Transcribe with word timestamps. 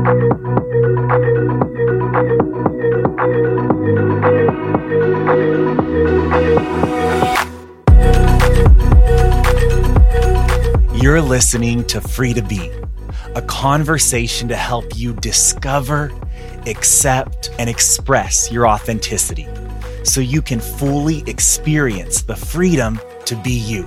You're 0.00 0.06
listening 11.20 11.84
to 11.84 12.00
Free 12.00 12.32
to 12.32 12.40
Be, 12.40 12.72
a 13.34 13.42
conversation 13.42 14.48
to 14.48 14.56
help 14.56 14.96
you 14.96 15.12
discover, 15.12 16.10
accept, 16.66 17.50
and 17.58 17.68
express 17.68 18.50
your 18.50 18.66
authenticity 18.66 19.46
so 20.02 20.22
you 20.22 20.40
can 20.40 20.60
fully 20.60 21.22
experience 21.26 22.22
the 22.22 22.36
freedom 22.36 22.98
to 23.26 23.36
be 23.36 23.52
you. 23.52 23.86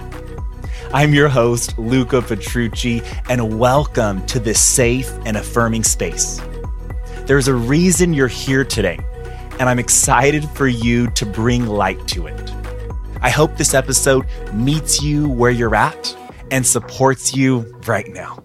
I'm 0.93 1.11
your 1.11 1.27
host, 1.27 1.75
Luca 1.79 2.21
Petrucci, 2.21 3.01
and 3.27 3.57
welcome 3.57 4.23
to 4.27 4.39
this 4.39 4.61
safe 4.61 5.11
and 5.25 5.35
affirming 5.35 5.83
space. 5.83 6.39
There's 7.25 7.47
a 7.47 7.55
reason 7.55 8.13
you're 8.13 8.27
here 8.27 8.63
today, 8.63 8.99
and 9.59 9.67
I'm 9.67 9.79
excited 9.79 10.47
for 10.51 10.67
you 10.67 11.09
to 11.09 11.25
bring 11.25 11.65
light 11.65 12.07
to 12.09 12.27
it. 12.27 12.51
I 13.21 13.31
hope 13.31 13.57
this 13.57 13.73
episode 13.73 14.27
meets 14.53 15.01
you 15.01 15.27
where 15.27 15.49
you're 15.49 15.73
at 15.73 16.15
and 16.51 16.63
supports 16.63 17.35
you 17.35 17.61
right 17.87 18.07
now. 18.09 18.43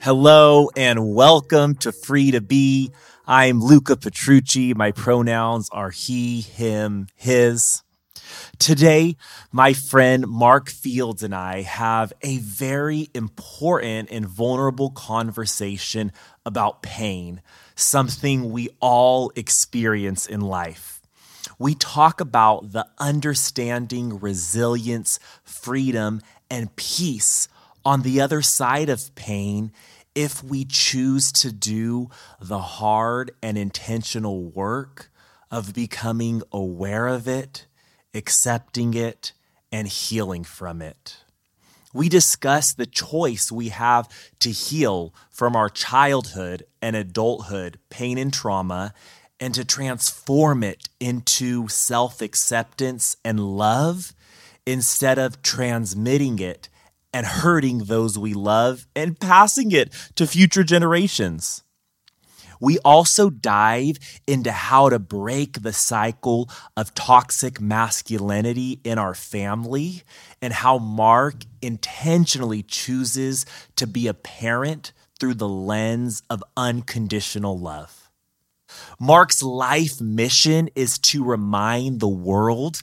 Hello 0.00 0.70
and 0.76 1.14
welcome 1.14 1.76
to 1.76 1.92
Free 1.92 2.32
to 2.32 2.40
Be. 2.40 2.90
I'm 3.28 3.60
Luca 3.60 3.96
Petrucci. 3.96 4.74
My 4.74 4.90
pronouns 4.90 5.68
are 5.70 5.90
he, 5.90 6.40
him, 6.40 7.06
his. 7.14 7.84
Today, 8.62 9.16
my 9.50 9.72
friend 9.72 10.28
Mark 10.28 10.70
Fields 10.70 11.24
and 11.24 11.34
I 11.34 11.62
have 11.62 12.12
a 12.22 12.38
very 12.38 13.08
important 13.12 14.08
and 14.12 14.24
vulnerable 14.24 14.90
conversation 14.90 16.12
about 16.46 16.80
pain, 16.80 17.42
something 17.74 18.52
we 18.52 18.68
all 18.78 19.32
experience 19.34 20.26
in 20.26 20.42
life. 20.42 21.02
We 21.58 21.74
talk 21.74 22.20
about 22.20 22.70
the 22.70 22.86
understanding, 22.98 24.20
resilience, 24.20 25.18
freedom, 25.42 26.20
and 26.48 26.76
peace 26.76 27.48
on 27.84 28.02
the 28.02 28.20
other 28.20 28.42
side 28.42 28.88
of 28.88 29.12
pain 29.16 29.72
if 30.14 30.44
we 30.44 30.64
choose 30.64 31.32
to 31.32 31.50
do 31.50 32.10
the 32.40 32.60
hard 32.60 33.32
and 33.42 33.58
intentional 33.58 34.44
work 34.44 35.10
of 35.50 35.74
becoming 35.74 36.42
aware 36.52 37.08
of 37.08 37.26
it, 37.26 37.66
accepting 38.14 38.94
it, 38.94 39.32
and 39.70 39.88
healing 39.88 40.44
from 40.44 40.82
it. 40.82 41.18
We 41.94 42.08
discuss 42.08 42.72
the 42.72 42.86
choice 42.86 43.52
we 43.52 43.68
have 43.68 44.08
to 44.40 44.50
heal 44.50 45.14
from 45.30 45.56
our 45.56 45.68
childhood 45.68 46.64
and 46.80 46.96
adulthood 46.96 47.78
pain 47.90 48.18
and 48.18 48.32
trauma 48.32 48.94
and 49.38 49.54
to 49.54 49.64
transform 49.64 50.62
it 50.62 50.88
into 51.00 51.68
self 51.68 52.22
acceptance 52.22 53.16
and 53.24 53.40
love 53.40 54.14
instead 54.64 55.18
of 55.18 55.42
transmitting 55.42 56.38
it 56.38 56.68
and 57.12 57.26
hurting 57.26 57.78
those 57.78 58.18
we 58.18 58.32
love 58.32 58.86
and 58.94 59.18
passing 59.18 59.72
it 59.72 59.92
to 60.14 60.26
future 60.26 60.64
generations. 60.64 61.62
We 62.62 62.78
also 62.84 63.28
dive 63.28 63.98
into 64.24 64.52
how 64.52 64.88
to 64.88 65.00
break 65.00 65.62
the 65.62 65.72
cycle 65.72 66.48
of 66.76 66.94
toxic 66.94 67.60
masculinity 67.60 68.78
in 68.84 68.98
our 68.98 69.16
family 69.16 70.04
and 70.40 70.52
how 70.52 70.78
Mark 70.78 71.34
intentionally 71.60 72.62
chooses 72.62 73.46
to 73.74 73.88
be 73.88 74.06
a 74.06 74.14
parent 74.14 74.92
through 75.18 75.34
the 75.34 75.48
lens 75.48 76.22
of 76.30 76.44
unconditional 76.56 77.58
love. 77.58 78.08
Mark's 79.00 79.42
life 79.42 80.00
mission 80.00 80.70
is 80.76 81.00
to 81.00 81.24
remind 81.24 81.98
the 81.98 82.06
world 82.06 82.82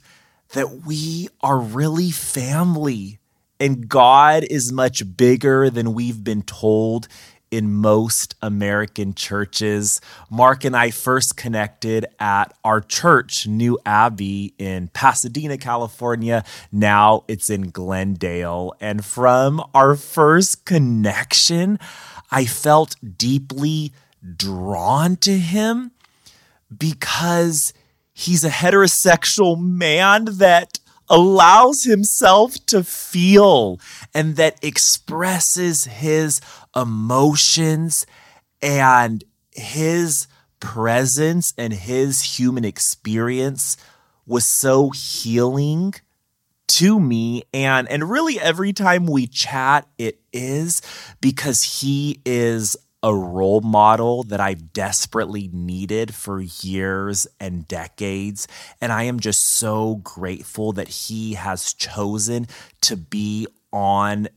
that 0.50 0.82
we 0.86 1.30
are 1.40 1.58
really 1.58 2.12
family 2.12 3.20
and 3.62 3.90
God 3.90 4.46
is 4.50 4.72
much 4.72 5.04
bigger 5.18 5.70
than 5.70 5.94
we've 5.94 6.24
been 6.24 6.44
told 6.44 7.08
in 7.52 7.74
most 7.74 8.36
American 8.42 9.14
churches. 9.14 10.02
Mark 10.30 10.64
and 10.64 10.76
I 10.76 10.92
first 10.92 11.36
connected 11.38 12.06
at 12.20 12.54
our 12.64 12.82
church, 12.82 13.48
New 13.48 13.78
Abbey, 13.86 14.54
in 14.58 14.90
Pasadena, 14.90 15.58
California. 15.58 16.44
Now 16.72 17.24
it's 17.28 17.50
in 17.50 17.72
Glendale. 17.72 18.74
And 18.80 19.04
from 19.04 19.64
our 19.74 19.96
first 19.96 20.66
connection, 20.66 21.80
I 22.32 22.46
felt 22.46 22.96
deeply 23.18 23.94
drawn 24.36 25.16
to 25.18 25.38
him 25.38 25.92
because 26.76 27.74
he's 28.14 28.44
a 28.44 28.50
heterosexual 28.50 29.60
man 29.60 30.26
that 30.26 30.80
allows 31.10 31.84
himself 31.84 32.56
to 32.68 32.84
feel 32.84 33.80
and 34.14 34.36
that 34.36 34.58
expresses 34.64 35.86
his 35.86 36.42
emotions 36.76 38.06
and 38.62 39.24
his 39.54 40.28
presence 40.60 41.54
and 41.58 41.74
his 41.74 42.22
human 42.38 42.66
experience 42.66 43.78
was 44.26 44.46
so 44.46 44.90
healing 44.92 45.94
to 46.68 47.00
me. 47.00 47.44
And 47.54 47.90
and 47.90 48.10
really 48.10 48.40
every 48.40 48.74
time 48.74 49.06
we 49.06 49.28
chat 49.28 49.88
it 49.98 50.20
is 50.32 50.82
because 51.22 51.64
he 51.82 52.22
is 52.26 52.78
a 53.02 53.16
role 53.16 53.62
model 53.62 54.24
that 54.24 54.40
I've 54.40 54.74
desperately 54.74 55.50
needed 55.54 56.14
for 56.14 56.42
years 56.42 57.28
and 57.40 57.68
decades. 57.68 58.48
And 58.82 58.92
I 58.92 59.04
am 59.04 59.20
just 59.20 59.42
so 59.42 59.96
grateful 59.96 60.74
that 60.74 60.90
he 60.90 61.34
has 61.34 61.74
chosen 61.74 62.48
to 62.82 62.98
be 62.98 63.48
on 63.72 64.28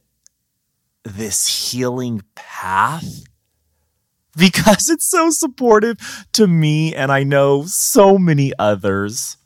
this 1.04 1.70
healing 1.70 2.22
path 2.34 3.24
because 4.36 4.88
it's 4.88 5.10
so 5.10 5.30
supportive 5.30 6.26
to 6.32 6.46
me 6.46 6.94
and 6.94 7.10
I 7.10 7.24
know 7.24 7.64
so 7.64 8.16
many 8.16 8.52
others. 8.58 9.36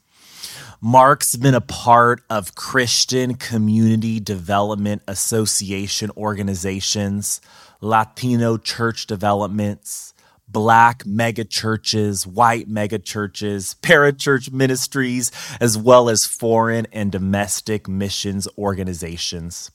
Mark's 0.83 1.35
been 1.35 1.55
a 1.55 1.61
part 1.63 2.23
of 2.29 2.55
Christian 2.55 3.35
Community 3.35 4.21
Development 4.21 5.03
Association 5.09 6.11
organizations 6.17 7.41
Latino 7.81 8.57
church 8.57 9.07
developments, 9.07 10.15
black 10.49 11.05
megachurches, 11.05 12.27
white 12.27 12.69
mega 12.69 12.99
megachurches, 12.99 13.77
parachurch 13.81 14.53
ministries, 14.53 15.31
as 15.61 15.77
well 15.77 16.09
as 16.09 16.25
foreign 16.25 16.87
and 16.93 17.13
domestic 17.13 17.89
missions 17.89 18.49
organizations. 18.57 19.71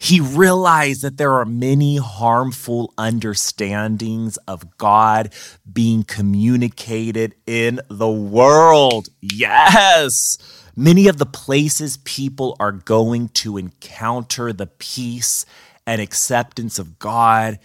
He 0.00 0.20
realized 0.20 1.02
that 1.02 1.16
there 1.16 1.32
are 1.32 1.44
many 1.44 1.96
harmful 1.96 2.94
understandings 2.96 4.36
of 4.46 4.78
God 4.78 5.34
being 5.70 6.04
communicated 6.04 7.34
in 7.46 7.80
the 7.90 8.08
world. 8.08 9.08
Yes. 9.20 10.38
Many 10.76 11.08
of 11.08 11.18
the 11.18 11.26
places 11.26 11.96
people 11.96 12.56
are 12.60 12.70
going 12.70 13.30
to 13.30 13.56
encounter 13.56 14.52
the 14.52 14.68
peace 14.68 15.44
and 15.88 16.02
acceptance 16.02 16.78
of 16.78 16.98
God 16.98 17.58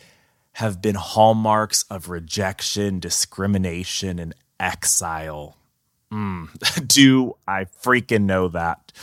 have 0.54 0.82
been 0.82 0.96
hallmarks 0.96 1.84
of 1.90 2.08
rejection, 2.08 3.02
discrimination, 3.02 4.18
and 4.18 4.34
exile. 4.58 5.58
Mm, 6.10 6.88
do 6.88 7.36
I 7.46 7.66
freaking 7.66 8.22
know 8.22 8.48
that? 8.48 8.94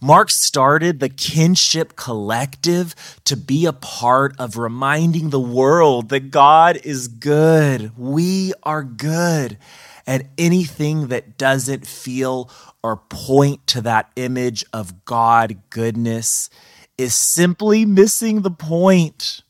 Mark 0.00 0.30
started 0.30 0.98
the 0.98 1.10
Kinship 1.10 1.94
Collective 1.94 2.94
to 3.26 3.36
be 3.36 3.66
a 3.66 3.74
part 3.74 4.34
of 4.38 4.56
reminding 4.56 5.28
the 5.28 5.38
world 5.38 6.08
that 6.08 6.30
God 6.30 6.80
is 6.84 7.06
good. 7.06 7.92
We 7.98 8.54
are 8.62 8.82
good. 8.82 9.58
And 10.06 10.30
anything 10.38 11.08
that 11.08 11.36
doesn't 11.36 11.86
feel 11.86 12.50
or 12.82 12.96
point 12.96 13.66
to 13.66 13.82
that 13.82 14.10
image 14.16 14.64
of 14.72 15.04
God 15.04 15.58
goodness 15.68 16.48
is 16.96 17.14
simply 17.14 17.84
missing 17.84 18.42
the 18.42 18.50
point. 18.50 19.42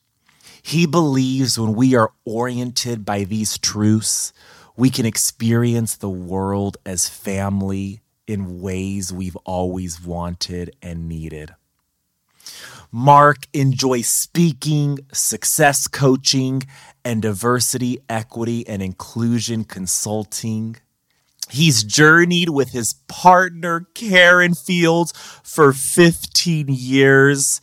He 0.63 0.87
believes 0.87 1.59
when 1.59 1.75
we 1.75 1.95
are 1.95 2.13
oriented 2.25 3.05
by 3.05 3.25
these 3.25 3.59
truths, 3.59 4.33
we 4.77 4.91
can 4.91 5.07
experience 5.07 5.97
the 5.97 6.09
world 6.09 6.79
as 6.87 7.09
family 7.09 8.01
in 8.27 8.61
ways 8.61 9.13
we've 9.13 9.37
always 9.45 10.01
wanted 10.01 10.75
and 10.83 11.09
needed. 11.09 11.55
Mark 12.91 13.49
enjoys 13.53 14.07
speaking, 14.07 15.01
success 15.13 15.89
coaching, 15.89 16.63
and 17.05 17.21
diversity, 17.23 17.99
equity, 18.09 18.67
and 18.69 18.83
inclusion 18.83 19.65
consulting. 19.65 20.77
He's 21.51 21.85
journeyed 21.85 22.49
with 22.51 22.71
his 22.71 22.95
partner, 23.07 23.87
Karen 23.95 24.55
Fields, 24.55 25.13
for 25.43 25.73
15 25.73 26.67
years. 26.69 27.61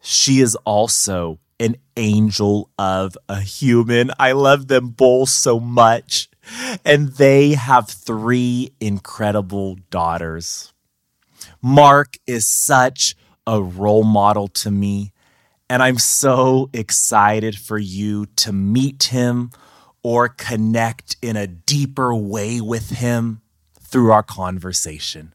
She 0.00 0.40
is 0.40 0.54
also 0.64 1.38
an 1.58 1.76
angel 1.96 2.70
of 2.78 3.16
a 3.28 3.40
human. 3.40 4.10
I 4.18 4.32
love 4.32 4.68
them 4.68 4.90
both 4.90 5.30
so 5.30 5.58
much. 5.58 6.28
And 6.84 7.08
they 7.08 7.54
have 7.54 7.88
three 7.88 8.72
incredible 8.80 9.76
daughters. 9.90 10.72
Mark 11.60 12.18
is 12.26 12.46
such 12.46 13.16
a 13.46 13.60
role 13.60 14.04
model 14.04 14.46
to 14.48 14.70
me. 14.70 15.12
And 15.68 15.82
I'm 15.82 15.98
so 15.98 16.70
excited 16.72 17.58
for 17.58 17.78
you 17.78 18.26
to 18.36 18.52
meet 18.52 19.04
him 19.04 19.50
or 20.06 20.28
connect 20.28 21.16
in 21.20 21.34
a 21.36 21.48
deeper 21.48 22.14
way 22.14 22.60
with 22.60 22.90
him 22.90 23.40
through 23.80 24.12
our 24.12 24.22
conversation. 24.22 25.34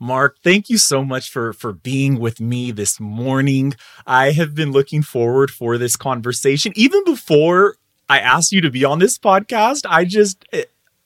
Mark, 0.00 0.38
thank 0.42 0.70
you 0.70 0.78
so 0.78 1.04
much 1.04 1.28
for 1.28 1.52
for 1.52 1.74
being 1.74 2.18
with 2.18 2.40
me 2.40 2.70
this 2.70 2.98
morning. 2.98 3.74
I 4.06 4.30
have 4.30 4.54
been 4.54 4.72
looking 4.72 5.02
forward 5.02 5.50
for 5.50 5.76
this 5.76 5.94
conversation 5.94 6.72
even 6.74 7.04
before 7.04 7.76
I 8.08 8.20
asked 8.20 8.50
you 8.50 8.62
to 8.62 8.70
be 8.70 8.82
on 8.82 8.98
this 8.98 9.18
podcast. 9.18 9.82
I 9.86 10.06
just 10.06 10.42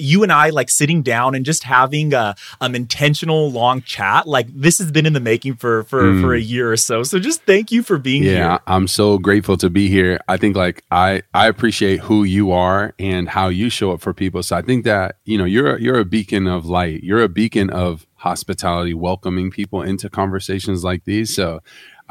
you 0.00 0.22
and 0.22 0.32
I 0.32 0.50
like 0.50 0.70
sitting 0.70 1.02
down 1.02 1.34
and 1.34 1.44
just 1.44 1.64
having 1.64 2.12
a 2.14 2.34
um 2.60 2.74
intentional 2.74 3.50
long 3.50 3.82
chat. 3.82 4.26
Like 4.26 4.48
this 4.48 4.78
has 4.78 4.90
been 4.90 5.06
in 5.06 5.12
the 5.12 5.20
making 5.20 5.56
for 5.56 5.84
for 5.84 6.02
mm. 6.02 6.20
for 6.20 6.34
a 6.34 6.40
year 6.40 6.72
or 6.72 6.76
so. 6.76 7.02
So 7.02 7.18
just 7.18 7.42
thank 7.42 7.70
you 7.70 7.82
for 7.82 7.98
being 7.98 8.22
yeah, 8.22 8.30
here. 8.30 8.38
Yeah, 8.38 8.58
I'm 8.66 8.88
so 8.88 9.18
grateful 9.18 9.56
to 9.58 9.70
be 9.70 9.88
here. 9.88 10.20
I 10.28 10.36
think 10.36 10.56
like 10.56 10.84
I 10.90 11.22
I 11.34 11.48
appreciate 11.48 12.00
who 12.00 12.24
you 12.24 12.52
are 12.52 12.94
and 12.98 13.28
how 13.28 13.48
you 13.48 13.70
show 13.70 13.92
up 13.92 14.00
for 14.00 14.12
people. 14.12 14.42
So 14.42 14.56
I 14.56 14.62
think 14.62 14.84
that 14.84 15.16
you 15.24 15.38
know 15.38 15.44
you're 15.44 15.78
you're 15.78 15.98
a 15.98 16.04
beacon 16.04 16.46
of 16.46 16.66
light. 16.66 17.02
You're 17.02 17.22
a 17.22 17.28
beacon 17.28 17.70
of 17.70 18.06
hospitality, 18.14 18.94
welcoming 18.94 19.50
people 19.50 19.82
into 19.82 20.10
conversations 20.10 20.84
like 20.84 21.04
these. 21.04 21.34
So 21.34 21.60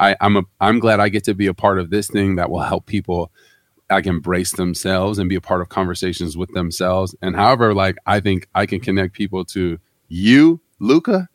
I, 0.00 0.16
I'm 0.20 0.36
a 0.36 0.42
I'm 0.60 0.78
glad 0.78 0.98
I 0.98 1.08
get 1.08 1.24
to 1.24 1.34
be 1.34 1.46
a 1.46 1.54
part 1.54 1.78
of 1.78 1.90
this 1.90 2.08
thing 2.08 2.36
that 2.36 2.50
will 2.50 2.60
help 2.60 2.86
people 2.86 3.30
like 3.90 4.06
embrace 4.06 4.52
themselves 4.52 5.18
and 5.18 5.28
be 5.28 5.34
a 5.34 5.40
part 5.40 5.60
of 5.60 5.68
conversations 5.68 6.36
with 6.36 6.52
themselves. 6.52 7.14
And 7.22 7.36
however, 7.36 7.74
like 7.74 7.96
I 8.06 8.20
think 8.20 8.48
I 8.54 8.66
can 8.66 8.80
connect 8.80 9.14
people 9.14 9.44
to 9.46 9.78
you, 10.08 10.60
Luca, 10.78 11.28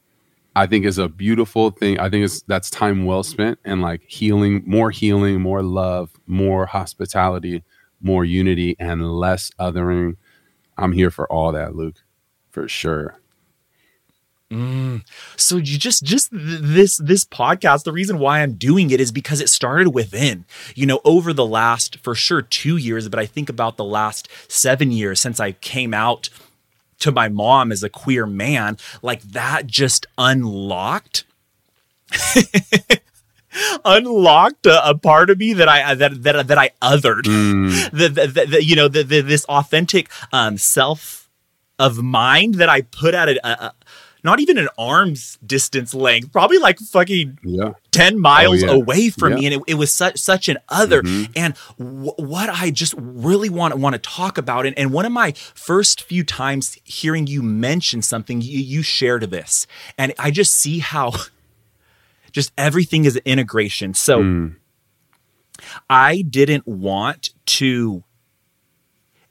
I 0.56 0.66
think 0.68 0.86
is 0.86 0.98
a 0.98 1.10
beautiful 1.10 1.72
thing. 1.72 2.00
I 2.00 2.10
think 2.10 2.25
it's 2.25 2.42
that's 2.44 2.69
time 2.69 3.06
well 3.06 3.24
spent 3.24 3.60
and 3.66 3.81
like 3.81 4.04
healing, 4.07 4.63
more 4.66 4.90
healing, 4.92 5.42
more 5.42 5.62
love, 5.62 6.12
more 6.28 6.66
hospitality, 6.66 7.63
more 8.02 8.24
unity, 8.24 8.75
and 8.80 9.12
less 9.12 9.51
othering. 9.60 10.16
I'm 10.78 10.94
here 10.94 11.12
for 11.12 11.31
all 11.31 11.51
that, 11.51 11.75
Luke, 11.75 11.98
for 12.51 12.68
sure. 12.68 13.19
Mm. 14.52 15.04
So 15.38 15.58
you 15.58 15.78
just 15.78 16.04
just 16.04 16.30
this 16.32 16.98
this 16.98 17.26
podcast 17.26 17.84
the 17.84 17.92
reason 17.92 18.20
why 18.20 18.42
I'm 18.42 18.54
doing 18.54 18.92
it 18.92 19.02
is 19.02 19.12
because 19.12 19.42
it 19.42 19.50
started 19.50 19.90
within. 19.90 20.46
You 20.76 20.86
know, 20.86 21.02
over 21.04 21.34
the 21.34 21.46
last 21.46 21.98
for 22.00 22.14
sure 22.14 22.42
2 22.44 22.78
years, 22.78 23.10
but 23.10 23.20
I 23.20 23.26
think 23.26 23.50
about 23.50 23.78
the 23.78 23.84
last 23.84 24.30
7 24.48 24.92
years 24.92 25.20
since 25.20 25.40
I 25.40 25.54
came 25.54 25.94
out 25.94 26.30
to 27.00 27.12
my 27.12 27.28
mom 27.28 27.72
as 27.72 27.84
a 27.84 27.90
queer 27.90 28.26
man, 28.26 28.78
like 29.02 29.22
that 29.24 29.68
just 29.68 30.06
unlocked 30.18 31.26
unlocked 33.86 34.66
a, 34.66 34.90
a, 34.90 34.96
part 34.96 35.30
of 35.30 35.40
me 35.40 35.54
that 35.54 35.68
I 35.68 35.96
that 35.96 36.24
that 36.24 36.48
that 36.48 36.58
I 36.58 36.72
othered. 36.82 37.24
Mm. 37.24 37.92
The, 37.92 38.10
the, 38.10 38.46
the, 38.46 38.64
you 38.64 38.76
know 38.76 38.88
the, 38.88 39.04
the, 39.04 39.22
this 39.22 39.46
authentic 39.46 40.10
um, 40.32 40.58
self 40.58 41.30
of 41.78 42.02
mind 42.02 42.56
that 42.56 42.70
I 42.70 42.82
put 42.82 43.14
at 43.14 43.30
a, 43.30 43.66
a, 43.66 43.74
not 44.25 44.39
even 44.39 44.57
an 44.57 44.68
arm's 44.77 45.38
distance 45.45 45.94
length, 45.94 46.31
probably 46.31 46.57
like 46.57 46.80
fucking 46.80 47.38
yeah. 47.44 47.74
10 47.92 48.19
miles 48.19 48.63
oh, 48.63 48.66
yeah. 48.66 48.72
away 48.74 49.10
from 49.10 49.33
yeah. 49.33 49.38
me. 49.38 49.45
And 49.45 49.56
it, 49.56 49.62
it, 49.68 49.74
was 49.75 49.94
such, 49.94 50.18
such 50.18 50.50
an 50.50 50.57
other. 50.68 51.04
Mm-hmm. 51.04 51.31
And 51.36 51.54
w- 51.77 52.12
what 52.18 52.50
I 52.50 52.72
just 52.72 52.95
really 52.98 53.50
want, 53.50 53.75
want 53.77 53.94
to 53.94 54.00
talk 54.00 54.39
about, 54.39 54.66
and, 54.66 54.77
and 54.80 54.92
one 54.92 55.06
of 55.06 55.12
my 55.12 55.33
first 55.54 56.01
few 56.01 56.24
times 56.24 56.75
hearing 56.83 57.27
you 57.27 57.44
mention 57.44 58.01
something, 58.01 58.42
you, 58.42 58.60
you 58.60 58.81
shared 58.81 59.30
this. 59.30 59.68
And 59.95 60.12
I 60.18 60.31
just 60.31 60.54
see 60.54 60.80
how 60.80 61.13
just 62.31 62.51
everything 62.57 63.06
is 63.06 63.16
integration. 63.18 63.94
So 63.94 64.22
mm. 64.22 64.56
I 65.88 66.24
didn't 66.24 66.68
want 66.68 67.30
to 67.45 68.04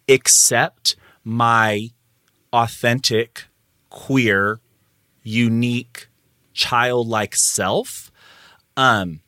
accept 0.08 0.94
my 1.25 1.91
authentic 2.52 3.46
queer 3.91 4.61
unique 5.25 6.09
childlike 6.53 7.35
self. 7.35 8.12
Um 8.76 9.21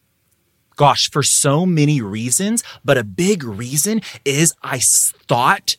gosh 0.77 1.11
for 1.11 1.23
so 1.23 1.67
many 1.67 2.01
reasons 2.01 2.63
but 2.85 2.97
a 2.97 3.03
big 3.03 3.43
reason 3.43 4.01
is 4.25 4.55
i 4.63 4.79
thought 4.79 5.77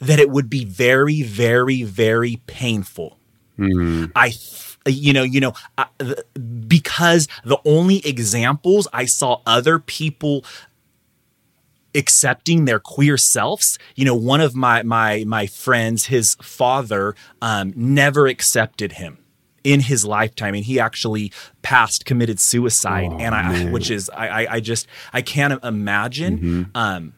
that 0.00 0.18
it 0.18 0.30
would 0.30 0.50
be 0.50 0.64
very 0.64 1.22
very 1.22 1.82
very 1.82 2.40
painful. 2.46 3.18
Mm-hmm. 3.58 4.06
i 4.16 4.32
you 4.86 5.12
know 5.12 5.22
you 5.22 5.40
know 5.40 5.52
I, 5.76 5.86
because 6.66 7.28
the 7.44 7.58
only 7.64 8.06
examples 8.06 8.88
i 8.92 9.04
saw 9.04 9.40
other 9.44 9.78
people 9.78 10.44
accepting 11.94 12.64
their 12.64 12.78
queer 12.78 13.16
selves 13.16 13.78
you 13.96 14.04
know 14.04 14.14
one 14.14 14.40
of 14.40 14.54
my 14.54 14.82
my 14.84 15.24
my 15.26 15.46
friends 15.46 16.06
his 16.06 16.36
father 16.36 17.16
um 17.42 17.72
never 17.74 18.28
accepted 18.28 18.92
him 18.92 19.18
in 19.68 19.80
his 19.80 20.04
lifetime 20.04 20.54
and 20.54 20.64
he 20.64 20.80
actually 20.80 21.30
passed 21.60 22.06
committed 22.06 22.40
suicide 22.40 23.10
oh, 23.12 23.18
and 23.18 23.34
i 23.34 23.42
man. 23.42 23.72
which 23.72 23.90
is 23.90 24.08
I, 24.10 24.46
I 24.46 24.60
just 24.60 24.86
i 25.12 25.20
can't 25.20 25.62
imagine 25.62 26.38
mm-hmm. 26.38 26.62
um 26.74 27.12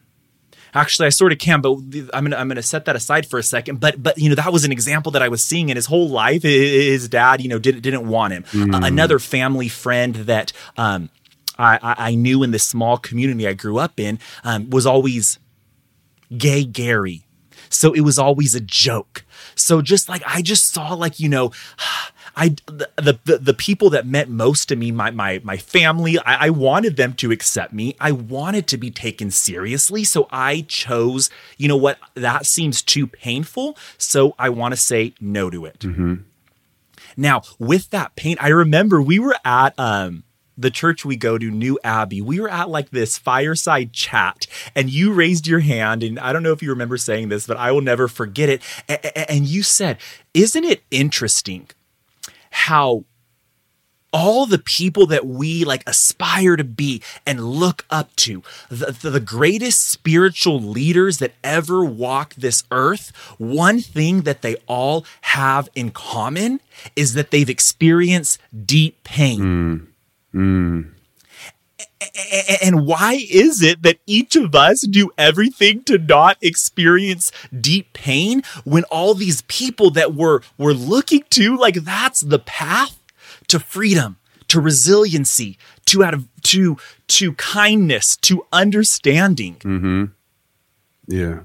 actually 0.73 1.05
i 1.05 1.09
sort 1.09 1.31
of 1.31 1.37
can 1.37 1.61
but 1.61 1.71
i'm 2.13 2.25
gonna 2.25 2.35
i'm 2.35 2.49
gonna 2.49 2.61
set 2.61 2.83
that 2.85 2.95
aside 2.97 3.25
for 3.25 3.39
a 3.39 3.43
second 3.43 3.79
but 3.79 4.03
but 4.03 4.17
you 4.17 4.27
know 4.27 4.35
that 4.35 4.51
was 4.51 4.65
an 4.65 4.71
example 4.73 5.13
that 5.13 5.21
i 5.21 5.29
was 5.29 5.41
seeing 5.41 5.69
in 5.69 5.77
his 5.77 5.85
whole 5.85 6.09
life 6.09 6.43
his 6.43 7.07
dad 7.07 7.41
you 7.41 7.47
know 7.47 7.57
didn't 7.57 7.81
didn't 7.81 8.05
want 8.05 8.33
him 8.33 8.43
mm. 8.43 8.75
uh, 8.75 8.85
another 8.85 9.17
family 9.17 9.69
friend 9.69 10.15
that 10.15 10.51
um 10.77 11.09
I, 11.59 11.95
I 11.97 12.15
knew 12.15 12.41
in 12.41 12.49
this 12.49 12.63
small 12.63 12.97
community 12.97 13.47
I 13.47 13.53
grew 13.53 13.77
up 13.77 13.99
in 13.99 14.17
um, 14.43 14.71
was 14.71 14.87
always 14.87 15.37
gay 16.35 16.63
Gary. 16.63 17.27
So 17.69 17.93
it 17.93 18.01
was 18.01 18.19
always 18.19 18.55
a 18.55 18.59
joke. 18.59 19.23
So 19.55 19.81
just 19.81 20.09
like 20.09 20.23
I 20.25 20.41
just 20.41 20.73
saw 20.73 20.93
like 20.93 21.19
you 21.19 21.29
know 21.29 21.51
I 22.35 22.49
the, 22.65 23.19
the 23.25 23.37
the 23.37 23.53
people 23.53 23.89
that 23.91 24.05
meant 24.05 24.29
most 24.29 24.69
to 24.69 24.75
me, 24.75 24.91
my 24.91 25.11
my 25.11 25.41
my 25.43 25.57
family, 25.57 26.17
I, 26.19 26.47
I 26.47 26.49
wanted 26.49 26.95
them 26.95 27.13
to 27.15 27.31
accept 27.31 27.73
me. 27.73 27.95
I 27.99 28.11
wanted 28.11 28.67
to 28.67 28.77
be 28.77 28.91
taken 28.91 29.31
seriously, 29.31 30.03
so 30.03 30.27
I 30.31 30.61
chose. 30.67 31.29
You 31.57 31.67
know 31.67 31.77
what? 31.77 31.97
That 32.15 32.45
seems 32.45 32.81
too 32.81 33.07
painful, 33.07 33.77
so 33.97 34.35
I 34.39 34.49
want 34.49 34.73
to 34.73 34.77
say 34.77 35.13
no 35.19 35.49
to 35.49 35.65
it. 35.65 35.79
Mm-hmm. 35.79 36.15
Now, 37.17 37.41
with 37.59 37.89
that 37.89 38.15
pain, 38.15 38.37
I 38.39 38.49
remember 38.49 39.01
we 39.01 39.19
were 39.19 39.35
at 39.43 39.77
um 39.77 40.23
the 40.57 40.71
church 40.71 41.03
we 41.03 41.15
go 41.15 41.37
to, 41.37 41.49
New 41.49 41.79
Abbey, 41.83 42.21
we 42.21 42.39
were 42.39 42.49
at 42.49 42.69
like 42.69 42.91
this 42.91 43.17
fireside 43.17 43.93
chat 43.93 44.45
and 44.75 44.89
you 44.89 45.11
raised 45.11 45.47
your 45.47 45.61
hand. 45.61 46.03
And 46.03 46.19
I 46.19 46.31
don't 46.31 46.43
know 46.43 46.51
if 46.51 46.61
you 46.61 46.69
remember 46.69 46.97
saying 46.97 47.29
this, 47.29 47.47
but 47.47 47.57
I 47.57 47.71
will 47.71 47.81
never 47.81 48.07
forget 48.07 48.47
it. 48.47 48.61
And 49.27 49.47
you 49.47 49.63
said, 49.63 49.97
Isn't 50.33 50.63
it 50.63 50.83
interesting 50.91 51.69
how 52.51 53.05
all 54.13 54.45
the 54.45 54.59
people 54.59 55.05
that 55.07 55.25
we 55.25 55.63
like 55.63 55.83
aspire 55.87 56.55
to 56.55 56.63
be 56.63 57.01
and 57.25 57.43
look 57.43 57.85
up 57.89 58.15
to, 58.17 58.43
the, 58.69 58.91
the, 59.09 59.19
greatest 59.19 59.87
spiritual 59.89 60.61
leaders 60.61 61.19
that 61.19 61.33
ever 61.43 61.83
walked 61.83 62.41
this 62.41 62.63
earth, 62.71 63.11
one 63.37 63.79
thing 63.79 64.21
that 64.21 64.41
they 64.41 64.55
all 64.67 65.05
have 65.21 65.69
in 65.75 65.91
common 65.91 66.59
is 66.95 67.13
that 67.13 67.31
they've 67.31 67.49
experienced 67.49 68.39
deep 68.65 69.01
pain. 69.03 69.39
Mm. 70.33 70.37
Mm. 70.37 70.91
And 72.63 72.85
why 72.85 73.25
is 73.29 73.61
it 73.61 73.83
that 73.83 73.99
each 74.05 74.35
of 74.35 74.55
us 74.55 74.81
do 74.81 75.11
everything 75.17 75.83
to 75.83 75.97
not 75.97 76.37
experience 76.41 77.31
deep 77.59 77.93
pain 77.93 78.43
when 78.63 78.83
all 78.85 79.13
these 79.13 79.41
people 79.43 79.91
that 79.91 80.13
we're, 80.13 80.41
we're 80.57 80.73
looking 80.73 81.23
to, 81.31 81.57
like 81.57 81.75
that's 81.75 82.21
the 82.21 82.39
path 82.39 82.99
to 83.47 83.59
freedom, 83.59 84.17
to 84.47 84.59
resiliency, 84.59 85.57
to 85.85 86.03
out 86.03 86.13
of 86.13 86.27
to 86.43 86.77
to 87.07 87.33
kindness, 87.33 88.15
to 88.17 88.45
understanding. 88.51 89.55
Mm-hmm. 89.55 90.05
Yeah. 91.07 91.41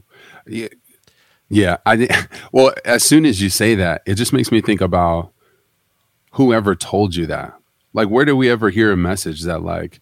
Yeah. 0.46 0.68
Yeah. 1.48 1.76
I 1.84 2.26
well, 2.52 2.72
as 2.84 3.02
soon 3.04 3.26
as 3.26 3.42
you 3.42 3.50
say 3.50 3.74
that, 3.74 4.02
it 4.06 4.14
just 4.14 4.32
makes 4.32 4.52
me 4.52 4.60
think 4.60 4.80
about 4.80 5.32
whoever 6.32 6.74
told 6.74 7.14
you 7.14 7.26
that. 7.26 7.54
Like, 7.92 8.08
where 8.08 8.24
do 8.24 8.36
we 8.36 8.50
ever 8.50 8.70
hear 8.70 8.92
a 8.92 8.96
message 8.96 9.42
that 9.42 9.62
like 9.62 10.00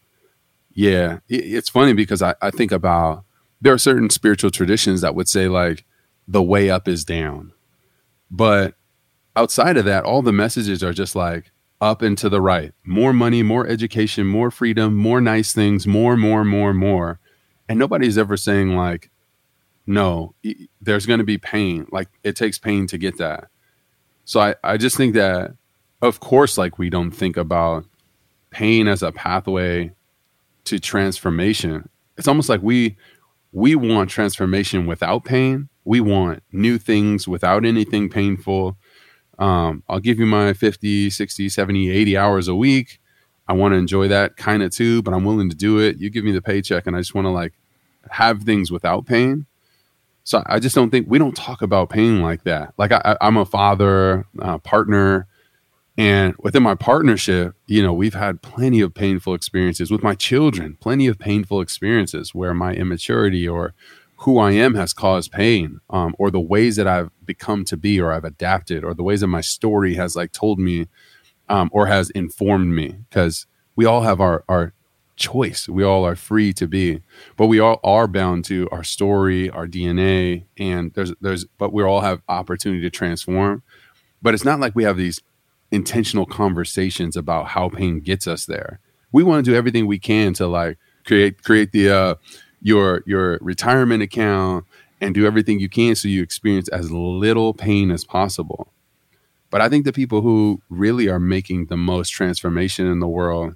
yeah, 0.74 1.20
it's 1.28 1.68
funny 1.68 1.92
because 1.92 2.20
I, 2.20 2.34
I 2.42 2.50
think 2.50 2.72
about 2.72 3.24
there 3.60 3.72
are 3.72 3.78
certain 3.78 4.10
spiritual 4.10 4.50
traditions 4.50 5.00
that 5.00 5.14
would 5.14 5.28
say 5.28 5.48
like 5.48 5.84
the 6.28 6.42
way 6.42 6.68
up 6.68 6.88
is 6.88 7.04
down, 7.04 7.52
but 8.30 8.74
outside 9.36 9.76
of 9.76 9.84
that, 9.84 10.04
all 10.04 10.22
the 10.22 10.32
messages 10.32 10.82
are 10.82 10.92
just 10.92 11.14
like 11.14 11.50
up 11.80 12.02
and 12.02 12.16
to 12.18 12.28
the 12.28 12.40
right. 12.40 12.72
More 12.84 13.12
money, 13.12 13.42
more 13.42 13.66
education, 13.66 14.26
more 14.26 14.50
freedom, 14.50 14.96
more 14.96 15.20
nice 15.20 15.52
things, 15.52 15.86
more, 15.86 16.16
more, 16.16 16.44
more, 16.44 16.72
more. 16.72 17.20
And 17.68 17.78
nobody's 17.78 18.18
ever 18.18 18.36
saying, 18.36 18.74
like, 18.74 19.10
no, 19.86 20.34
there's 20.80 21.06
going 21.06 21.18
to 21.18 21.24
be 21.24 21.38
pain. 21.38 21.86
Like, 21.90 22.08
it 22.22 22.36
takes 22.36 22.58
pain 22.58 22.86
to 22.88 22.98
get 22.98 23.18
that. 23.18 23.48
So 24.24 24.40
I, 24.40 24.54
I 24.64 24.76
just 24.76 24.96
think 24.96 25.14
that, 25.14 25.54
of 26.00 26.20
course, 26.20 26.56
like, 26.56 26.78
we 26.78 26.88
don't 26.88 27.10
think 27.10 27.36
about 27.36 27.84
pain 28.50 28.88
as 28.88 29.02
a 29.02 29.12
pathway 29.12 29.92
to 30.64 30.78
transformation. 30.78 31.88
It's 32.16 32.28
almost 32.28 32.48
like 32.48 32.62
we 32.62 32.96
we 33.52 33.76
want 33.76 34.10
transformation 34.10 34.86
without 34.86 35.24
pain. 35.24 35.68
We 35.84 36.00
want 36.00 36.42
new 36.50 36.78
things 36.78 37.28
without 37.28 37.64
anything 37.64 38.08
painful. 38.08 38.76
Um, 39.38 39.82
I'll 39.88 40.00
give 40.00 40.18
you 40.18 40.26
my 40.26 40.52
50, 40.52 41.10
60, 41.10 41.48
70, 41.48 41.90
80 41.90 42.16
hours 42.16 42.48
a 42.48 42.54
week. 42.54 43.00
I 43.46 43.52
want 43.52 43.72
to 43.72 43.78
enjoy 43.78 44.08
that 44.08 44.36
kind 44.36 44.62
of 44.62 44.72
too, 44.72 45.02
but 45.02 45.12
I'm 45.12 45.24
willing 45.24 45.50
to 45.50 45.56
do 45.56 45.78
it. 45.78 45.98
You 45.98 46.10
give 46.10 46.24
me 46.24 46.32
the 46.32 46.42
paycheck 46.42 46.86
and 46.86 46.96
I 46.96 47.00
just 47.00 47.14
want 47.14 47.26
to 47.26 47.30
like 47.30 47.52
have 48.10 48.42
things 48.42 48.72
without 48.72 49.06
pain. 49.06 49.46
So 50.24 50.42
I 50.46 50.58
just 50.58 50.74
don't 50.74 50.90
think 50.90 51.06
we 51.08 51.18
don't 51.18 51.36
talk 51.36 51.60
about 51.60 51.90
pain 51.90 52.22
like 52.22 52.44
that. 52.44 52.72
Like 52.78 52.92
I, 52.92 53.16
am 53.20 53.36
a 53.36 53.44
father, 53.44 54.26
partner, 54.64 55.26
and 55.96 56.34
within 56.40 56.62
my 56.62 56.74
partnership, 56.74 57.54
you 57.66 57.82
know, 57.82 57.92
we've 57.92 58.14
had 58.14 58.42
plenty 58.42 58.80
of 58.80 58.94
painful 58.94 59.34
experiences 59.34 59.90
with 59.90 60.02
my 60.02 60.14
children, 60.14 60.76
plenty 60.80 61.06
of 61.06 61.18
painful 61.18 61.60
experiences 61.60 62.34
where 62.34 62.52
my 62.52 62.74
immaturity 62.74 63.46
or 63.46 63.74
who 64.18 64.38
I 64.38 64.52
am 64.52 64.74
has 64.74 64.92
caused 64.92 65.30
pain, 65.32 65.80
um, 65.90 66.14
or 66.18 66.30
the 66.30 66.40
ways 66.40 66.76
that 66.76 66.86
I've 66.88 67.10
become 67.24 67.64
to 67.66 67.76
be, 67.76 68.00
or 68.00 68.12
I've 68.12 68.24
adapted, 68.24 68.82
or 68.82 68.94
the 68.94 69.02
ways 69.02 69.20
that 69.20 69.26
my 69.28 69.40
story 69.40 69.94
has 69.94 70.16
like 70.16 70.32
told 70.32 70.58
me, 70.58 70.86
um, 71.48 71.68
or 71.72 71.86
has 71.86 72.10
informed 72.10 72.74
me. 72.74 72.96
Because 73.08 73.46
we 73.76 73.84
all 73.84 74.00
have 74.02 74.20
our 74.20 74.44
our 74.48 74.72
choice. 75.16 75.68
We 75.68 75.84
all 75.84 76.04
are 76.04 76.16
free 76.16 76.52
to 76.54 76.66
be, 76.66 77.02
but 77.36 77.46
we 77.46 77.60
all 77.60 77.80
are 77.84 78.08
bound 78.08 78.44
to 78.46 78.68
our 78.72 78.82
story, 78.82 79.50
our 79.50 79.66
DNA, 79.66 80.46
and 80.58 80.92
there's 80.94 81.12
there's 81.20 81.44
but 81.58 81.72
we 81.72 81.82
all 81.84 82.00
have 82.00 82.22
opportunity 82.28 82.82
to 82.82 82.90
transform. 82.90 83.62
But 84.22 84.34
it's 84.34 84.44
not 84.44 84.58
like 84.58 84.74
we 84.74 84.84
have 84.84 84.96
these 84.96 85.20
intentional 85.74 86.24
conversations 86.24 87.16
about 87.16 87.48
how 87.48 87.68
pain 87.68 88.00
gets 88.00 88.26
us 88.26 88.46
there. 88.46 88.80
We 89.12 89.22
want 89.22 89.44
to 89.44 89.50
do 89.50 89.56
everything 89.56 89.86
we 89.86 89.98
can 89.98 90.32
to 90.34 90.46
like 90.46 90.78
create 91.04 91.42
create 91.42 91.72
the 91.72 91.90
uh, 91.90 92.14
your 92.60 93.02
your 93.06 93.38
retirement 93.40 94.02
account 94.02 94.64
and 95.00 95.14
do 95.14 95.26
everything 95.26 95.60
you 95.60 95.68
can 95.68 95.94
so 95.94 96.08
you 96.08 96.22
experience 96.22 96.68
as 96.68 96.90
little 96.90 97.52
pain 97.52 97.90
as 97.90 98.04
possible. 98.04 98.72
But 99.50 99.60
I 99.60 99.68
think 99.68 99.84
the 99.84 99.92
people 99.92 100.22
who 100.22 100.62
really 100.68 101.08
are 101.08 101.20
making 101.20 101.66
the 101.66 101.76
most 101.76 102.10
transformation 102.10 102.86
in 102.86 103.00
the 103.00 103.08
world, 103.08 103.54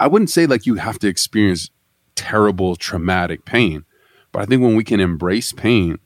I 0.00 0.06
wouldn't 0.06 0.30
say 0.30 0.46
like 0.46 0.66
you 0.66 0.76
have 0.76 0.98
to 1.00 1.08
experience 1.08 1.70
terrible 2.14 2.76
traumatic 2.76 3.44
pain, 3.44 3.84
but 4.32 4.42
I 4.42 4.46
think 4.46 4.62
when 4.62 4.76
we 4.76 4.84
can 4.84 5.00
embrace 5.00 5.52
pain, 5.52 5.98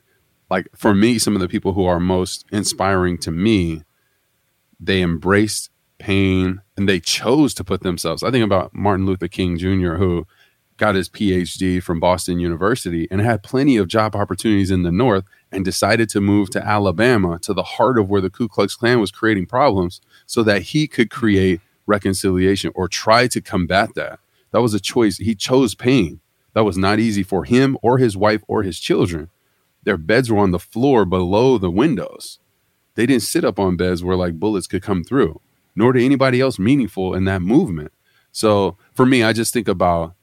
like 0.50 0.66
for 0.75 0.94
me, 0.94 1.18
some 1.18 1.34
of 1.34 1.40
the 1.40 1.49
people 1.49 1.75
who 1.75 1.84
are 1.84 2.00
most 2.00 2.44
inspiring 2.50 3.16
to 3.18 3.30
me 3.30 3.84
they 4.80 5.02
embraced 5.02 5.70
pain 5.99 6.62
and 6.76 6.88
they 6.88 6.99
chose 6.99 7.54
to 7.54 7.64
put 7.64 7.82
themselves. 7.82 8.22
I 8.22 8.30
think 8.30 8.44
about 8.44 8.75
Martin 8.75 9.06
Luther 9.06 9.28
King 9.28 9.58
Jr., 9.58 9.94
who 9.94 10.26
got 10.78 10.94
his 10.94 11.10
PhD 11.10 11.82
from 11.82 12.00
Boston 12.00 12.40
University 12.40 13.06
and 13.10 13.20
had 13.20 13.42
plenty 13.42 13.76
of 13.76 13.87
job 13.87 14.16
opportunities 14.16 14.70
in 14.70 14.82
the 14.82 14.90
North 14.90 15.25
and 15.52 15.62
decided 15.62 16.08
to 16.08 16.22
move 16.22 16.49
to 16.50 16.66
Alabama, 16.66 17.38
to 17.40 17.52
the 17.52 17.62
heart 17.62 17.99
of 17.99 18.08
where 18.08 18.22
the 18.22 18.30
Ku 18.30 18.49
Klux 18.49 18.75
Klan 18.75 18.99
was 18.99 19.10
creating 19.10 19.44
problems, 19.44 20.00
so 20.25 20.42
that 20.42 20.62
he 20.62 20.88
could 20.88 21.10
create 21.10 21.60
reconciliation 21.87 22.72
or 22.75 22.88
try 22.88 23.26
to 23.26 23.42
combat 23.42 23.90
that. 23.94 24.20
That 24.52 24.62
was 24.62 24.72
a 24.72 24.80
choice. 24.80 25.18
He 25.18 25.34
chose 25.34 25.75
pain. 25.75 26.20
That 26.54 26.64
was 26.64 26.78
not 26.78 26.99
easy 26.99 27.22
for 27.22 27.44
him 27.44 27.76
or 27.82 27.99
his 27.99 28.16
wife 28.16 28.42
or 28.49 28.62
his 28.62 28.80
children. 28.80 29.28
Their 29.84 29.99
beds 29.99 30.30
were 30.30 30.38
on 30.38 30.50
the 30.50 30.58
floor 30.58 31.04
below 31.04 31.58
the 31.58 31.70
windows 31.70 32.38
they 33.00 33.07
didn't 33.07 33.23
sit 33.23 33.47
up 33.47 33.59
on 33.59 33.78
beds 33.78 34.04
where 34.04 34.14
like 34.14 34.38
bullets 34.38 34.66
could 34.66 34.83
come 34.83 35.02
through, 35.02 35.40
nor 35.75 35.95
did 35.95 36.02
anybody 36.02 36.38
else 36.38 36.59
meaningful 36.59 37.14
in 37.14 37.25
that 37.25 37.40
movement. 37.40 37.92
So 38.30 38.76
for 38.92 39.07
me, 39.07 39.23
I 39.23 39.33
just 39.33 39.54
think 39.54 39.69
about 39.69 40.16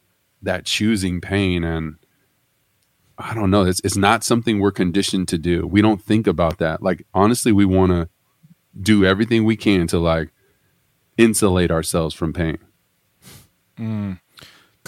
that 0.44 0.64
choosing 0.64 1.20
pain 1.20 1.64
and 1.64 1.96
I 3.18 3.34
don't 3.34 3.50
know. 3.50 3.64
It's 3.64 3.82
it's 3.84 3.98
not 3.98 4.24
something 4.24 4.60
we're 4.60 4.70
conditioned 4.70 5.28
to 5.30 5.40
do. 5.40 5.66
We 5.66 5.82
don't 5.82 6.00
think 6.00 6.28
about 6.28 6.60
that. 6.60 6.84
Like 6.84 7.04
honestly, 7.16 7.52
we 7.52 7.66
want 7.66 7.94
to 7.94 8.10
do 8.80 9.04
everything 9.04 9.44
we 9.44 9.56
can 9.56 9.88
to 9.88 9.98
like 9.98 10.30
insulate 11.18 11.72
ourselves 11.72 12.14
from 12.14 12.32
pain. 12.32 12.60
Mm. 13.80 14.20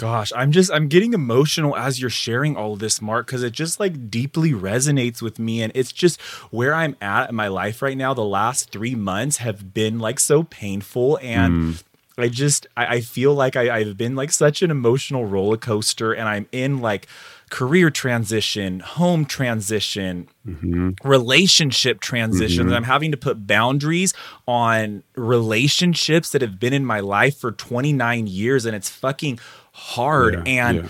Gosh, 0.00 0.32
I'm 0.34 0.50
just 0.50 0.72
I'm 0.72 0.88
getting 0.88 1.12
emotional 1.12 1.76
as 1.76 2.00
you're 2.00 2.08
sharing 2.08 2.56
all 2.56 2.72
of 2.72 2.78
this, 2.78 3.02
Mark, 3.02 3.26
because 3.26 3.42
it 3.42 3.52
just 3.52 3.78
like 3.78 4.10
deeply 4.10 4.52
resonates 4.52 5.20
with 5.20 5.38
me, 5.38 5.60
and 5.60 5.70
it's 5.74 5.92
just 5.92 6.18
where 6.50 6.72
I'm 6.72 6.96
at 7.02 7.28
in 7.28 7.36
my 7.36 7.48
life 7.48 7.82
right 7.82 7.98
now. 7.98 8.14
The 8.14 8.24
last 8.24 8.70
three 8.70 8.94
months 8.94 9.36
have 9.36 9.74
been 9.74 9.98
like 9.98 10.18
so 10.18 10.44
painful, 10.44 11.18
and 11.20 11.74
mm. 11.74 11.82
I 12.16 12.28
just 12.28 12.66
I, 12.78 12.86
I 12.86 13.00
feel 13.02 13.34
like 13.34 13.56
I, 13.56 13.76
I've 13.76 13.98
been 13.98 14.16
like 14.16 14.32
such 14.32 14.62
an 14.62 14.70
emotional 14.70 15.26
roller 15.26 15.58
coaster, 15.58 16.14
and 16.14 16.26
I'm 16.26 16.48
in 16.50 16.80
like 16.80 17.06
career 17.50 17.90
transition, 17.90 18.80
home 18.80 19.26
transition, 19.26 20.28
mm-hmm. 20.46 20.90
relationship 21.06 22.00
transition. 22.00 22.66
Mm-hmm. 22.66 22.74
I'm 22.74 22.84
having 22.84 23.10
to 23.10 23.16
put 23.18 23.46
boundaries 23.46 24.14
on 24.48 25.02
relationships 25.14 26.30
that 26.30 26.40
have 26.40 26.58
been 26.58 26.72
in 26.72 26.86
my 26.86 27.00
life 27.00 27.36
for 27.36 27.52
29 27.52 28.28
years, 28.28 28.64
and 28.64 28.74
it's 28.74 28.88
fucking 28.88 29.38
hard 29.80 30.34
yeah, 30.34 30.64
and 30.64 30.76
yeah. 30.76 30.88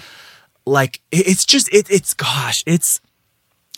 like 0.66 1.00
it's 1.12 1.44
just 1.44 1.72
it, 1.72 1.88
it's 1.90 2.12
gosh 2.14 2.64
it's 2.66 3.00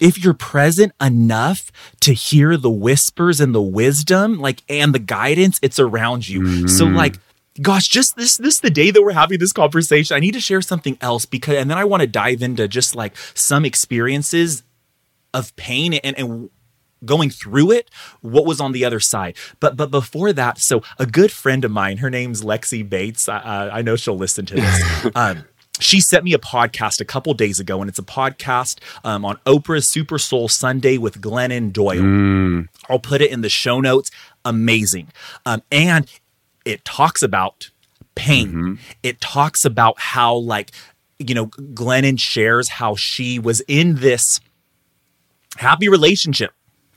if 0.00 0.22
you're 0.22 0.34
present 0.34 0.92
enough 1.00 1.70
to 2.00 2.12
hear 2.12 2.56
the 2.56 2.70
whispers 2.70 3.40
and 3.40 3.54
the 3.54 3.62
wisdom 3.62 4.38
like 4.38 4.62
and 4.68 4.94
the 4.94 4.98
guidance 4.98 5.58
it's 5.62 5.78
around 5.78 6.28
you 6.28 6.40
mm-hmm. 6.40 6.66
so 6.66 6.86
like 6.86 7.18
gosh 7.60 7.88
just 7.88 8.16
this 8.16 8.38
this 8.38 8.60
the 8.60 8.70
day 8.70 8.90
that 8.90 9.02
we're 9.02 9.12
having 9.12 9.38
this 9.38 9.52
conversation 9.52 10.16
i 10.16 10.20
need 10.20 10.32
to 10.32 10.40
share 10.40 10.62
something 10.62 10.96
else 11.02 11.26
because 11.26 11.56
and 11.56 11.70
then 11.70 11.76
i 11.76 11.84
want 11.84 12.00
to 12.00 12.06
dive 12.06 12.42
into 12.42 12.66
just 12.66 12.96
like 12.96 13.14
some 13.34 13.64
experiences 13.64 14.62
of 15.34 15.54
pain 15.56 15.94
and 15.94 16.18
and 16.18 16.50
going 17.04 17.30
through 17.30 17.70
it 17.70 17.90
what 18.20 18.46
was 18.46 18.60
on 18.60 18.72
the 18.72 18.84
other 18.84 19.00
side 19.00 19.36
but 19.60 19.76
but 19.76 19.90
before 19.90 20.32
that 20.32 20.58
so 20.58 20.82
a 20.98 21.06
good 21.06 21.32
friend 21.32 21.64
of 21.64 21.70
mine 21.70 21.98
her 21.98 22.10
name's 22.10 22.42
lexi 22.42 22.88
bates 22.88 23.28
uh, 23.28 23.70
i 23.72 23.82
know 23.82 23.96
she'll 23.96 24.16
listen 24.16 24.46
to 24.46 24.54
this 24.54 25.06
um, 25.14 25.44
she 25.82 26.00
sent 26.00 26.24
me 26.24 26.32
a 26.32 26.38
podcast 26.38 27.00
a 27.00 27.04
couple 27.04 27.34
days 27.34 27.58
ago, 27.58 27.80
and 27.80 27.88
it's 27.88 27.98
a 27.98 28.04
podcast 28.04 28.78
um, 29.04 29.24
on 29.24 29.36
Oprah's 29.46 29.88
Super 29.88 30.18
Soul 30.18 30.48
Sunday 30.48 30.96
with 30.96 31.20
Glennon 31.20 31.72
Doyle. 31.72 32.02
Mm. 32.02 32.68
I'll 32.88 32.98
put 32.98 33.20
it 33.20 33.30
in 33.30 33.40
the 33.40 33.48
show 33.48 33.80
notes. 33.80 34.10
Amazing. 34.44 35.08
Um, 35.44 35.62
and 35.70 36.08
it 36.64 36.84
talks 36.84 37.22
about 37.22 37.70
pain. 38.14 38.48
Mm-hmm. 38.48 38.74
It 39.02 39.20
talks 39.20 39.64
about 39.64 39.98
how, 39.98 40.34
like, 40.34 40.70
you 41.18 41.34
know, 41.34 41.46
Glennon 41.46 42.18
shares 42.18 42.68
how 42.68 42.94
she 42.94 43.38
was 43.38 43.60
in 43.66 43.96
this 43.96 44.40
happy 45.56 45.88
relationship 45.88 46.52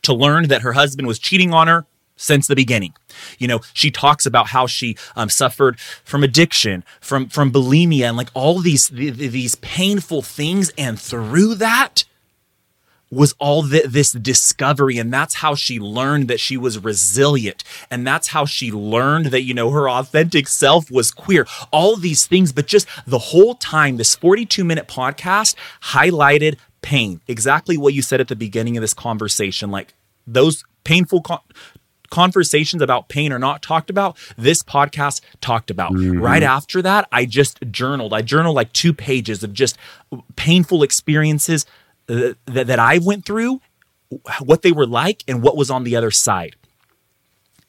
to 0.06 0.14
learn 0.14 0.48
that 0.48 0.62
her 0.62 0.74
husband 0.74 1.08
was 1.08 1.20
cheating 1.20 1.54
on 1.54 1.68
her 1.68 1.86
since 2.16 2.48
the 2.48 2.56
beginning. 2.56 2.94
You 3.38 3.48
know, 3.48 3.62
she 3.74 3.92
talks 3.92 4.26
about 4.26 4.48
how 4.48 4.68
she 4.68 4.98
um, 5.16 5.30
suffered 5.30 5.80
from 5.80 6.24
addiction, 6.24 6.84
from 7.02 7.28
from 7.28 7.52
bulimia, 7.52 8.08
and 8.08 8.18
like 8.18 8.30
all 8.34 8.60
these 8.60 8.90
these 8.90 9.56
painful 9.56 10.22
things, 10.22 10.72
and 10.78 11.00
through 11.00 11.56
that 11.56 12.06
was 13.12 13.36
all 13.40 13.62
this 13.62 14.12
discovery. 14.12 14.98
And 14.98 15.14
that's 15.14 15.36
how 15.36 15.56
she 15.56 15.80
learned 15.80 16.28
that 16.28 16.40
she 16.40 16.58
was 16.58 16.84
resilient. 16.84 17.64
And 17.92 18.06
that's 18.06 18.30
how 18.30 18.46
she 18.46 18.72
learned 18.72 19.28
that 19.28 19.44
you 19.44 19.54
know 19.54 19.70
her 19.72 19.90
authentic 19.90 20.48
self 20.48 20.92
was 20.92 21.12
queer. 21.12 21.48
All 21.72 21.96
these 21.96 22.26
things 22.26 22.52
but 22.52 22.68
just 22.68 22.88
the 23.06 23.20
whole 23.20 23.56
time 23.56 23.98
this 23.98 24.16
42 24.16 24.64
minute 24.64 24.88
podcast 24.88 25.56
highlighted 25.84 26.58
pain. 26.86 27.20
Exactly 27.28 27.78
what 27.78 27.96
you 27.96 28.04
said 28.04 28.22
at 28.22 28.28
the 28.28 28.36
beginning 28.36 28.78
of 28.78 28.82
this 28.82 28.94
conversation 28.94 29.72
like 29.72 29.96
those 30.28 30.64
painful 30.84 31.22
con- 31.22 31.40
conversations 32.12 32.82
about 32.82 33.10
pain 33.10 33.32
are 33.34 33.40
not 33.40 33.64
talked 33.64 33.90
about 33.90 34.16
this 34.38 34.62
podcast 34.62 35.22
talked 35.42 35.72
about. 35.72 35.94
Mm-hmm. 35.94 36.22
right 36.22 36.44
after 36.44 36.84
that 36.84 37.08
i 37.12 37.26
just 37.26 37.60
journaled. 37.72 38.14
I 38.14 38.22
journaled 38.22 38.56
like 38.56 38.72
two 38.72 38.94
pages 38.94 39.44
of 39.44 39.52
just 39.52 39.78
painful 40.36 40.84
experiences 40.84 41.66
that, 42.06 42.38
that 42.46 42.80
i 42.80 43.00
went 43.00 43.26
through 43.26 43.62
what 44.40 44.62
they 44.62 44.72
were 44.72 44.86
like 44.86 45.24
and 45.28 45.42
what 45.42 45.58
was 45.58 45.72
on 45.72 45.84
the 45.84 45.96
other 45.96 46.12
side 46.12 46.56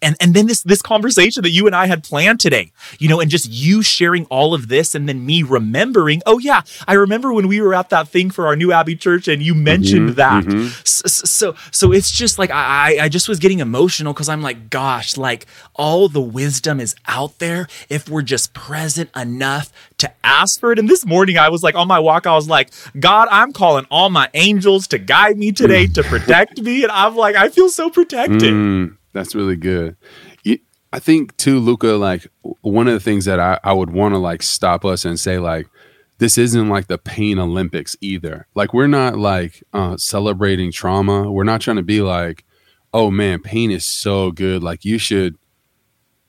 and 0.03 0.17
and 0.21 0.35
then 0.35 0.47
this 0.47 0.63
this 0.63 0.83
conversation 0.83 1.43
that 1.43 1.51
you 1.51 1.67
and 1.67 1.75
I 1.75 1.87
had 1.87 2.05
planned 2.05 2.41
today, 2.41 2.73
you 2.99 3.09
know, 3.09 3.21
and 3.21 3.31
just 3.31 3.51
you 3.51 3.83
sharing 3.83 4.27
all 4.27 4.53
of 4.53 4.69
this, 4.69 4.95
and 4.95 5.09
then 5.09 5.25
me 5.25 5.43
remembering, 5.43 6.23
oh 6.27 6.39
yeah, 6.39 6.63
I 6.87 6.95
remember 6.95 7.33
when 7.33 7.49
we 7.49 7.61
were 7.61 7.75
at 7.75 7.91
that 7.91 8.09
thing 8.09 8.31
for 8.31 8.47
our 8.47 8.57
new 8.57 8.73
Abbey 8.73 8.97
Church, 8.97 9.27
and 9.27 9.43
you 9.43 9.55
mentioned 9.55 10.11
mm-hmm, 10.11 10.17
that. 10.17 10.45
Mm-hmm. 10.45 10.69
So, 10.85 11.07
so, 11.09 11.55
so 11.71 11.93
it's 11.93 12.11
just 12.11 12.39
like 12.39 12.51
I 12.51 12.99
I 13.01 13.09
just 13.09 13.29
was 13.29 13.39
getting 13.39 13.61
emotional 13.61 14.13
because 14.13 14.29
I'm 14.29 14.43
like, 14.43 14.69
gosh, 14.71 15.17
like 15.17 15.47
all 15.75 16.09
the 16.09 16.21
wisdom 16.21 16.79
is 16.79 16.95
out 17.07 17.39
there 17.39 17.67
if 17.89 18.09
we're 18.09 18.23
just 18.23 18.53
present 18.53 19.11
enough 19.17 19.73
to 19.99 20.13
ask 20.23 20.61
for 20.61 20.73
it. 20.73 20.79
And 20.79 20.89
this 20.89 21.07
morning 21.07 21.39
I 21.39 21.49
was 21.49 21.63
like 21.63 21.75
on 21.75 21.89
my 21.89 21.99
walk, 21.99 22.27
I 22.27 22.35
was 22.35 22.49
like, 22.49 22.71
God, 23.01 23.29
I'm 23.31 23.53
calling 23.53 23.87
all 23.91 24.11
my 24.11 24.29
angels 24.35 24.87
to 24.89 24.99
guide 24.99 25.39
me 25.39 25.53
today 25.53 25.87
to 25.87 26.03
protect 26.03 26.61
me, 26.61 26.83
and 26.83 26.93
I'm 26.93 27.17
like, 27.17 27.35
I 27.35 27.49
feel 27.49 27.71
so 27.71 27.89
protected. 27.89 28.53
Mm. 28.53 28.97
That's 29.17 29.35
really 29.35 29.57
good. 29.57 29.97
I 30.93 30.99
think 30.99 31.37
too, 31.37 31.59
Luca. 31.59 31.89
Like 31.89 32.27
one 32.61 32.87
of 32.87 32.95
the 32.95 33.01
things 33.01 33.25
that 33.25 33.41
I, 33.41 33.59
I 33.65 33.73
would 33.73 33.91
want 33.91 34.15
to 34.15 34.19
like 34.19 34.43
stop 34.43 34.85
us 34.85 35.05
and 35.05 35.19
say 35.19 35.39
like, 35.39 35.69
this 36.19 36.39
isn't 36.39 36.69
like 36.69 36.87
the 36.87 36.99
pain 36.99 37.39
Olympics 37.39 37.97
either. 38.01 38.47
Like 38.55 38.75
we're 38.75 38.87
not 38.87 39.19
like 39.19 39.63
uh, 39.73 39.97
celebrating 39.97 40.71
trauma. 40.71 41.31
We're 41.31 41.45
not 41.45 41.61
trying 41.61 41.77
to 41.77 41.83
be 41.83 42.01
like, 42.01 42.45
oh 42.95 43.11
man, 43.11 43.41
pain 43.41 43.71
is 43.71 43.87
so 43.87 44.31
good. 44.31 44.63
Like 44.63 44.85
you 44.85 44.99
should, 44.99 45.37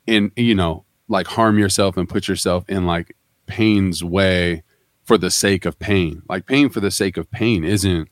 in 0.05 0.31
you 0.35 0.55
know, 0.55 0.85
like 1.07 1.27
harm 1.27 1.59
yourself 1.59 1.97
and 1.97 2.07
put 2.09 2.27
yourself 2.27 2.69
in 2.69 2.85
like 2.85 3.15
pain's 3.47 4.03
way 4.03 4.63
for 5.03 5.17
the 5.17 5.31
sake 5.31 5.65
of 5.65 5.79
pain. 5.79 6.23
Like 6.27 6.45
pain 6.45 6.69
for 6.69 6.79
the 6.79 6.91
sake 6.91 7.17
of 7.17 7.31
pain 7.31 7.63
isn't. 7.63 8.09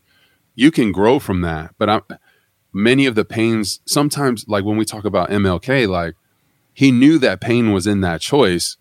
You 0.54 0.72
can 0.72 0.94
grow 0.94 1.20
from 1.20 1.42
that, 1.42 1.76
but 1.78 1.90
I'm 1.90 2.02
many 2.76 3.06
of 3.06 3.16
the 3.16 3.26
pains 3.26 3.80
sometimes 3.86 4.46
like 4.48 4.66
when 4.66 4.78
we 4.78 4.86
talk 4.86 5.06
about 5.06 5.30
MLK 5.30 5.88
like 5.88 6.16
he 6.74 6.92
knew 6.92 7.18
that 7.18 7.40
pain 7.40 7.72
was 7.72 7.88
in 7.88 8.02
that 8.02 8.22
choice 8.22 8.76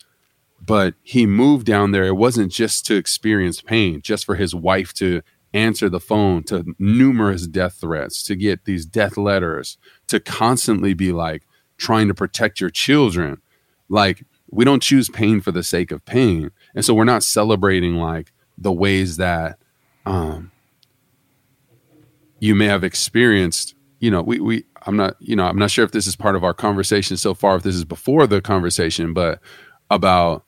but 0.67 0.95
he 1.03 1.27
moved 1.27 1.67
down 1.67 1.91
there. 1.91 2.05
It 2.05 2.17
wasn't 2.17 2.51
just 2.51 2.87
to 2.87 2.95
experience 2.95 3.61
pain 3.61 4.01
just 4.01 4.25
for 4.25 4.37
his 4.37 4.55
wife 4.55 4.95
to 4.95 5.23
answer 5.53 5.89
the 5.89 6.01
phone 6.01 6.43
to 6.45 6.65
numerous 6.79 7.47
death 7.47 7.75
threats 7.75 8.23
to 8.25 8.35
get 8.35 8.65
these 8.65 8.87
death 8.87 9.17
letters 9.17 9.79
to 10.09 10.19
constantly 10.19 10.95
be 10.95 11.13
like 11.13 11.47
trying 11.77 12.09
to 12.09 12.15
protect 12.15 12.61
your 12.61 12.71
children. 12.71 13.41
Like 13.89 14.25
we 14.51 14.65
don't 14.65 14.83
choose 14.83 15.09
pain 15.09 15.41
for 15.41 15.53
the 15.53 15.63
sake 15.63 15.91
of 15.91 16.05
pain 16.05 16.51
and 16.75 16.85
so 16.85 16.95
we're 16.95 17.05
not 17.05 17.23
celebrating 17.23 17.97
like 17.97 18.33
the 18.57 18.73
ways 18.73 19.17
that 19.17 19.59
um 20.07 20.51
you 22.39 22.55
may 22.55 22.67
have 22.67 22.85
experienced 22.85 23.74
you 24.05 24.11
know, 24.11 24.21
we 24.21 24.39
we 24.39 24.65
I'm 24.83 24.99
not, 24.99 25.17
you 25.19 25.35
know, 25.35 25.47
I'm 25.47 25.59
not 25.59 25.71
sure 25.71 25.83
if 25.83 25.93
this 25.93 26.07
is 26.07 26.15
part 26.15 26.37
of 26.37 26.45
our 26.45 26.53
conversation 26.53 27.17
so 27.17 27.33
far, 27.33 27.57
if 27.57 27.63
this 27.63 27.75
is 27.75 27.87
before 27.87 28.27
the 28.27 28.43
conversation, 28.43 29.15
but 29.15 29.41
about 29.89 30.45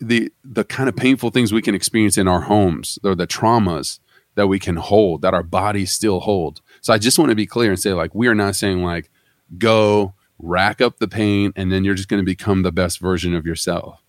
the 0.00 0.32
the 0.42 0.64
kind 0.64 0.88
of 0.88 0.96
painful 0.96 1.28
things 1.28 1.52
we 1.52 1.60
can 1.60 1.74
experience 1.74 2.16
in 2.16 2.26
our 2.26 2.40
homes, 2.40 2.98
or 3.04 3.14
the 3.14 3.26
traumas 3.26 4.00
that 4.34 4.46
we 4.46 4.58
can 4.58 4.76
hold, 4.76 5.20
that 5.20 5.34
our 5.34 5.42
bodies 5.42 5.92
still 5.92 6.20
hold. 6.20 6.62
So 6.80 6.94
I 6.94 6.96
just 6.96 7.18
want 7.18 7.28
to 7.28 7.34
be 7.34 7.44
clear 7.44 7.68
and 7.68 7.78
say, 7.78 7.92
like, 7.92 8.14
we 8.14 8.28
are 8.28 8.34
not 8.34 8.56
saying 8.56 8.82
like 8.82 9.10
go 9.58 10.14
rack 10.38 10.80
up 10.80 10.98
the 10.98 11.08
pain 11.08 11.52
and 11.54 11.70
then 11.70 11.84
you're 11.84 11.94
just 11.94 12.08
going 12.08 12.22
to 12.22 12.24
become 12.24 12.62
the 12.62 12.72
best 12.72 12.98
version 12.98 13.34
of 13.34 13.44
yourself. 13.44 14.02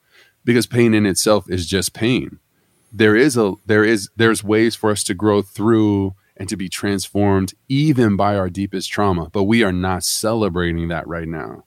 Because 0.45 0.65
pain 0.65 0.93
in 0.93 1.05
itself 1.05 1.49
is 1.49 1.67
just 1.67 1.93
pain. 1.93 2.39
There 2.93 3.17
is 3.17 3.35
a 3.35 3.55
there 3.65 3.83
is 3.83 4.09
there's 4.15 4.45
ways 4.45 4.77
for 4.77 4.91
us 4.91 5.03
to 5.03 5.13
grow 5.13 5.41
through 5.41 6.15
and 6.37 6.47
to 6.49 6.55
be 6.55 6.69
transformed 6.69 7.53
even 7.67 8.15
by 8.15 8.37
our 8.37 8.49
deepest 8.49 8.91
trauma. 8.91 9.29
But 9.31 9.43
we 9.43 9.63
are 9.63 9.71
not 9.71 10.03
celebrating 10.03 10.87
that 10.89 11.07
right 11.07 11.27
now. 11.27 11.65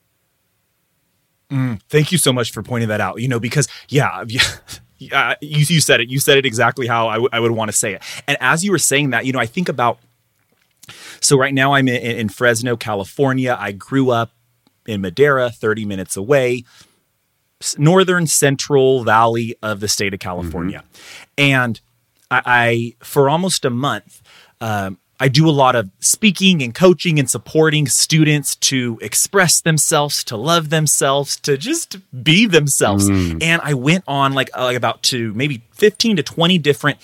Mm, 1.49 1.81
thank 1.89 2.11
you 2.11 2.17
so 2.17 2.31
much 2.31 2.51
for 2.51 2.63
pointing 2.63 2.89
that 2.89 3.01
out. 3.01 3.21
You 3.21 3.27
know, 3.27 3.39
because 3.39 3.67
yeah, 3.89 4.23
yeah 4.97 5.35
you, 5.41 5.65
you 5.67 5.81
said 5.81 5.99
it. 5.99 6.09
You 6.09 6.19
said 6.19 6.37
it 6.37 6.45
exactly 6.45 6.87
how 6.87 7.09
I, 7.09 7.15
w- 7.15 7.29
I 7.31 7.39
would 7.39 7.51
want 7.51 7.69
to 7.69 7.77
say 7.77 7.93
it. 7.93 8.01
And 8.27 8.37
as 8.39 8.63
you 8.63 8.71
were 8.71 8.79
saying 8.79 9.09
that, 9.11 9.25
you 9.25 9.33
know, 9.33 9.39
I 9.39 9.45
think 9.45 9.69
about. 9.69 9.99
So 11.19 11.37
right 11.37 11.53
now 11.53 11.73
I'm 11.73 11.87
in, 11.87 12.17
in 12.17 12.29
Fresno, 12.29 12.75
California. 12.75 13.55
I 13.59 13.71
grew 13.71 14.09
up 14.09 14.31
in 14.87 15.01
Madera, 15.01 15.51
30 15.51 15.85
minutes 15.85 16.17
away, 16.17 16.63
northern 17.77 18.27
central 18.27 19.03
valley 19.03 19.55
of 19.61 19.79
the 19.79 19.87
state 19.87 20.13
of 20.13 20.19
California, 20.19 20.79
mm-hmm. 20.79 21.31
and 21.37 21.81
I, 22.31 22.41
I 22.45 22.95
for 23.03 23.29
almost 23.29 23.65
a 23.65 23.69
month 23.69 24.21
um, 24.61 24.97
I 25.19 25.27
do 25.27 25.47
a 25.47 25.51
lot 25.51 25.75
of 25.75 25.91
speaking 25.99 26.63
and 26.63 26.73
coaching 26.73 27.19
and 27.19 27.29
supporting 27.29 27.87
students 27.87 28.55
to 28.55 28.97
express 29.03 29.61
themselves, 29.61 30.23
to 30.23 30.35
love 30.35 30.71
themselves, 30.71 31.39
to 31.41 31.57
just 31.57 31.97
be 32.23 32.47
themselves. 32.47 33.07
Mm. 33.07 33.43
And 33.43 33.61
I 33.63 33.75
went 33.75 34.03
on 34.07 34.33
like, 34.33 34.49
uh, 34.57 34.63
like 34.63 34.77
about 34.77 35.03
to 35.03 35.31
maybe 35.35 35.61
15 35.73 36.15
to 36.15 36.23
20 36.23 36.57
different 36.57 36.97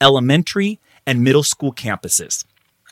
elementary 0.00 0.80
and 1.06 1.22
middle 1.22 1.44
school 1.44 1.72
campuses. 1.72 2.44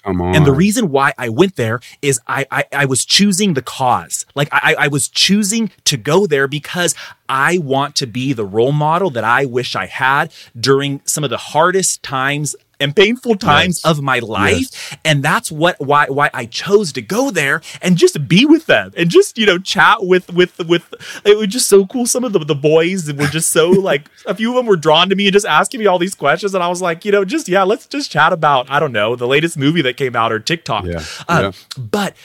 Come 0.04 0.20
on. 0.20 0.37
And 0.37 0.46
the 0.46 0.52
reason 0.52 0.90
why 0.90 1.12
I 1.18 1.28
went 1.28 1.56
there 1.56 1.80
is 2.00 2.20
I, 2.28 2.46
I, 2.52 2.64
I 2.72 2.85
was 2.87 3.04
choosing 3.04 3.54
the 3.54 3.62
cause. 3.62 4.24
Like 4.37 4.48
I, 4.52 4.76
I 4.78 4.88
was 4.88 5.09
choosing 5.09 5.72
to 5.85 5.96
go 5.96 6.26
there 6.26 6.46
because 6.46 6.94
I 7.28 7.59
want 7.59 7.96
to 7.96 8.06
be 8.06 8.33
the 8.33 8.46
role 8.46 8.72
model 8.72 9.11
that 9.11 9.24
I 9.24 9.44
wish 9.44 9.76
I 9.76 9.87
had 9.87 10.33
during 10.59 11.02
some 11.04 11.24
of 11.24 11.30
the 11.30 11.37
hardest 11.37 12.02
times 12.04 12.54
and 12.80 12.96
painful 12.96 13.36
times 13.36 13.80
yes. 13.84 13.90
of 13.90 14.02
my 14.02 14.18
life 14.18 14.58
yes. 14.58 14.96
and 15.04 15.22
that's 15.22 15.52
what 15.52 15.78
why 15.80 16.06
why 16.06 16.30
I 16.32 16.46
chose 16.46 16.92
to 16.92 17.02
go 17.02 17.30
there 17.30 17.60
and 17.82 17.96
just 17.96 18.26
be 18.26 18.46
with 18.46 18.66
them 18.66 18.92
and 18.96 19.10
just 19.10 19.38
you 19.38 19.46
know 19.46 19.58
chat 19.58 19.98
with 20.00 20.32
with 20.32 20.58
with 20.66 20.92
it 21.24 21.36
was 21.36 21.48
just 21.48 21.68
so 21.68 21.86
cool 21.86 22.06
some 22.06 22.24
of 22.24 22.32
the, 22.32 22.38
the 22.40 22.54
boys 22.54 23.12
were 23.12 23.26
just 23.26 23.50
so 23.50 23.70
like 23.90 24.08
a 24.26 24.34
few 24.34 24.50
of 24.50 24.56
them 24.56 24.66
were 24.66 24.76
drawn 24.76 25.08
to 25.08 25.16
me 25.16 25.26
and 25.26 25.32
just 25.32 25.46
asking 25.46 25.80
me 25.80 25.86
all 25.86 25.98
these 25.98 26.14
questions 26.14 26.54
and 26.54 26.62
I 26.62 26.68
was 26.68 26.80
like 26.80 27.04
you 27.04 27.12
know 27.12 27.24
just 27.24 27.48
yeah 27.48 27.62
let's 27.62 27.86
just 27.86 28.10
chat 28.10 28.32
about 28.32 28.70
I 28.70 28.80
don't 28.80 28.92
know 28.92 29.16
the 29.16 29.28
latest 29.28 29.56
movie 29.56 29.82
that 29.82 29.96
came 29.96 30.16
out 30.16 30.32
or 30.32 30.40
TikTok 30.40 30.84
yeah. 30.84 31.04
Uh, 31.28 31.52
yeah. 31.52 31.78
but 31.78 32.16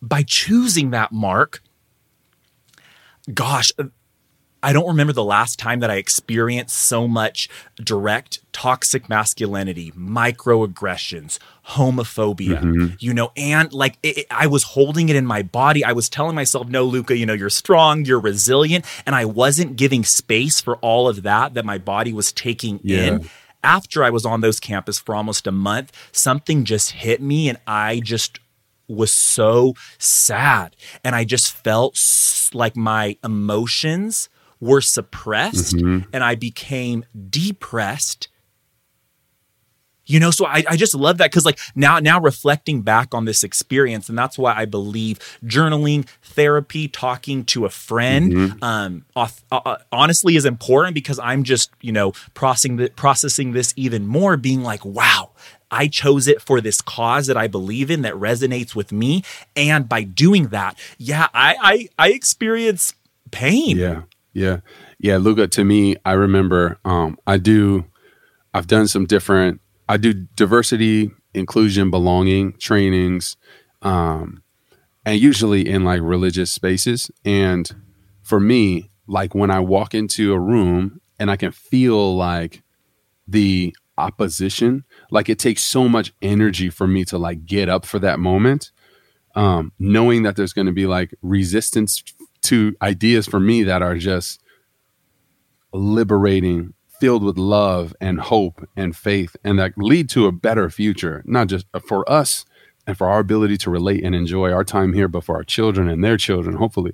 by 0.00 0.22
choosing 0.22 0.90
that 0.90 1.12
mark 1.12 1.62
gosh 3.32 3.72
I 4.64 4.72
don't 4.72 4.86
remember 4.86 5.12
the 5.12 5.22
last 5.22 5.58
time 5.58 5.80
that 5.80 5.90
I 5.90 5.96
experienced 5.96 6.74
so 6.74 7.06
much 7.06 7.50
direct 7.76 8.40
toxic 8.54 9.10
masculinity, 9.10 9.92
microaggressions, 9.92 11.38
homophobia, 11.68 12.62
mm-hmm. 12.62 12.86
you 12.98 13.12
know, 13.12 13.30
and 13.36 13.70
like 13.74 13.98
it, 14.02 14.18
it, 14.18 14.26
I 14.30 14.46
was 14.46 14.62
holding 14.62 15.10
it 15.10 15.16
in 15.16 15.26
my 15.26 15.42
body. 15.42 15.84
I 15.84 15.92
was 15.92 16.08
telling 16.08 16.34
myself, 16.34 16.66
no, 16.68 16.84
Luca, 16.84 17.14
you 17.14 17.26
know, 17.26 17.34
you're 17.34 17.50
strong, 17.50 18.06
you're 18.06 18.18
resilient. 18.18 18.86
And 19.04 19.14
I 19.14 19.26
wasn't 19.26 19.76
giving 19.76 20.02
space 20.02 20.62
for 20.62 20.76
all 20.76 21.08
of 21.08 21.24
that 21.24 21.52
that 21.52 21.66
my 21.66 21.76
body 21.76 22.14
was 22.14 22.32
taking 22.32 22.80
yeah. 22.82 23.02
in. 23.02 23.30
After 23.62 24.02
I 24.02 24.08
was 24.08 24.24
on 24.24 24.40
those 24.40 24.60
campus 24.60 24.98
for 24.98 25.14
almost 25.14 25.46
a 25.46 25.52
month, 25.52 25.92
something 26.10 26.64
just 26.64 26.92
hit 26.92 27.20
me 27.20 27.50
and 27.50 27.58
I 27.66 28.00
just 28.00 28.38
was 28.88 29.12
so 29.12 29.74
sad. 29.98 30.74
And 31.02 31.14
I 31.14 31.24
just 31.24 31.52
felt 31.52 31.98
like 32.54 32.76
my 32.76 33.18
emotions 33.22 34.30
were 34.64 34.80
suppressed 34.80 35.76
mm-hmm. 35.76 36.08
and 36.12 36.24
I 36.24 36.34
became 36.34 37.04
depressed. 37.28 38.28
You 40.06 40.20
know, 40.20 40.30
so 40.30 40.44
I, 40.44 40.62
I 40.68 40.76
just 40.76 40.94
love 40.94 41.18
that 41.18 41.30
because 41.30 41.46
like 41.46 41.58
now 41.74 41.98
now 41.98 42.20
reflecting 42.20 42.82
back 42.82 43.14
on 43.14 43.24
this 43.24 43.42
experience, 43.42 44.10
and 44.10 44.18
that's 44.18 44.36
why 44.36 44.54
I 44.54 44.66
believe 44.66 45.18
journaling, 45.42 46.06
therapy, 46.22 46.88
talking 46.88 47.44
to 47.46 47.64
a 47.64 47.70
friend, 47.70 48.32
mm-hmm. 48.32 48.62
um, 48.64 49.06
uh, 49.16 49.28
uh, 49.50 49.76
honestly 49.90 50.36
is 50.36 50.44
important 50.44 50.94
because 50.94 51.18
I'm 51.18 51.42
just 51.42 51.70
you 51.80 51.92
know 51.92 52.12
processing 52.34 52.76
the, 52.76 52.90
processing 52.90 53.52
this 53.52 53.72
even 53.76 54.06
more, 54.06 54.36
being 54.36 54.62
like, 54.62 54.84
wow, 54.84 55.30
I 55.70 55.88
chose 55.88 56.28
it 56.28 56.42
for 56.42 56.60
this 56.60 56.82
cause 56.82 57.26
that 57.26 57.38
I 57.38 57.46
believe 57.46 57.90
in 57.90 58.02
that 58.02 58.14
resonates 58.14 58.74
with 58.74 58.92
me. 58.92 59.22
And 59.56 59.88
by 59.88 60.02
doing 60.02 60.48
that, 60.48 60.78
yeah, 60.98 61.28
I 61.32 61.56
I, 61.62 61.88
I 61.98 62.08
experience 62.10 62.92
pain. 63.30 63.78
Yeah. 63.78 64.02
Yeah. 64.34 64.60
Yeah. 64.98 65.16
Luca, 65.16 65.46
to 65.46 65.64
me, 65.64 65.96
I 66.04 66.12
remember 66.12 66.78
um, 66.84 67.16
I 67.26 67.38
do, 67.38 67.86
I've 68.52 68.66
done 68.66 68.88
some 68.88 69.06
different, 69.06 69.60
I 69.88 69.96
do 69.96 70.12
diversity, 70.12 71.10
inclusion, 71.32 71.90
belonging 71.90 72.54
trainings, 72.58 73.36
um, 73.82 74.42
and 75.06 75.20
usually 75.20 75.68
in 75.68 75.84
like 75.84 76.00
religious 76.02 76.52
spaces. 76.52 77.10
And 77.24 77.70
for 78.22 78.40
me, 78.40 78.90
like 79.06 79.34
when 79.34 79.50
I 79.50 79.60
walk 79.60 79.94
into 79.94 80.32
a 80.32 80.38
room 80.38 81.00
and 81.18 81.30
I 81.30 81.36
can 81.36 81.52
feel 81.52 82.16
like 82.16 82.62
the 83.28 83.74
opposition, 83.96 84.84
like 85.10 85.28
it 85.28 85.38
takes 85.38 85.62
so 85.62 85.88
much 85.88 86.12
energy 86.22 86.70
for 86.70 86.86
me 86.86 87.04
to 87.04 87.18
like 87.18 87.46
get 87.46 87.68
up 87.68 87.84
for 87.86 87.98
that 88.00 88.18
moment. 88.18 88.72
Um, 89.36 89.72
knowing 89.80 90.22
that 90.22 90.36
there's 90.36 90.52
going 90.52 90.68
to 90.68 90.72
be 90.72 90.86
like 90.86 91.12
resistance 91.20 92.02
to 92.44 92.76
ideas 92.80 93.26
for 93.26 93.40
me 93.40 93.62
that 93.64 93.82
are 93.82 93.96
just 93.96 94.40
liberating, 95.72 96.74
filled 97.00 97.24
with 97.24 97.36
love 97.36 97.94
and 98.00 98.20
hope 98.20 98.66
and 98.76 98.96
faith, 98.96 99.36
and 99.44 99.58
that 99.58 99.72
lead 99.76 100.08
to 100.10 100.26
a 100.26 100.32
better 100.32 100.70
future, 100.70 101.22
not 101.26 101.48
just 101.48 101.66
for 101.86 102.10
us 102.10 102.44
and 102.86 102.96
for 102.96 103.08
our 103.08 103.18
ability 103.18 103.56
to 103.56 103.70
relate 103.70 104.04
and 104.04 104.14
enjoy 104.14 104.52
our 104.52 104.64
time 104.64 104.92
here, 104.92 105.08
but 105.08 105.24
for 105.24 105.34
our 105.36 105.44
children 105.44 105.88
and 105.88 106.04
their 106.04 106.16
children, 106.16 106.56
hopefully. 106.56 106.92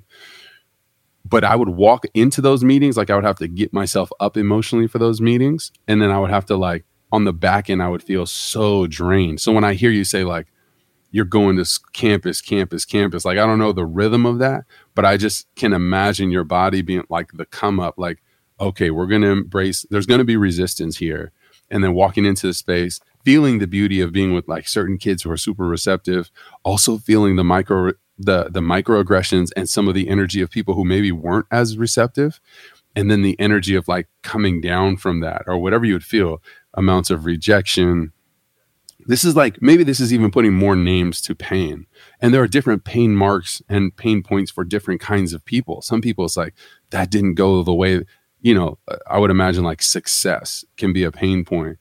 But 1.23 1.43
I 1.43 1.55
would 1.55 1.69
walk 1.69 2.05
into 2.13 2.41
those 2.41 2.63
meetings, 2.63 2.97
like 2.97 3.09
I 3.09 3.15
would 3.15 3.25
have 3.25 3.37
to 3.37 3.47
get 3.47 3.71
myself 3.71 4.09
up 4.19 4.37
emotionally 4.37 4.87
for 4.87 4.97
those 4.97 5.21
meetings. 5.21 5.71
And 5.87 6.01
then 6.01 6.09
I 6.09 6.17
would 6.17 6.31
have 6.31 6.45
to, 6.47 6.55
like, 6.57 6.85
on 7.11 7.25
the 7.25 7.33
back 7.33 7.69
end, 7.69 7.83
I 7.83 7.89
would 7.89 8.01
feel 8.01 8.25
so 8.25 8.87
drained. 8.87 9.41
So 9.41 9.51
when 9.51 9.63
I 9.63 9.73
hear 9.75 9.91
you 9.91 10.03
say, 10.03 10.23
like, 10.23 10.47
you're 11.11 11.25
going 11.25 11.57
to 11.57 11.79
campus, 11.93 12.41
campus, 12.41 12.85
campus, 12.85 13.25
like, 13.25 13.37
I 13.37 13.45
don't 13.45 13.59
know 13.59 13.71
the 13.71 13.85
rhythm 13.85 14.25
of 14.25 14.39
that, 14.39 14.63
but 14.95 15.05
I 15.05 15.17
just 15.17 15.47
can 15.55 15.73
imagine 15.73 16.31
your 16.31 16.43
body 16.43 16.81
being 16.81 17.03
like 17.09 17.31
the 17.33 17.45
come 17.45 17.79
up, 17.79 17.95
like, 17.97 18.21
okay, 18.59 18.91
we're 18.91 19.07
going 19.07 19.21
to 19.21 19.29
embrace, 19.29 19.85
there's 19.89 20.05
going 20.05 20.19
to 20.19 20.25
be 20.25 20.37
resistance 20.37 20.97
here. 20.97 21.31
And 21.69 21.83
then 21.83 21.93
walking 21.93 22.25
into 22.25 22.47
the 22.47 22.53
space, 22.53 22.99
feeling 23.23 23.59
the 23.59 23.67
beauty 23.67 24.01
of 24.01 24.11
being 24.11 24.33
with 24.33 24.47
like 24.47 24.67
certain 24.67 24.97
kids 24.97 25.23
who 25.23 25.31
are 25.31 25.37
super 25.37 25.65
receptive, 25.65 26.31
also 26.63 26.97
feeling 26.97 27.35
the 27.35 27.43
micro 27.43 27.93
the 28.17 28.49
the 28.49 28.59
microaggressions 28.59 29.49
and 29.55 29.67
some 29.67 29.87
of 29.87 29.95
the 29.95 30.07
energy 30.07 30.41
of 30.41 30.49
people 30.49 30.75
who 30.75 30.85
maybe 30.85 31.11
weren't 31.11 31.47
as 31.49 31.77
receptive 31.77 32.39
and 32.95 33.09
then 33.09 33.21
the 33.21 33.39
energy 33.39 33.75
of 33.75 33.87
like 33.87 34.07
coming 34.21 34.61
down 34.61 34.97
from 34.97 35.21
that 35.21 35.43
or 35.47 35.57
whatever 35.57 35.85
you 35.85 35.93
would 35.93 36.03
feel 36.03 36.41
amounts 36.73 37.09
of 37.09 37.25
rejection 37.25 38.11
this 39.07 39.23
is 39.23 39.35
like 39.35 39.61
maybe 39.61 39.83
this 39.83 39.99
is 39.99 40.13
even 40.13 40.31
putting 40.31 40.53
more 40.53 40.75
names 40.75 41.21
to 41.21 41.35
pain 41.35 41.85
and 42.19 42.33
there 42.33 42.41
are 42.41 42.47
different 42.47 42.83
pain 42.83 43.15
marks 43.15 43.61
and 43.69 43.95
pain 43.95 44.21
points 44.23 44.51
for 44.51 44.63
different 44.63 45.01
kinds 45.01 45.33
of 45.33 45.43
people 45.45 45.81
some 45.81 46.01
people 46.01 46.25
it's 46.25 46.37
like 46.37 46.53
that 46.89 47.09
didn't 47.09 47.35
go 47.35 47.63
the 47.63 47.73
way 47.73 48.03
you 48.41 48.53
know 48.53 48.77
i 49.07 49.17
would 49.17 49.31
imagine 49.31 49.63
like 49.63 49.81
success 49.81 50.65
can 50.77 50.93
be 50.93 51.03
a 51.03 51.11
pain 51.11 51.45
point 51.45 51.77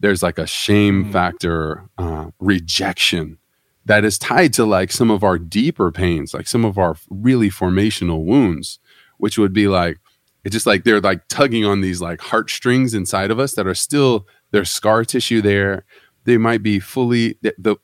there's 0.00 0.22
like 0.22 0.38
a 0.38 0.46
shame 0.46 1.06
mm. 1.06 1.12
factor 1.12 1.88
uh, 1.96 2.26
rejection 2.40 3.38
that 3.84 4.04
is 4.04 4.18
tied 4.18 4.52
to 4.54 4.64
like 4.64 4.92
some 4.92 5.10
of 5.10 5.24
our 5.24 5.38
deeper 5.38 5.90
pains, 5.90 6.34
like 6.34 6.46
some 6.46 6.64
of 6.64 6.78
our 6.78 6.96
really 7.10 7.50
formational 7.50 8.24
wounds, 8.24 8.78
which 9.18 9.38
would 9.38 9.52
be 9.52 9.68
like, 9.68 9.98
it's 10.44 10.52
just 10.52 10.66
like 10.66 10.84
they're 10.84 11.00
like 11.00 11.26
tugging 11.28 11.64
on 11.64 11.80
these 11.80 12.00
like 12.00 12.20
heartstrings 12.20 12.94
inside 12.94 13.30
of 13.30 13.38
us 13.38 13.54
that 13.54 13.66
are 13.66 13.74
still, 13.74 14.26
there's 14.50 14.70
scar 14.70 15.04
tissue 15.04 15.40
there. 15.40 15.84
They 16.24 16.38
might 16.38 16.62
be 16.62 16.78
fully, 16.78 17.38
the, 17.42 17.54
the 17.58 17.76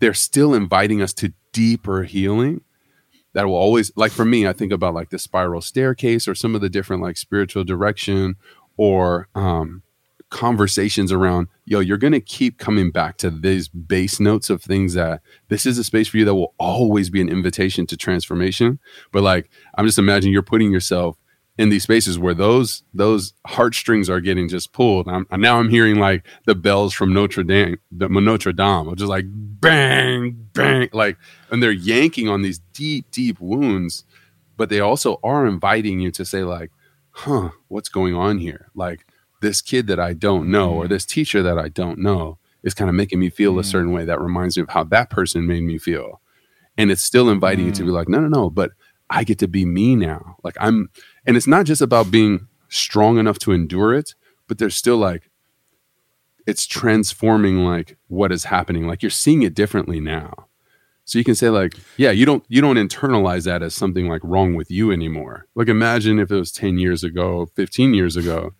they're 0.00 0.14
still 0.14 0.54
inviting 0.54 1.00
us 1.00 1.12
to 1.14 1.32
deeper 1.52 2.02
healing 2.04 2.62
that 3.32 3.46
will 3.46 3.54
always 3.54 3.92
like 3.96 4.12
for 4.12 4.24
me 4.24 4.46
i 4.46 4.52
think 4.52 4.72
about 4.72 4.94
like 4.94 5.10
the 5.10 5.18
spiral 5.18 5.60
staircase 5.60 6.26
or 6.26 6.34
some 6.34 6.54
of 6.54 6.60
the 6.60 6.68
different 6.68 7.02
like 7.02 7.16
spiritual 7.16 7.64
direction 7.64 8.36
or 8.76 9.28
um 9.34 9.82
conversations 10.30 11.10
around 11.10 11.48
yo 11.64 11.80
you're 11.80 11.98
going 11.98 12.12
to 12.12 12.20
keep 12.20 12.56
coming 12.56 12.92
back 12.92 13.16
to 13.16 13.30
these 13.30 13.66
base 13.68 14.20
notes 14.20 14.48
of 14.48 14.62
things 14.62 14.94
that 14.94 15.20
this 15.48 15.66
is 15.66 15.76
a 15.76 15.82
space 15.82 16.06
for 16.06 16.18
you 16.18 16.24
that 16.24 16.36
will 16.36 16.54
always 16.56 17.10
be 17.10 17.20
an 17.20 17.28
invitation 17.28 17.84
to 17.84 17.96
transformation. 17.96 18.78
But 19.10 19.24
like 19.24 19.50
i'm 19.74 19.86
just 19.86 19.98
imagining 19.98 20.32
you're 20.32 20.42
putting 20.42 20.70
yourself 20.70 21.16
in 21.60 21.68
these 21.68 21.82
spaces 21.82 22.18
where 22.18 22.34
those 22.34 22.82
those 22.94 23.34
heartstrings 23.46 24.08
are 24.08 24.20
getting 24.20 24.48
just 24.48 24.72
pulled 24.72 25.06
I'm, 25.08 25.26
now 25.38 25.58
i'm 25.58 25.68
hearing 25.68 25.98
like 25.98 26.24
the 26.46 26.54
bells 26.54 26.94
from 26.94 27.12
notre 27.12 27.42
dame 27.42 27.78
the 27.92 28.08
notre 28.08 28.52
dame 28.52 28.94
just 28.96 29.10
like 29.10 29.26
bang 29.28 30.48
bang 30.54 30.88
like 30.92 31.18
and 31.50 31.62
they're 31.62 31.70
yanking 31.70 32.28
on 32.28 32.42
these 32.42 32.60
deep 32.72 33.10
deep 33.10 33.40
wounds 33.40 34.04
but 34.56 34.70
they 34.70 34.80
also 34.80 35.20
are 35.22 35.46
inviting 35.46 36.00
you 36.00 36.10
to 36.12 36.24
say 36.24 36.44
like 36.44 36.70
huh 37.10 37.50
what's 37.68 37.88
going 37.88 38.14
on 38.14 38.38
here 38.38 38.70
like 38.74 39.04
this 39.40 39.60
kid 39.60 39.86
that 39.88 40.00
I 40.00 40.12
don't 40.12 40.50
know 40.50 40.70
or 40.72 40.84
mm. 40.84 40.88
this 40.88 41.04
teacher 41.04 41.42
that 41.42 41.58
I 41.58 41.68
don't 41.68 41.98
know 41.98 42.38
is 42.62 42.74
kind 42.74 42.88
of 42.88 42.94
making 42.94 43.18
me 43.18 43.30
feel 43.30 43.58
a 43.58 43.64
certain 43.64 43.92
way 43.92 44.04
that 44.04 44.20
reminds 44.20 44.56
me 44.56 44.62
of 44.62 44.68
how 44.68 44.84
that 44.84 45.10
person 45.10 45.46
made 45.46 45.62
me 45.62 45.78
feel. 45.78 46.20
And 46.76 46.90
it's 46.90 47.02
still 47.02 47.28
inviting 47.30 47.66
you 47.66 47.72
to 47.72 47.82
be 47.82 47.88
mm. 47.88 47.94
like, 47.94 48.08
no, 48.08 48.20
no, 48.20 48.28
no, 48.28 48.50
but 48.50 48.72
I 49.08 49.24
get 49.24 49.38
to 49.40 49.48
be 49.48 49.64
me 49.64 49.96
now. 49.96 50.36
Like 50.44 50.56
I'm, 50.60 50.90
and 51.26 51.36
it's 51.36 51.46
not 51.46 51.66
just 51.66 51.82
about 51.82 52.10
being 52.10 52.48
strong 52.68 53.18
enough 53.18 53.38
to 53.40 53.52
endure 53.52 53.94
it, 53.94 54.14
but 54.48 54.58
there's 54.58 54.76
still 54.76 54.96
like, 54.96 55.30
it's 56.46 56.66
transforming 56.66 57.64
like 57.64 57.96
what 58.08 58.32
is 58.32 58.44
happening. 58.44 58.86
Like 58.86 59.02
you're 59.02 59.10
seeing 59.10 59.42
it 59.42 59.54
differently 59.54 60.00
now. 60.00 60.46
So 61.04 61.18
you 61.18 61.24
can 61.24 61.34
say 61.34 61.50
like, 61.50 61.74
yeah, 61.96 62.12
you 62.12 62.24
don't 62.24 62.44
you 62.48 62.60
don't 62.60 62.76
internalize 62.76 63.44
that 63.44 63.62
as 63.62 63.74
something 63.74 64.08
like 64.08 64.20
wrong 64.22 64.54
with 64.54 64.70
you 64.70 64.92
anymore. 64.92 65.46
Like 65.54 65.68
imagine 65.68 66.18
if 66.20 66.30
it 66.30 66.36
was 66.36 66.52
10 66.52 66.78
years 66.78 67.02
ago, 67.02 67.46
15 67.56 67.94
years 67.94 68.16
ago, 68.16 68.52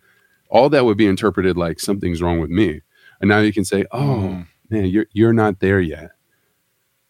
all 0.49 0.69
that 0.69 0.85
would 0.85 0.97
be 0.97 1.07
interpreted 1.07 1.57
like 1.57 1.79
something's 1.79 2.21
wrong 2.21 2.39
with 2.39 2.49
me. 2.49 2.81
And 3.21 3.29
now 3.29 3.39
you 3.39 3.53
can 3.53 3.63
say, 3.63 3.85
oh, 3.91 3.97
mm. 3.99 4.47
man, 4.69 4.85
you're, 4.87 5.05
you're 5.13 5.31
not 5.31 5.59
there 5.59 5.79
yet. 5.79 6.11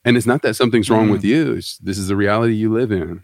And 0.05 0.15
it's 0.15 0.27
not 0.27 0.41
that 0.43 0.55
something's 0.55 0.89
wrong 0.89 1.07
mm. 1.07 1.11
with 1.11 1.23
you. 1.23 1.53
It's, 1.53 1.77
this 1.79 1.97
is 1.97 2.07
the 2.07 2.15
reality 2.15 2.53
you 2.53 2.71
live 2.71 2.91
in. 2.91 3.23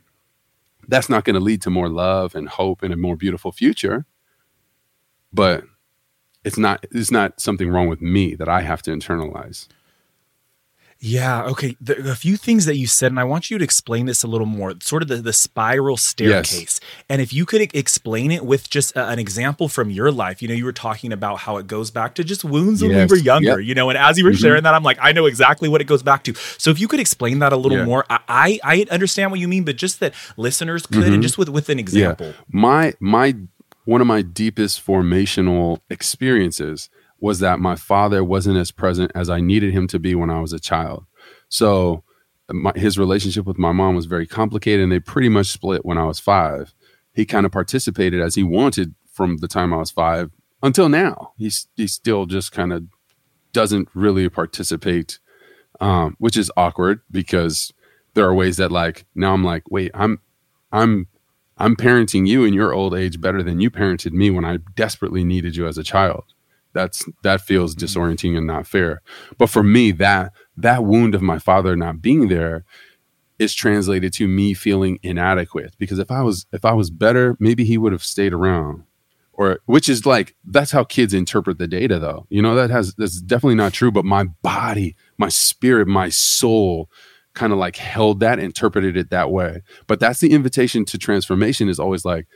That's 0.88 1.10
not 1.10 1.26
going 1.26 1.34
to 1.36 1.40
lead 1.40 1.62
to 1.64 1.70
more 1.70 1.90
love 1.90 2.36
and 2.36 2.48
hope 2.48 2.82
and 2.82 2.94
a 2.94 2.98
more 2.98 3.16
beautiful 3.16 3.52
future. 3.52 4.06
But 5.34 5.66
it's 6.44 6.58
not, 6.58 6.86
it's 6.92 7.12
not 7.12 7.42
something 7.42 7.70
wrong 7.70 7.88
with 7.88 8.02
me 8.02 8.36
that 8.36 8.48
I 8.48 8.62
have 8.62 8.82
to 8.84 8.92
internalize. 8.92 9.68
Yeah. 11.00 11.44
Okay. 11.46 11.76
The, 11.80 12.12
a 12.12 12.16
few 12.16 12.38
things 12.38 12.66
that 12.66 12.78
you 12.78 12.88
said, 12.88 13.12
and 13.12 13.20
I 13.20 13.24
want 13.24 13.52
you 13.52 13.58
to 13.58 13.64
explain 13.64 14.06
this 14.08 14.24
a 14.24 14.28
little 14.28 14.48
more. 14.48 14.74
Sort 14.82 15.04
of 15.04 15.08
the, 15.08 15.18
the 15.18 15.34
spiral 15.34 15.98
staircase, 15.98 16.60
yes. 16.60 16.80
and 17.10 17.22
if 17.22 17.32
you 17.32 17.46
could 17.46 17.62
explain 17.76 18.32
it 18.32 18.46
with 18.46 18.70
just 18.70 18.96
a, 18.96 19.08
an 19.08 19.20
example 19.20 19.68
from 19.68 19.90
your 19.90 20.12
life. 20.12 20.42
You 20.42 20.48
know, 20.48 20.54
you 20.54 20.66
were 20.66 20.74
talking 20.74 21.14
about 21.14 21.40
how 21.40 21.58
it 21.58 21.68
goes 21.68 21.92
back 21.92 22.16
to 22.16 22.24
just 22.24 22.44
wounds 22.44 22.82
when 22.82 22.92
yes. 22.92 23.10
we 23.10 23.18
were 23.18 23.24
younger. 23.24 23.60
Yep. 23.60 23.68
You 23.68 23.76
know, 23.76 23.90
and 23.90 23.98
as 23.98 24.18
you 24.18 24.26
were 24.26 24.32
mm-hmm. 24.32 24.42
sharing 24.42 24.64
that, 24.64 24.74
I'm 24.74 24.84
like, 24.84 24.98
I 25.02 25.12
know 25.12 25.26
exactly 25.26 25.70
what 25.70 25.82
it 25.82 25.86
goes 25.86 26.04
back 26.04 26.24
to. 26.24 26.34
So 26.58 26.72
if 26.72 26.80
you 26.80 26.88
could 26.88 27.00
explain 27.00 27.40
that 27.40 27.54
a 27.54 27.58
little 27.58 27.78
yeah. 27.78 27.86
more, 27.86 28.06
I, 28.10 28.60
I 28.64 28.86
understand 28.90 29.32
what 29.32 29.40
you 29.40 29.48
mean, 29.48 29.64
but 29.64 29.76
just 29.76 30.00
that 30.00 30.14
listeners 30.36 30.86
could, 30.86 31.04
mm-hmm. 31.04 31.14
and 31.14 31.24
just 31.24 31.38
with 31.38 31.50
with 31.50 31.70
an 31.70 31.80
example. 31.80 32.28
Yeah. 32.28 32.34
My 32.50 32.94
my 33.00 33.36
one 33.86 34.02
of 34.02 34.08
my 34.08 34.22
deepest 34.22 34.86
formational 34.86 35.80
experiences 35.90 36.90
was 37.20 37.40
that 37.40 37.60
my 37.60 37.76
father 37.76 38.24
wasn't 38.24 38.58
as 38.58 38.72
present 38.72 39.12
as 39.16 39.30
I 39.30 39.42
needed 39.42 39.74
him 39.74 39.88
to 39.88 40.00
be 40.00 40.16
when 40.16 40.30
I 40.30 40.40
was 40.40 40.54
a 40.54 40.60
child. 40.60 41.06
So 41.50 42.04
my, 42.50 42.72
his 42.76 42.98
relationship 42.98 43.46
with 43.46 43.58
my 43.58 43.72
mom 43.72 43.96
was 43.96 44.06
very 44.06 44.28
complicated 44.28 44.84
and 44.84 44.92
they 44.92 45.00
pretty 45.00 45.30
much 45.30 45.48
split 45.48 45.86
when 45.86 45.98
I 45.98 46.06
was 46.06 46.20
five. 46.20 46.74
He 47.14 47.26
kind 47.26 47.46
of 47.46 47.52
participated 47.52 48.22
as 48.22 48.36
he 48.36 48.44
wanted 48.44 48.94
from 49.12 49.38
the 49.38 49.48
time 49.48 49.74
I 49.74 49.78
was 49.78 49.92
five 49.92 50.32
until 50.62 50.90
now. 50.90 51.34
He's, 51.38 51.68
he 51.76 51.88
still 51.88 52.26
just 52.26 52.52
kind 52.52 52.72
of 52.72 52.86
doesn't 53.52 53.90
really 53.94 54.30
participate, 54.30 55.20
um, 55.80 56.16
which 56.20 56.38
is 56.38 56.52
awkward 56.56 57.02
because 57.10 57.74
there 58.14 58.26
are 58.26 58.36
ways 58.36 58.58
that 58.58 58.72
like 58.72 59.06
now 59.16 59.34
I'm 59.34 59.44
like, 59.44 59.64
wait, 59.72 59.92
I'm, 59.94 60.20
I'm, 60.72 61.08
I'm 61.58 61.76
parenting 61.76 62.28
you 62.28 62.44
in 62.44 62.54
your 62.54 62.72
old 62.72 62.94
age 62.94 63.20
better 63.20 63.42
than 63.42 63.60
you 63.60 63.72
parented 63.72 64.12
me 64.12 64.30
when 64.30 64.46
I 64.46 64.58
desperately 64.76 65.24
needed 65.24 65.56
you 65.56 65.66
as 65.66 65.80
a 65.80 65.84
child 65.84 66.24
that's 66.78 67.04
that 67.24 67.42
feels 67.42 67.76
disorienting 67.76 68.38
and 68.38 68.46
not 68.46 68.68
fair. 68.68 69.02
But 69.40 69.50
for 69.50 69.64
me 69.64 69.92
that 69.94 70.32
that 70.56 70.84
wound 70.84 71.16
of 71.16 71.24
my 71.24 71.40
father 71.40 71.76
not 71.76 72.04
being 72.04 72.28
there 72.28 72.66
is 73.40 73.56
translated 73.56 74.14
to 74.14 74.28
me 74.28 74.54
feeling 74.54 75.00
inadequate. 75.02 75.76
Because 75.80 75.98
if 75.98 76.12
i 76.12 76.22
was 76.22 76.46
if 76.52 76.64
i 76.64 76.74
was 76.74 76.92
better 76.92 77.36
maybe 77.40 77.64
he 77.64 77.80
would 77.80 77.92
have 77.92 78.04
stayed 78.04 78.32
around. 78.32 78.84
Or 79.34 79.60
which 79.66 79.90
is 79.90 80.06
like 80.06 80.36
that's 80.46 80.72
how 80.72 80.84
kids 80.84 81.16
interpret 81.16 81.58
the 81.58 81.68
data 81.68 81.98
though. 81.98 82.28
You 82.30 82.44
know 82.44 82.54
that 82.54 82.70
has 82.70 82.94
that's 82.94 83.20
definitely 83.20 83.56
not 83.56 83.74
true 83.74 83.92
but 83.92 84.06
my 84.06 84.26
body 84.44 84.96
my 85.18 85.30
spirit 85.30 85.88
my 85.88 86.10
soul 86.10 86.92
kind 87.34 87.52
of 87.52 87.58
like 87.58 87.76
held 87.76 88.20
that 88.20 88.38
interpreted 88.38 88.96
it 88.96 89.10
that 89.10 89.32
way. 89.32 89.64
But 89.88 90.00
that's 90.00 90.20
the 90.20 90.32
invitation 90.32 90.86
to 90.86 91.00
transformation 91.00 91.70
is 91.70 91.80
always 91.80 92.06
like 92.06 92.28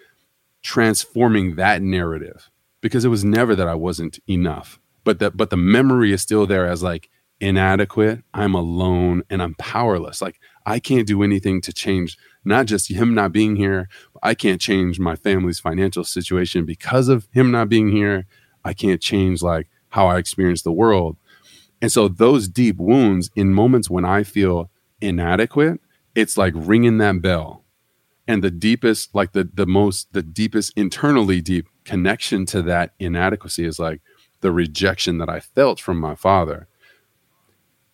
transforming 0.63 1.56
that 1.58 1.84
narrative 1.84 2.49
because 2.82 3.06
it 3.06 3.10
was 3.10 3.24
never 3.24 3.56
that 3.56 3.67
I 3.67 3.76
wasn't 3.76 4.20
enough. 4.28 4.80
But 5.04 5.20
that 5.20 5.38
but 5.38 5.50
the 5.50 5.58
memory 5.58 6.12
is 6.12 6.22
still 6.22 6.46
there 6.46 6.67
as 6.67 6.84
like 6.84 7.10
inadequate, 7.39 8.24
I'm 8.34 8.54
alone 8.54 9.24
and 9.30 9.41
I'm 9.41 9.56
powerless. 9.56 10.22
Like 10.22 10.39
I 10.65 10.80
can't 10.80 11.08
do 11.08 11.24
anything 11.24 11.62
to 11.62 11.74
change 11.74 12.17
not 12.44 12.65
just 12.65 12.91
him 12.91 13.13
not 13.13 13.32
being 13.32 13.56
here, 13.56 13.88
I 14.24 14.34
can't 14.34 14.62
change 14.62 15.00
my 15.00 15.15
family's 15.15 15.60
financial 15.60 16.04
situation 16.04 16.65
because 16.65 17.08
of 17.08 17.28
him 17.32 17.52
not 17.52 17.70
being 17.70 17.89
here. 17.89 18.26
I 18.63 18.74
can't 18.74 19.02
change 19.02 19.41
like 19.41 19.67
how 19.89 20.08
I 20.08 20.17
experience 20.17 20.62
the 20.62 20.72
world. 20.72 21.17
And 21.82 21.91
so 21.91 22.08
those 22.08 22.48
deep 22.48 22.78
wounds 22.78 23.32
in 23.36 23.54
moments 23.54 23.89
when 23.89 24.06
I 24.06 24.24
feel 24.24 24.70
inadequate, 25.02 25.82
it's 26.15 26.38
like 26.38 26.54
ringing 26.56 27.00
that 27.00 27.22
bell. 27.22 27.63
And 28.28 28.44
the 28.44 28.52
deepest, 28.52 29.13
like 29.15 29.34
the 29.34 29.50
the 29.52 29.65
most 29.65 30.13
the 30.13 30.22
deepest 30.22 30.74
internally 30.78 31.41
deep 31.41 31.67
connection 31.86 32.46
to 32.48 32.62
that 32.63 32.94
inadequacy 33.00 33.65
is 33.65 33.80
like 33.80 34.02
the 34.41 34.52
rejection 34.52 35.17
that 35.20 35.30
I 35.30 35.39
felt 35.39 35.80
from 35.80 36.00
my 36.00 36.15
father. 36.15 36.67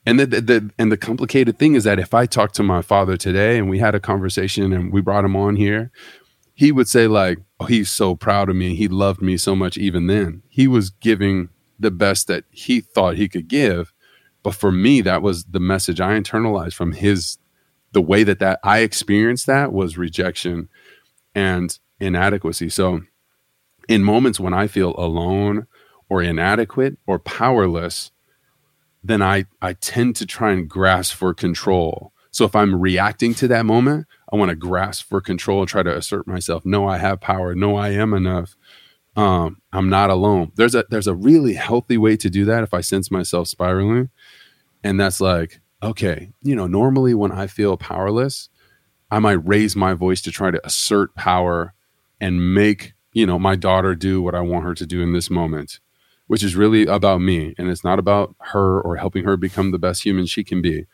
And 0.06 0.20
the, 0.20 0.26
the, 0.26 0.42
the, 0.42 0.72
and 0.80 0.92
the 0.92 0.98
complicated 0.98 1.60
thing 1.60 1.76
is 1.76 1.84
that 1.84 2.00
if 2.00 2.14
I 2.14 2.26
talked 2.26 2.56
to 2.56 2.64
my 2.64 2.82
father 2.82 3.18
today 3.18 3.58
and 3.58 3.70
we 3.70 3.80
had 3.80 3.96
a 3.96 4.00
conversation 4.00 4.72
and 4.74 4.94
we 4.94 5.02
brought 5.02 5.26
him 5.26 5.36
on 5.36 5.58
here, 5.58 5.92
he 6.54 6.72
would 6.72 6.88
say 6.88 7.08
like, 7.08 7.40
"Oh, 7.60 7.66
he's 7.66 7.90
so 7.92 8.16
proud 8.16 8.50
of 8.50 8.56
me. 8.56 8.76
He 8.76 8.88
loved 8.88 9.22
me 9.22 9.38
so 9.38 9.56
much 9.56 9.78
even 9.78 10.08
then. 10.08 10.44
He 10.50 10.68
was 10.68 10.90
giving 10.90 11.50
the 11.80 11.92
best 11.92 12.28
that 12.28 12.46
he 12.52 12.82
thought 12.82 13.18
he 13.18 13.30
could 13.30 13.48
give, 13.48 13.94
But 14.44 14.56
for 14.56 14.72
me, 14.72 15.02
that 15.02 15.22
was 15.22 15.44
the 15.44 15.60
message 15.60 16.00
I 16.00 16.18
internalized 16.18 16.74
from 16.74 16.94
his, 16.94 17.38
the 17.92 18.02
way 18.02 18.24
that 18.24 18.40
that 18.40 18.60
I 18.64 18.80
experienced 18.80 19.46
that 19.48 19.74
was 19.74 19.98
rejection 19.98 20.70
and 21.36 21.78
inadequacy. 22.00 22.70
So 22.70 23.02
in 23.88 24.04
moments 24.04 24.40
when 24.40 24.54
I 24.54 24.68
feel 24.68 24.94
alone 24.98 25.68
or 26.10 26.22
inadequate 26.22 26.98
or 27.06 27.20
powerless, 27.20 28.12
then 29.04 29.22
I, 29.22 29.46
I 29.62 29.74
tend 29.74 30.16
to 30.18 30.26
try 30.26 30.52
and 30.52 30.70
grasp 30.70 31.16
for 31.16 31.34
control. 31.34 32.12
So 32.32 32.46
if 32.46 32.56
I'm 32.56 32.80
reacting 32.80 33.34
to 33.36 33.48
that 33.48 33.66
moment, 33.66 34.06
I 34.32 34.36
want 34.36 34.50
to 34.50 34.56
grasp 34.56 35.08
for 35.08 35.22
control 35.22 35.62
and 35.62 35.70
try 35.70 35.84
to 35.84 35.96
assert 35.96 36.28
myself. 36.28 36.66
No, 36.66 36.88
I 36.88 36.98
have 36.98 37.22
power. 37.22 37.56
No, 37.56 37.76
I 37.76 37.90
am 37.90 38.14
enough. 38.14 38.56
Um, 39.16 39.62
I'm 39.74 39.90
not 39.90 40.10
alone. 40.12 40.52
There's 40.56 40.76
a 40.76 40.86
there's 40.90 41.08
a 41.08 41.16
really 41.16 41.54
healthy 41.54 41.98
way 41.98 42.16
to 42.18 42.30
do 42.30 42.46
that 42.46 42.64
if 42.64 42.74
I 42.74 42.82
sense 42.82 43.10
myself 43.10 43.48
spiraling. 43.48 44.10
And 44.84 45.00
that's 45.00 45.20
like, 45.20 45.60
okay, 45.82 46.32
you 46.44 46.56
know, 46.56 46.68
normally 46.68 47.16
when 47.16 47.32
I 47.32 47.48
feel 47.48 47.78
powerless, 47.78 48.50
I 49.10 49.20
might 49.20 49.48
raise 49.48 49.76
my 49.76 49.94
voice 49.94 50.22
to 50.22 50.32
try 50.32 50.52
to 50.52 50.66
assert 50.66 51.16
power 51.16 51.74
and 52.22 52.54
make, 52.54 52.94
you 53.18 53.26
know, 53.26 53.40
my 53.40 53.56
daughter 53.56 53.96
do 53.96 54.22
what 54.22 54.36
I 54.36 54.42
want 54.42 54.66
her 54.66 54.76
to 54.76 54.86
do 54.86 55.02
in 55.02 55.12
this 55.12 55.32
moment, 55.32 55.80
which 56.28 56.44
is 56.44 56.56
really 56.56 56.86
about 56.86 57.20
me. 57.20 57.56
And 57.58 57.68
it's 57.68 57.84
not 57.84 57.98
about 57.98 58.36
her 58.52 58.80
or 58.80 58.98
helping 58.98 59.24
her 59.24 59.36
become 59.36 59.72
the 59.72 59.80
best 59.80 60.06
human 60.06 60.28
she 60.28 60.44
can 60.44 60.62
be. 60.62 60.86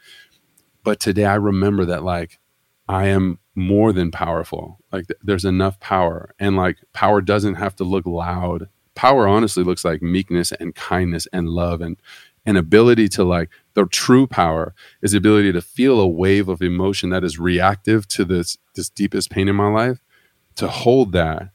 But 0.86 1.02
today 1.02 1.26
I 1.26 1.36
remember 1.36 1.84
that, 1.84 2.02
like, 2.04 2.40
I 2.88 3.08
am 3.08 3.40
more 3.56 3.92
than 3.92 4.10
powerful. 4.10 4.80
Like, 4.90 5.08
th- 5.08 5.20
there's 5.22 5.44
enough 5.44 5.82
power. 5.82 6.34
And, 6.40 6.56
like, 6.56 6.78
power 6.94 7.20
doesn't 7.20 7.56
have 7.56 7.76
to 7.76 7.84
look 7.84 8.06
loud. 8.06 8.70
Power 8.96 9.28
honestly 9.28 9.66
looks 9.66 9.84
like 9.84 10.02
meekness 10.02 10.54
and 10.54 10.74
kindness 10.74 11.28
and 11.34 11.50
love 11.50 11.82
and 11.82 11.98
an 12.46 12.56
ability 12.56 13.08
to 13.08 13.24
like 13.24 13.50
the 13.74 13.86
true 13.86 14.28
power 14.28 14.76
is 15.02 15.14
the 15.14 15.18
ability 15.18 15.54
to 15.54 15.62
feel 15.62 16.00
a 16.02 16.08
wave 16.08 16.50
of 16.50 16.62
emotion 16.62 17.10
that 17.10 17.24
is 17.24 17.40
reactive 17.40 18.06
to 18.06 18.26
this 18.26 18.58
this 18.76 18.90
deepest 18.90 19.30
pain 19.32 19.48
in 19.48 19.56
my 19.56 19.70
life 19.70 20.00
to 20.58 20.68
hold 20.68 21.14
that 21.14 21.53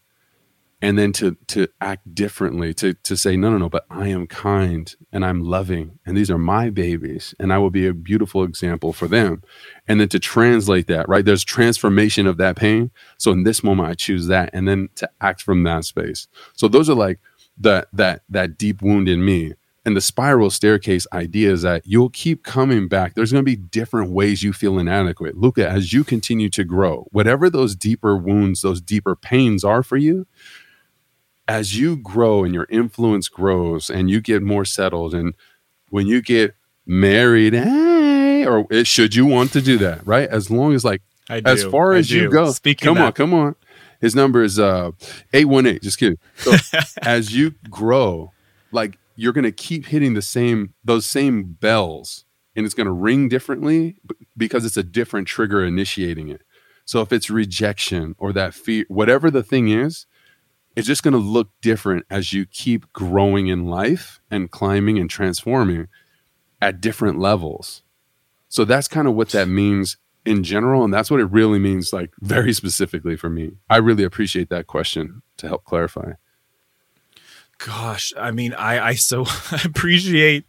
and 0.80 0.98
then 0.98 1.12
to 1.12 1.36
to 1.48 1.68
act 1.80 2.14
differently 2.14 2.72
to 2.74 2.94
to 2.94 3.16
say 3.16 3.36
no 3.36 3.50
no 3.50 3.58
no 3.58 3.68
but 3.68 3.84
i 3.90 4.08
am 4.08 4.26
kind 4.26 4.96
and 5.12 5.24
i'm 5.24 5.42
loving 5.42 5.98
and 6.06 6.16
these 6.16 6.30
are 6.30 6.38
my 6.38 6.70
babies 6.70 7.34
and 7.38 7.52
i 7.52 7.58
will 7.58 7.70
be 7.70 7.86
a 7.86 7.94
beautiful 7.94 8.44
example 8.44 8.92
for 8.92 9.08
them. 9.08 9.42
And 9.86 10.00
then 10.00 10.08
to 10.10 10.18
translate 10.18 10.86
that 10.88 11.08
right? 11.08 11.24
There's 11.24 11.44
transformation 11.44 12.26
of 12.26 12.36
that 12.38 12.56
pain. 12.56 12.90
So 13.18 13.32
in 13.32 13.44
this 13.44 13.62
moment 13.64 13.88
i 13.88 13.94
choose 13.94 14.26
that 14.28 14.50
and 14.52 14.68
then 14.68 14.88
to 14.96 15.08
act 15.20 15.42
from 15.42 15.62
that 15.64 15.84
space. 15.84 16.28
So 16.54 16.68
those 16.68 16.88
are 16.90 16.94
like 16.94 17.18
that 17.58 17.88
that 17.92 18.22
that 18.28 18.58
deep 18.58 18.82
wound 18.82 19.08
in 19.08 19.24
me. 19.24 19.54
And 19.84 19.96
the 19.96 20.02
spiral 20.02 20.50
staircase 20.50 21.06
idea 21.14 21.50
is 21.50 21.62
that 21.62 21.82
you'll 21.86 22.10
keep 22.10 22.44
coming 22.44 22.88
back. 22.88 23.14
There's 23.14 23.32
going 23.32 23.42
to 23.42 23.50
be 23.50 23.56
different 23.56 24.10
ways 24.10 24.42
you 24.42 24.52
feel 24.52 24.78
inadequate. 24.78 25.38
Luca, 25.38 25.66
as 25.66 25.94
you 25.94 26.04
continue 26.04 26.50
to 26.50 26.62
grow, 26.62 27.06
whatever 27.10 27.48
those 27.48 27.74
deeper 27.74 28.14
wounds, 28.14 28.60
those 28.60 28.82
deeper 28.82 29.16
pains 29.16 29.64
are 29.64 29.82
for 29.82 29.96
you, 29.96 30.26
as 31.48 31.76
you 31.78 31.96
grow 31.96 32.44
and 32.44 32.54
your 32.54 32.66
influence 32.70 33.28
grows 33.28 33.90
and 33.90 34.10
you 34.10 34.20
get 34.20 34.42
more 34.42 34.64
settled, 34.64 35.14
and 35.14 35.34
when 35.90 36.06
you 36.06 36.22
get 36.22 36.54
married, 36.86 37.54
hey, 37.54 38.46
or 38.46 38.66
should 38.84 39.14
you 39.14 39.26
want 39.26 39.52
to 39.52 39.60
do 39.60 39.78
that, 39.78 40.06
right? 40.06 40.28
As 40.28 40.50
long 40.50 40.74
as 40.74 40.84
like 40.84 41.02
as 41.30 41.64
far 41.64 41.94
as 41.94 42.10
you 42.10 42.30
go, 42.30 42.52
Speaking 42.52 42.86
come 42.86 42.98
on, 42.98 43.12
come 43.12 43.34
on. 43.34 43.56
His 44.00 44.14
number 44.14 44.42
is 44.42 44.58
uh 44.58 44.92
818. 45.32 45.80
Just 45.80 45.98
kidding. 45.98 46.18
So 46.36 46.54
as 47.02 47.34
you 47.34 47.54
grow, 47.68 48.32
like 48.70 48.98
you're 49.18 49.32
going 49.32 49.44
to 49.44 49.52
keep 49.52 49.86
hitting 49.86 50.14
the 50.14 50.22
same 50.22 50.74
those 50.84 51.04
same 51.04 51.42
bells 51.42 52.24
and 52.54 52.64
it's 52.64 52.74
going 52.74 52.86
to 52.86 52.92
ring 52.92 53.28
differently 53.28 53.96
because 54.36 54.64
it's 54.64 54.76
a 54.76 54.82
different 54.82 55.26
trigger 55.26 55.64
initiating 55.64 56.28
it 56.28 56.42
so 56.84 57.00
if 57.02 57.12
it's 57.12 57.28
rejection 57.28 58.14
or 58.18 58.32
that 58.32 58.54
fear 58.54 58.84
whatever 58.88 59.30
the 59.30 59.42
thing 59.42 59.68
is 59.68 60.06
it's 60.76 60.86
just 60.86 61.02
going 61.02 61.12
to 61.12 61.18
look 61.18 61.50
different 61.60 62.06
as 62.10 62.32
you 62.32 62.46
keep 62.46 62.92
growing 62.92 63.48
in 63.48 63.66
life 63.66 64.20
and 64.30 64.50
climbing 64.50 64.98
and 64.98 65.10
transforming 65.10 65.88
at 66.60 66.80
different 66.80 67.18
levels. 67.18 67.82
So 68.48 68.64
that's 68.64 68.88
kind 68.88 69.08
of 69.08 69.14
what 69.14 69.30
that 69.30 69.48
means 69.48 69.96
in 70.24 70.44
general 70.44 70.84
and 70.84 70.92
that's 70.92 71.10
what 71.10 71.20
it 71.20 71.30
really 71.30 71.58
means 71.58 71.92
like 71.92 72.10
very 72.20 72.52
specifically 72.52 73.16
for 73.16 73.30
me. 73.30 73.52
I 73.70 73.78
really 73.78 74.04
appreciate 74.04 74.50
that 74.50 74.66
question 74.66 75.22
to 75.38 75.48
help 75.48 75.64
clarify. 75.64 76.12
Gosh, 77.58 78.12
I 78.16 78.30
mean, 78.30 78.54
I 78.54 78.88
I 78.88 78.94
so 78.94 79.24
appreciate 79.64 80.44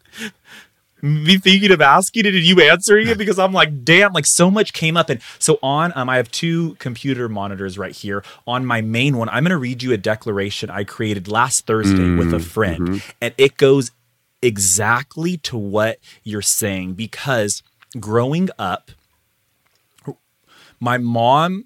me 1.01 1.37
thinking 1.37 1.71
of 1.71 1.81
asking 1.81 2.25
it 2.25 2.35
and 2.35 2.43
you 2.43 2.59
answering 2.61 3.07
it 3.07 3.17
because 3.17 3.39
I'm 3.39 3.53
like, 3.53 3.83
damn, 3.83 4.13
like 4.13 4.25
so 4.25 4.51
much 4.51 4.73
came 4.73 4.97
up. 4.97 5.09
And 5.09 5.21
so 5.39 5.59
on, 5.63 5.93
um, 5.95 6.09
I 6.09 6.17
have 6.17 6.31
two 6.31 6.75
computer 6.75 7.29
monitors 7.29 7.77
right 7.77 7.95
here. 7.95 8.23
On 8.47 8.65
my 8.65 8.81
main 8.81 9.17
one, 9.17 9.29
I'm 9.29 9.43
going 9.43 9.51
to 9.51 9.57
read 9.57 9.83
you 9.83 9.93
a 9.93 9.97
declaration 9.97 10.69
I 10.69 10.83
created 10.83 11.27
last 11.27 11.65
Thursday 11.65 11.97
mm, 11.97 12.19
with 12.19 12.33
a 12.33 12.39
friend, 12.39 12.87
mm-hmm. 12.89 13.11
and 13.21 13.33
it 13.37 13.57
goes 13.57 13.91
exactly 14.41 15.37
to 15.37 15.57
what 15.57 15.99
you're 16.23 16.41
saying 16.41 16.93
because 16.93 17.63
growing 17.99 18.49
up, 18.57 18.91
my 20.79 20.97
mom 20.97 21.65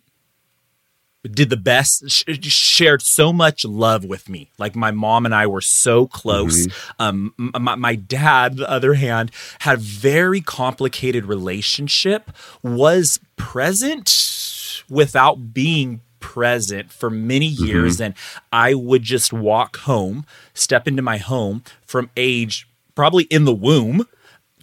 did 1.32 1.50
the 1.50 1.58
best 1.58 2.10
sh- 2.10 2.24
shared 2.42 3.02
so 3.02 3.32
much 3.32 3.64
love 3.64 4.04
with 4.04 4.28
me 4.28 4.52
like 4.58 4.76
my 4.76 4.92
mom 4.92 5.26
and 5.26 5.34
i 5.34 5.48
were 5.48 5.62
so 5.62 6.06
close 6.06 6.68
mm-hmm. 6.68 7.02
um, 7.02 7.34
my, 7.38 7.76
my 7.76 7.96
dad 7.96 8.58
the 8.58 8.70
other 8.70 8.96
hand 8.96 9.32
had 9.60 9.78
a 9.78 9.82
very 9.82 10.42
complicated 10.42 11.26
relationship 11.26 12.32
was 12.62 13.20
present 13.38 14.84
without 14.90 15.54
being 15.54 16.02
present 16.20 16.92
for 16.92 17.10
many 17.10 17.54
mm-hmm. 17.54 17.66
years 17.66 17.96
mm-hmm. 17.96 18.04
and 18.04 18.16
i 18.52 18.74
would 18.74 19.04
just 19.04 19.32
walk 19.32 19.78
home 19.78 20.26
step 20.54 20.88
into 20.88 21.02
my 21.02 21.18
home 21.18 21.64
from 21.86 22.10
age 22.18 22.68
probably 22.96 23.24
in 23.26 23.46
the 23.46 23.54
womb 23.54 24.06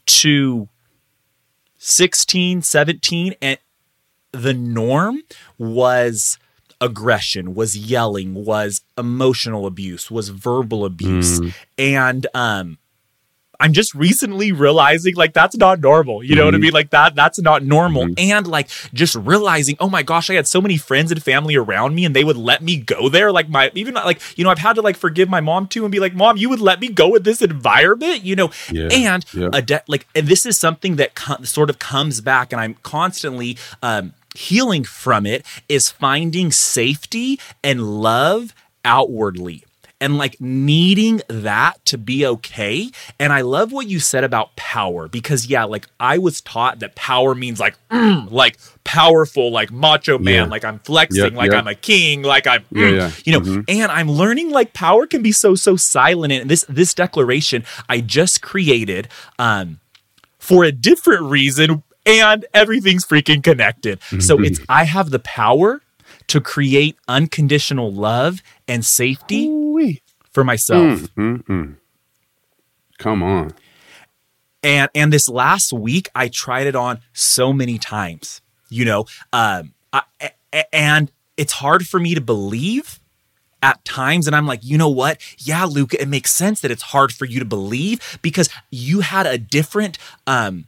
to 0.05 0.69
16 1.79 2.61
17 2.63 3.35
and 3.41 3.59
the 4.33 4.55
norm 4.55 5.23
was 5.59 6.39
aggression, 6.81 7.55
was 7.55 7.77
yelling, 7.77 8.35
was 8.35 8.83
emotional 8.97 9.67
abuse, 9.67 10.11
was 10.11 10.29
verbal 10.31 10.85
abuse. 10.85 11.41
Mm. 11.41 11.55
And 11.79 12.27
um 12.35 12.79
I'm 13.61 13.75
just 13.75 13.95
recently 13.95 14.53
realizing 14.53 15.15
like 15.17 15.35
that's 15.35 15.57
not 15.57 15.81
normal. 15.81 16.25
You 16.25 16.35
know 16.35 16.43
mm-hmm. 16.43 16.47
what 16.47 16.55
I 16.55 16.57
mm-hmm. 16.57 16.63
mean? 16.63 16.73
Like 16.73 16.91
that 16.91 17.15
that's 17.15 17.39
not 17.41 17.63
normal. 17.63 18.05
Mm-hmm. 18.07 18.31
And 18.33 18.47
like 18.47 18.71
just 18.95 19.15
realizing, 19.15 19.77
oh 19.79 19.91
my 19.91 20.03
gosh, 20.03 20.31
I 20.31 20.35
had 20.35 20.47
so 20.47 20.63
many 20.63 20.79
friends 20.79 21.13
and 21.13 21.23
family 21.23 21.57
around 21.57 21.95
me 21.95 22.07
and 22.07 22.17
they 22.17 22.25
would 22.25 22.39
let 22.39 22.63
me 22.63 22.79
go 22.79 23.11
there. 23.11 23.31
Like 23.31 23.51
my 23.51 23.71
even 23.75 23.95
like, 23.95 24.21
you 24.39 24.45
know, 24.45 24.51
I've 24.51 24.59
had 24.59 24.77
to 24.77 24.83
like 24.83 24.97
forgive 24.97 25.29
my 25.29 25.43
mom 25.43 25.69
too 25.69 25.85
and 25.85 25.93
be 25.93 26.01
like, 26.01 26.15
"Mom, 26.15 26.39
you 26.39 26.49
would 26.49 26.61
let 26.61 26.81
me 26.81 26.89
go 26.89 27.11
with 27.11 27.25
this 27.25 27.43
environment?" 27.43 28.25
You 28.25 28.35
know? 28.35 28.51
Yeah. 28.73 28.89
And 28.91 29.25
yeah. 29.35 29.51
a 29.53 29.61
de- 29.61 29.85
like 29.87 30.07
and 30.15 30.27
this 30.27 30.47
is 30.47 30.57
something 30.57 30.97
that 30.97 31.15
co- 31.15 31.43
sort 31.43 31.69
of 31.69 31.79
comes 31.79 32.23
back 32.23 32.53
and 32.53 32.61
I'm 32.61 32.75
constantly 32.83 33.59
um 33.83 34.15
healing 34.35 34.85
from 34.85 35.27
it 35.27 35.45
is 35.69 35.91
finding 35.91 36.53
safety 36.53 37.41
and 37.63 38.01
love 38.03 38.55
outwardly 38.85 39.65
and 40.01 40.17
like 40.17 40.41
needing 40.41 41.21
that 41.29 41.85
to 41.85 41.99
be 41.99 42.25
okay. 42.25 42.91
And 43.19 43.33
I 43.33 43.43
love 43.43 43.71
what 43.71 43.87
you 43.87 44.01
said 44.01 44.25
about 44.25 44.57
power 44.57 45.09
because 45.09 45.47
yeah, 45.47 45.65
like 45.65 45.87
I 46.01 46.19
was 46.19 46.41
taught 46.41 46.79
that 46.79 46.95
power 46.95 47.35
means 47.35 47.61
like 47.61 47.77
mm, 47.91 48.31
like 48.31 48.57
powerful, 48.85 49.53
like 49.53 49.71
macho 49.71 50.19
man, 50.19 50.35
yeah. 50.35 50.45
like 50.45 50.65
I'm 50.65 50.79
flexing, 50.81 51.25
yep, 51.25 51.33
like 51.35 51.51
yep. 51.51 51.61
I'm 51.61 51.69
a 51.69 51.75
king, 51.75 52.23
like 52.23 52.47
I'm 52.47 52.63
mm, 52.63 52.81
yeah, 52.81 52.89
yeah. 52.89 53.11
you 53.25 53.33
know. 53.33 53.41
Mm-hmm. 53.41 53.61
And 53.69 53.93
I'm 53.93 54.11
learning 54.11 54.51
like 54.51 54.73
power 54.73 55.07
can 55.07 55.23
be 55.23 55.33
so 55.33 55.55
so 55.55 55.77
silent. 55.77 56.33
And 56.33 56.51
this 56.51 56.65
this 56.69 56.95
declaration 56.95 57.65
I 57.89 58.01
just 58.01 58.41
created 58.41 59.09
um 59.39 59.81
for 60.39 60.65
a 60.65 60.73
different 60.73 61.25
reason 61.25 61.83
and 62.07 62.47
everything's 62.55 63.05
freaking 63.05 63.43
connected. 63.43 64.01
So 64.21 64.41
it's 64.41 64.61
I 64.69 64.85
have 64.85 65.11
the 65.11 65.19
power 65.19 65.83
to 66.29 66.41
create 66.41 66.97
unconditional 67.09 67.93
love 67.93 68.41
and 68.69 68.85
safety 68.85 69.47
Ooh-wee. 69.49 70.01
for 70.31 70.45
myself. 70.45 71.01
Mm-hmm. 71.17 71.73
Come 72.99 73.23
on. 73.23 73.53
And 74.63 74.91
and 74.95 75.13
this 75.13 75.29
last 75.29 75.73
week 75.73 76.09
I 76.15 76.29
tried 76.29 76.67
it 76.67 76.77
on 76.77 77.01
so 77.13 77.53
many 77.53 77.79
times. 77.79 78.43
You 78.69 78.85
know, 78.85 79.07
um 79.33 79.75
I, 79.93 80.03
and 80.73 81.11
it's 81.37 81.55
hard 81.55 81.87
for 81.87 81.99
me 81.99 82.15
to 82.15 82.21
believe 82.21 83.01
at 83.63 83.85
times 83.85 84.27
and 84.27 84.37
I'm 84.37 84.47
like, 84.47 84.61
you 84.63 84.79
know 84.79 84.89
what? 84.89 85.21
Yeah, 85.39 85.65
Luca, 85.65 86.01
it 86.01 86.09
makes 86.09 86.31
sense 86.31 86.61
that 86.61 86.71
it's 86.71 86.83
hard 86.83 87.13
for 87.13 87.25
you 87.25 87.41
to 87.41 87.45
believe 87.45 88.19
because 88.23 88.49
you 88.71 89.01
had 89.01 89.27
a 89.27 89.37
different 89.39 89.99
um 90.27 90.67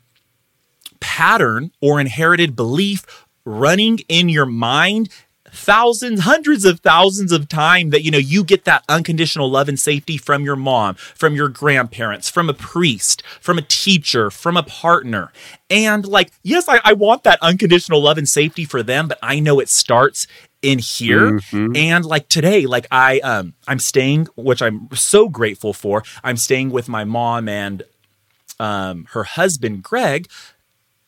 pattern 1.03 1.73
or 1.81 2.01
inherited 2.01 2.57
belief 2.57 3.27
running 3.45 3.99
in 4.09 4.29
your 4.29 4.47
mind 4.47 5.09
thousands, 5.53 6.21
hundreds 6.21 6.65
of 6.65 6.81
thousands 6.81 7.31
of 7.31 7.49
times 7.49 7.91
that, 7.91 8.03
you 8.03 8.11
know, 8.11 8.19
you 8.19 8.43
get 8.43 8.65
that 8.65 8.85
unconditional 8.89 9.51
love 9.51 9.69
and 9.69 9.79
safety 9.79 10.17
from 10.17 10.45
your 10.45 10.57
mom, 10.57 10.95
from 10.95 11.35
your 11.35 11.49
grandparents, 11.49 12.31
from 12.31 12.49
a 12.49 12.55
priest, 12.55 13.23
from 13.41 13.59
a 13.59 13.63
teacher, 13.63 14.31
from 14.31 14.57
a 14.57 14.63
partner. 14.63 15.31
And 15.69 16.07
like, 16.07 16.33
yes, 16.43 16.69
I, 16.69 16.81
I 16.85 16.95
want 16.95 17.25
that 17.25 17.39
unconditional 17.43 18.03
love 18.03 18.17
and 18.17 18.29
safety 18.29 18.65
for 18.65 18.83
them, 18.83 19.09
but 19.09 19.19
I 19.23 19.41
know 19.41 19.61
it 19.61 19.69
starts 19.69 20.27
in 20.63 20.79
here 20.79 21.33
mm-hmm. 21.33 21.75
and 21.75 22.05
like 22.05 22.29
today 22.29 22.67
like 22.67 22.87
i 22.93 23.19
um 23.21 23.53
i'm 23.67 23.81
staying 23.81 24.29
which 24.37 24.63
i'm 24.63 24.89
so 24.93 25.29
grateful 25.29 25.73
for 25.73 26.05
i'm 26.23 26.37
staying 26.37 26.71
with 26.71 26.89
my 26.89 27.03
mom 27.03 27.49
and 27.49 27.83
um 28.61 29.05
her 29.11 29.25
husband 29.25 29.83
greg 29.83 30.29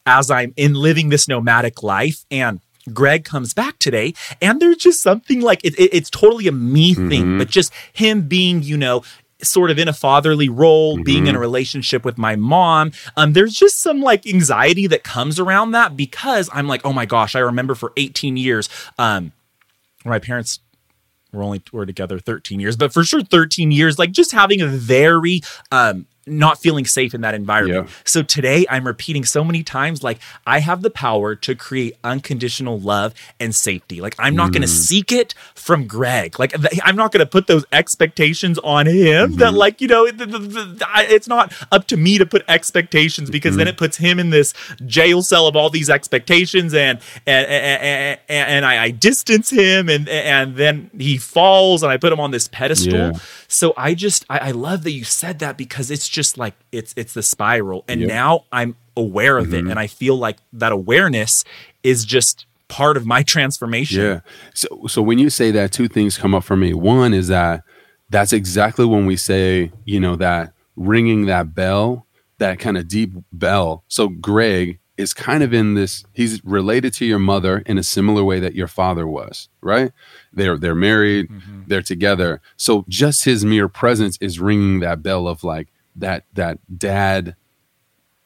as 0.06 0.30
i'm 0.30 0.52
in 0.56 0.74
living 0.74 1.08
this 1.08 1.28
nomadic 1.28 1.82
life 1.82 2.24
and 2.30 2.60
Greg 2.92 3.24
comes 3.24 3.54
back 3.54 3.78
today, 3.78 4.12
and 4.42 4.60
there's 4.60 4.76
just 4.76 5.00
something 5.00 5.40
like 5.40 5.64
it, 5.64 5.74
it, 5.78 5.94
it's 5.94 6.10
totally 6.10 6.46
a 6.48 6.52
me 6.52 6.92
thing, 6.92 7.08
mm-hmm. 7.08 7.38
but 7.38 7.48
just 7.48 7.72
him 7.94 8.28
being, 8.28 8.62
you 8.62 8.76
know, 8.76 9.02
sort 9.42 9.70
of 9.70 9.78
in 9.78 9.88
a 9.88 9.92
fatherly 9.92 10.48
role, 10.48 10.94
mm-hmm. 10.94 11.04
being 11.04 11.26
in 11.26 11.36
a 11.36 11.38
relationship 11.38 12.04
with 12.04 12.18
my 12.18 12.36
mom. 12.36 12.92
Um, 13.16 13.32
there's 13.32 13.54
just 13.54 13.80
some 13.80 14.00
like 14.00 14.26
anxiety 14.26 14.86
that 14.88 15.02
comes 15.04 15.38
around 15.38 15.72
that 15.72 15.96
because 15.96 16.50
I'm 16.52 16.66
like, 16.66 16.82
oh 16.84 16.92
my 16.92 17.06
gosh, 17.06 17.34
I 17.34 17.40
remember 17.40 17.74
for 17.74 17.92
18 17.96 18.36
years, 18.36 18.68
um, 18.98 19.32
my 20.04 20.18
parents 20.18 20.60
were 21.32 21.42
only 21.42 21.62
were 21.72 21.86
together 21.86 22.18
13 22.18 22.60
years, 22.60 22.76
but 22.76 22.92
for 22.92 23.04
sure 23.04 23.22
13 23.22 23.70
years, 23.70 23.98
like 23.98 24.12
just 24.12 24.32
having 24.32 24.60
a 24.60 24.66
very 24.66 25.40
um 25.72 26.06
not 26.26 26.58
feeling 26.58 26.86
safe 26.86 27.14
in 27.14 27.20
that 27.22 27.34
environment. 27.34 27.88
Yeah. 27.88 27.94
So 28.04 28.22
today 28.22 28.66
I'm 28.70 28.86
repeating 28.86 29.24
so 29.24 29.44
many 29.44 29.62
times 29.62 30.02
like 30.02 30.18
I 30.46 30.60
have 30.60 30.82
the 30.82 30.90
power 30.90 31.34
to 31.36 31.54
create 31.54 31.96
unconditional 32.02 32.78
love 32.78 33.14
and 33.38 33.54
safety. 33.54 34.00
Like 34.00 34.14
I'm 34.18 34.34
not 34.34 34.50
mm. 34.50 34.54
going 34.54 34.62
to 34.62 34.68
seek 34.68 35.12
it 35.12 35.34
from 35.54 35.86
Greg. 35.86 36.38
Like 36.38 36.54
I'm 36.82 36.96
not 36.96 37.12
going 37.12 37.24
to 37.24 37.30
put 37.30 37.46
those 37.46 37.64
expectations 37.72 38.58
on 38.60 38.86
him 38.86 39.30
mm-hmm. 39.30 39.38
that 39.38 39.54
like, 39.54 39.80
you 39.80 39.88
know, 39.88 40.10
the, 40.10 40.26
the, 40.26 40.84
it's 41.08 41.28
not 41.28 41.52
up 41.70 41.86
to 41.88 41.96
me 41.96 42.18
to 42.18 42.26
put 42.26 42.42
expectations 42.48 43.30
because 43.30 43.52
mm-hmm. 43.52 43.58
then 43.58 43.68
it 43.68 43.76
puts 43.76 43.96
him 43.96 44.18
in 44.18 44.30
this 44.30 44.54
jail 44.86 45.22
cell 45.22 45.46
of 45.46 45.56
all 45.56 45.70
these 45.70 45.90
expectations 45.90 46.74
and 46.74 47.00
and 47.26 47.46
and, 47.46 48.20
and 48.28 48.66
I, 48.66 48.84
I, 48.84 48.90
distance 48.90 49.50
him 49.50 49.88
and 49.88 50.08
and 50.08 50.56
then 50.56 50.90
he 50.96 51.18
falls 51.18 51.82
and 51.82 51.90
I 51.92 51.96
put 51.96 52.12
him 52.12 52.20
on 52.20 52.30
this 52.30 52.48
pedestal. 52.48 52.92
Yeah. 52.94 53.12
So 53.54 53.72
I 53.76 53.94
just 53.94 54.26
I, 54.28 54.38
I 54.38 54.50
love 54.50 54.82
that 54.82 54.90
you 54.90 55.04
said 55.04 55.38
that 55.38 55.56
because 55.56 55.90
it's 55.90 56.08
just 56.08 56.36
like 56.36 56.54
it's 56.72 56.92
it's 56.96 57.14
the 57.14 57.22
spiral. 57.22 57.84
And 57.88 58.00
yep. 58.00 58.08
now 58.08 58.44
i'm 58.52 58.76
aware 58.96 59.38
of 59.38 59.46
mm-hmm. 59.46 59.66
it 59.66 59.70
and 59.70 59.78
i 59.78 59.88
feel 59.88 60.16
like 60.16 60.38
that 60.52 60.70
awareness 60.70 61.44
is 61.82 62.04
just 62.04 62.46
part 62.68 62.96
of 62.96 63.04
my 63.04 63.22
transformation. 63.22 64.00
Yeah. 64.00 64.20
So 64.54 64.68
so 64.88 65.02
when 65.02 65.18
you 65.18 65.30
say 65.30 65.50
that 65.52 65.72
two 65.72 65.88
things 65.88 66.18
come 66.18 66.34
up 66.34 66.44
for 66.44 66.56
me. 66.56 66.74
One 66.74 67.14
is 67.14 67.28
that 67.28 67.62
that's 68.10 68.32
exactly 68.32 68.84
when 68.84 69.06
we 69.06 69.16
say 69.16 69.70
you 69.84 70.00
know 70.00 70.16
that 70.16 70.52
ringing 70.76 71.26
that 71.26 71.54
bell 71.54 72.06
that 72.38 72.58
kind 72.58 72.76
of 72.76 72.88
deep 72.88 73.12
bell. 73.32 73.84
So 73.86 74.08
greg 74.08 74.80
is 74.96 75.14
kind 75.14 75.42
of 75.42 75.54
in 75.54 75.74
this 75.74 76.04
he's 76.12 76.44
related 76.44 76.92
to 76.94 77.04
your 77.04 77.18
mother 77.18 77.58
in 77.66 77.78
a 77.78 77.82
similar 77.82 78.24
way 78.24 78.40
that 78.40 78.54
your 78.54 78.68
father 78.68 79.06
was 79.06 79.48
right 79.60 79.92
they're 80.34 80.58
they're 80.58 80.74
married 80.74 81.28
mm-hmm. 81.28 81.62
they're 81.66 81.82
together. 81.82 82.40
So 82.56 82.84
just 82.88 83.24
his 83.24 83.44
mere 83.44 83.68
presence 83.68 84.18
is 84.20 84.40
ringing 84.40 84.80
that 84.80 85.02
bell 85.02 85.26
of 85.26 85.44
like 85.44 85.68
that 85.96 86.24
that 86.34 86.58
dad 86.76 87.36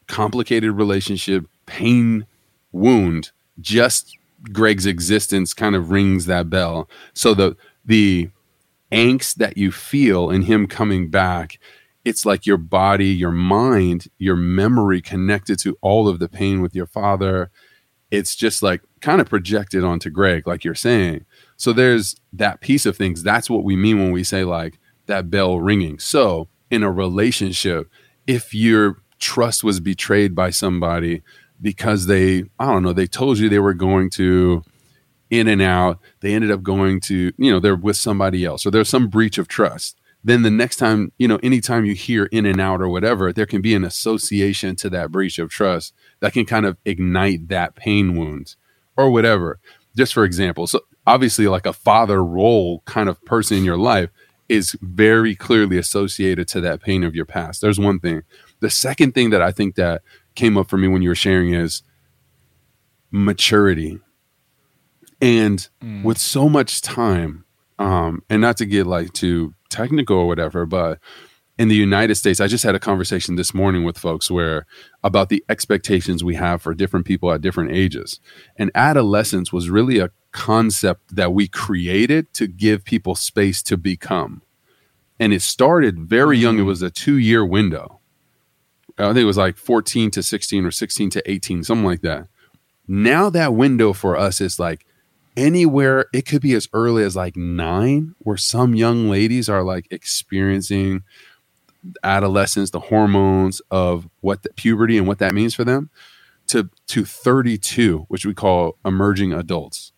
complicated 0.07 0.73
relationship 0.73 1.47
pain 1.66 2.27
wound 2.73 3.31
just 3.61 4.16
Greg's 4.53 4.87
existence 4.87 5.53
kind 5.53 5.75
of 5.75 5.90
rings 5.90 6.27
that 6.27 6.49
bell. 6.49 6.88
So 7.14 7.35
the 7.35 7.57
the 7.85 8.31
angst 8.92 9.35
that 9.35 9.57
you 9.57 9.71
feel 9.71 10.31
in 10.31 10.42
him 10.42 10.66
coming 10.66 11.11
back 11.11 11.59
it's 12.05 12.25
like 12.25 12.47
your 12.47 12.57
body 12.57 13.09
your 13.09 13.31
mind 13.31 14.09
your 14.18 14.37
memory 14.37 15.03
connected 15.03 15.59
to 15.59 15.77
all 15.83 16.09
of 16.09 16.18
the 16.18 16.29
pain 16.29 16.62
with 16.62 16.75
your 16.75 16.87
father. 16.87 17.51
It's 18.11 18.35
just 18.35 18.62
like 18.62 18.81
kind 19.03 19.21
of 19.21 19.29
projected 19.29 19.85
onto 19.85 20.09
Greg 20.09 20.47
like 20.47 20.64
you're 20.64 20.75
saying 20.75 21.27
so 21.59 21.75
there's 21.75 22.16
that 22.33 22.62
piece 22.62 22.87
of 22.87 22.97
things. 22.97 23.23
That's 23.23 23.51
what 23.51 23.64
we 23.64 23.77
mean 23.77 23.99
when 23.99 24.12
we 24.12 24.25
say 24.25 24.44
like 24.44 24.79
that 25.07 25.31
bell 25.31 25.61
ringing. 25.61 25.99
So 25.99 26.49
in 26.71 26.83
a 26.83 26.90
relationship 26.90 27.90
if 28.27 28.55
your 28.55 28.99
trust 29.18 29.64
was 29.64 29.81
betrayed 29.81 30.35
by 30.35 30.51
somebody 30.51 31.23
because 31.61 32.07
they 32.07 32.44
i 32.59 32.66
don't 32.66 32.83
know 32.83 32.92
they 32.92 33.07
told 33.07 33.38
you 33.38 33.49
they 33.49 33.59
were 33.59 33.75
going 33.75 34.09
to 34.09 34.62
in 35.31 35.49
and 35.49 35.61
out 35.61 35.99
they 36.21 36.35
ended 36.35 36.51
up 36.51 36.62
going 36.62 37.01
to 37.01 37.33
you 37.37 37.51
know 37.51 37.59
they're 37.59 37.75
with 37.75 37.97
somebody 37.97 38.44
else 38.44 38.64
or 38.64 38.71
there's 38.71 38.88
some 38.88 39.09
breach 39.09 39.38
of 39.38 39.49
trust 39.49 39.97
then 40.23 40.42
the 40.42 40.51
next 40.51 40.77
time 40.77 41.11
you 41.18 41.27
know 41.27 41.38
anytime 41.42 41.85
you 41.85 41.94
hear 41.94 42.27
in 42.27 42.47
and 42.47 42.61
out 42.61 42.81
or 42.81 42.88
whatever 42.88 43.33
there 43.33 43.47
can 43.47 43.61
be 43.61 43.75
an 43.75 43.85
association 43.85 44.77
to 44.77 44.88
that 44.88 45.11
breach 45.11 45.38
of 45.38 45.51
trust 45.51 45.94
that 46.21 46.33
can 46.33 46.44
kind 46.44 46.66
of 46.66 46.77
ignite 46.85 47.49
that 47.49 47.75
pain 47.75 48.16
wound 48.16 48.57
or 48.97 49.11
whatever. 49.11 49.61
Just 49.97 50.12
for 50.12 50.25
example 50.25 50.66
so 50.66 50.81
obviously 51.09 51.49
like 51.49 51.64
a 51.64 51.73
father 51.73 52.23
role 52.23 52.83
kind 52.85 53.09
of 53.09 53.25
person 53.25 53.57
in 53.57 53.64
your 53.64 53.79
life 53.79 54.11
is 54.51 54.77
very 54.83 55.35
clearly 55.35 55.79
associated 55.79 56.47
to 56.49 56.61
that 56.61 56.83
pain 56.83 57.03
of 57.03 57.14
your 57.14 57.25
past. 57.25 57.62
There's 57.62 57.81
one 57.81 57.99
thing. 57.99 58.23
The 58.61 58.68
second 58.68 59.12
thing 59.12 59.31
that 59.31 59.40
I 59.40 59.51
think 59.51 59.77
that 59.77 60.03
came 60.35 60.59
up 60.59 60.68
for 60.68 60.77
me 60.77 60.87
when 60.87 61.01
you 61.01 61.09
were 61.09 61.14
sharing 61.14 61.55
is 61.55 61.83
maturity. 63.11 63.99
And 65.21 65.66
mm. 65.83 66.05
with 66.05 66.18
so 66.18 66.47
much 66.47 66.83
time, 66.83 67.47
um, 67.79 68.23
and 68.29 68.42
not 68.42 68.59
to 68.59 68.66
get 68.66 68.87
like 68.87 69.14
too 69.14 69.55
technical 69.71 70.18
or 70.18 70.27
whatever, 70.27 70.66
but 70.66 70.99
in 71.59 71.68
the 71.68 71.75
United 71.75 72.16
States, 72.16 72.38
I 72.38 72.49
just 72.49 72.64
had 72.64 72.75
a 72.75 72.81
conversation 72.81 73.37
this 73.37 73.55
morning 73.55 73.83
with 73.83 73.97
folks 73.97 74.31
where 74.31 74.66
about 75.03 75.31
the 75.31 75.42
expectations 75.49 76.23
we 76.23 76.35
have 76.35 76.61
for 76.61 76.75
different 76.75 77.07
people 77.07 77.33
at 77.33 77.40
different 77.40 77.73
ages. 77.73 78.21
And 78.57 78.71
adolescence 78.75 79.53
was 79.53 79.71
really 79.71 79.99
a 79.99 80.11
concept 80.33 81.14
that 81.17 81.33
we 81.33 81.49
created 81.49 82.33
to 82.35 82.47
give 82.47 82.85
people 82.85 83.14
space 83.14 83.62
to 83.62 83.77
become. 83.77 84.43
And 85.19 85.33
it 85.33 85.43
started 85.43 85.99
very 85.99 86.38
young. 86.38 86.59
It 86.59 86.62
mm. 86.62 86.67
was 86.67 86.83
a 86.83 86.91
two 86.91 87.17
year 87.17 87.45
window. 87.45 87.99
I 88.99 89.07
think 89.07 89.19
it 89.19 89.25
was 89.25 89.37
like 89.37 89.57
14 89.57 90.11
to 90.12 90.23
16 90.23 90.64
or 90.64 90.71
16 90.71 91.11
to 91.11 91.31
18, 91.31 91.62
something 91.62 91.85
like 91.85 92.03
that. 92.03 92.27
Now 92.88 93.31
that 93.31 93.55
window 93.55 93.93
for 93.93 94.17
us 94.17 94.41
is 94.41 94.59
like 94.59 94.87
anywhere, 95.37 96.07
it 96.12 96.27
could 96.27 96.43
be 96.43 96.55
as 96.55 96.69
early 96.73 97.05
as 97.05 97.14
like 97.14 97.37
nine, 97.37 98.14
where 98.19 98.37
some 98.37 98.75
young 98.75 99.09
ladies 99.09 99.49
are 99.49 99.62
like 99.62 99.87
experiencing 99.91 101.05
adolescence, 102.03 102.71
the 102.71 102.81
hormones 102.81 103.61
of 103.71 104.09
what 104.21 104.43
the 104.43 104.53
puberty 104.55 104.99
and 104.99 105.07
what 105.07 105.19
that 105.19 105.35
means 105.35 105.55
for 105.55 105.64
them, 105.64 105.91
to 106.49 106.71
to 106.88 107.05
32, 107.05 108.07
which 108.09 108.27
we 108.27 108.35
call 108.35 108.79
emerging 108.85 109.33
adults. 109.33 109.93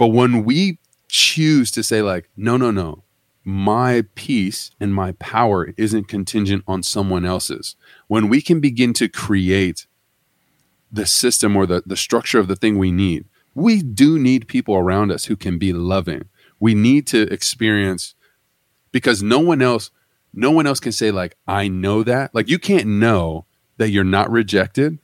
But 0.00 0.12
when 0.12 0.46
we 0.46 0.78
choose 1.08 1.70
to 1.72 1.82
say 1.82 2.00
like, 2.00 2.30
no, 2.34 2.56
no, 2.56 2.70
no, 2.70 3.02
my 3.44 4.06
peace 4.14 4.70
and 4.80 4.94
my 4.94 5.12
power 5.12 5.74
isn't 5.76 6.08
contingent 6.08 6.64
on 6.66 6.82
someone 6.82 7.26
else's. 7.26 7.76
When 8.08 8.30
we 8.30 8.40
can 8.40 8.60
begin 8.60 8.94
to 8.94 9.10
create 9.10 9.86
the 10.90 11.04
system 11.04 11.54
or 11.54 11.66
the, 11.66 11.82
the 11.84 11.98
structure 11.98 12.38
of 12.38 12.48
the 12.48 12.56
thing 12.56 12.78
we 12.78 12.90
need, 12.90 13.26
we 13.54 13.82
do 13.82 14.18
need 14.18 14.48
people 14.48 14.74
around 14.74 15.12
us 15.12 15.26
who 15.26 15.36
can 15.36 15.58
be 15.58 15.74
loving. 15.74 16.30
We 16.58 16.74
need 16.74 17.06
to 17.08 17.30
experience 17.30 18.14
because 18.92 19.22
no 19.22 19.38
one 19.38 19.60
else 19.60 19.90
no 20.32 20.50
one 20.50 20.66
else 20.66 20.80
can 20.80 20.92
say 20.92 21.10
like 21.10 21.36
i 21.48 21.66
know 21.66 22.04
that 22.04 22.32
like 22.34 22.48
you 22.48 22.58
can't 22.58 22.86
know 22.86 23.46
that 23.78 23.90
you're 23.90 24.04
not 24.04 24.30
rejected 24.30 24.98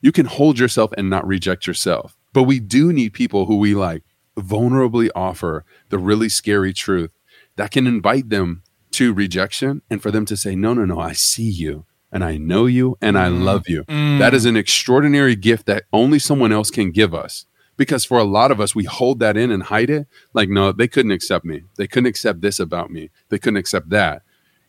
you 0.00 0.10
can 0.10 0.26
hold 0.26 0.58
yourself 0.58 0.92
and 0.98 1.08
not 1.08 1.26
reject 1.26 1.66
yourself 1.66 2.16
but 2.32 2.42
we 2.42 2.58
do 2.58 2.92
need 2.92 3.12
people 3.12 3.46
who 3.46 3.56
we 3.58 3.74
like 3.74 4.02
vulnerably 4.36 5.10
offer 5.14 5.64
the 5.88 5.98
really 5.98 6.28
scary 6.28 6.72
truth 6.72 7.10
that 7.56 7.70
can 7.70 7.86
invite 7.86 8.28
them 8.28 8.62
to 8.90 9.12
rejection 9.12 9.82
and 9.90 10.02
for 10.02 10.10
them 10.10 10.24
to 10.24 10.36
say 10.36 10.54
no 10.54 10.74
no 10.74 10.84
no 10.84 10.98
i 10.98 11.12
see 11.12 11.48
you 11.48 11.84
and 12.10 12.24
i 12.24 12.36
know 12.36 12.66
you 12.66 12.96
and 13.00 13.18
i 13.18 13.28
mm. 13.28 13.42
love 13.42 13.68
you 13.68 13.84
mm. 13.84 14.18
that 14.18 14.34
is 14.34 14.44
an 14.44 14.56
extraordinary 14.56 15.36
gift 15.36 15.66
that 15.66 15.84
only 15.92 16.18
someone 16.18 16.52
else 16.52 16.70
can 16.70 16.90
give 16.90 17.14
us 17.14 17.46
because 17.76 18.04
for 18.04 18.18
a 18.18 18.24
lot 18.24 18.50
of 18.50 18.60
us 18.60 18.74
we 18.74 18.84
hold 18.84 19.18
that 19.18 19.36
in 19.36 19.50
and 19.50 19.64
hide 19.64 19.90
it 19.90 20.06
like 20.32 20.48
no 20.48 20.72
they 20.72 20.88
couldn't 20.88 21.12
accept 21.12 21.44
me 21.44 21.62
they 21.76 21.86
couldn't 21.86 22.08
accept 22.08 22.40
this 22.40 22.58
about 22.58 22.90
me 22.90 23.10
they 23.28 23.38
couldn't 23.38 23.58
accept 23.58 23.90
that 23.90 24.22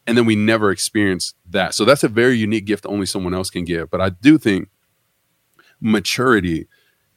and 0.05 0.17
then 0.17 0.25
we 0.25 0.35
never 0.35 0.71
experience 0.71 1.33
that. 1.49 1.73
So 1.73 1.85
that's 1.85 2.03
a 2.03 2.09
very 2.09 2.35
unique 2.35 2.65
gift 2.65 2.85
only 2.85 3.05
someone 3.05 3.33
else 3.33 3.49
can 3.49 3.63
give. 3.63 3.89
But 3.89 4.01
I 4.01 4.09
do 4.09 4.37
think 4.37 4.69
maturity 5.79 6.67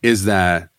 is 0.02 0.24
that 0.24 0.70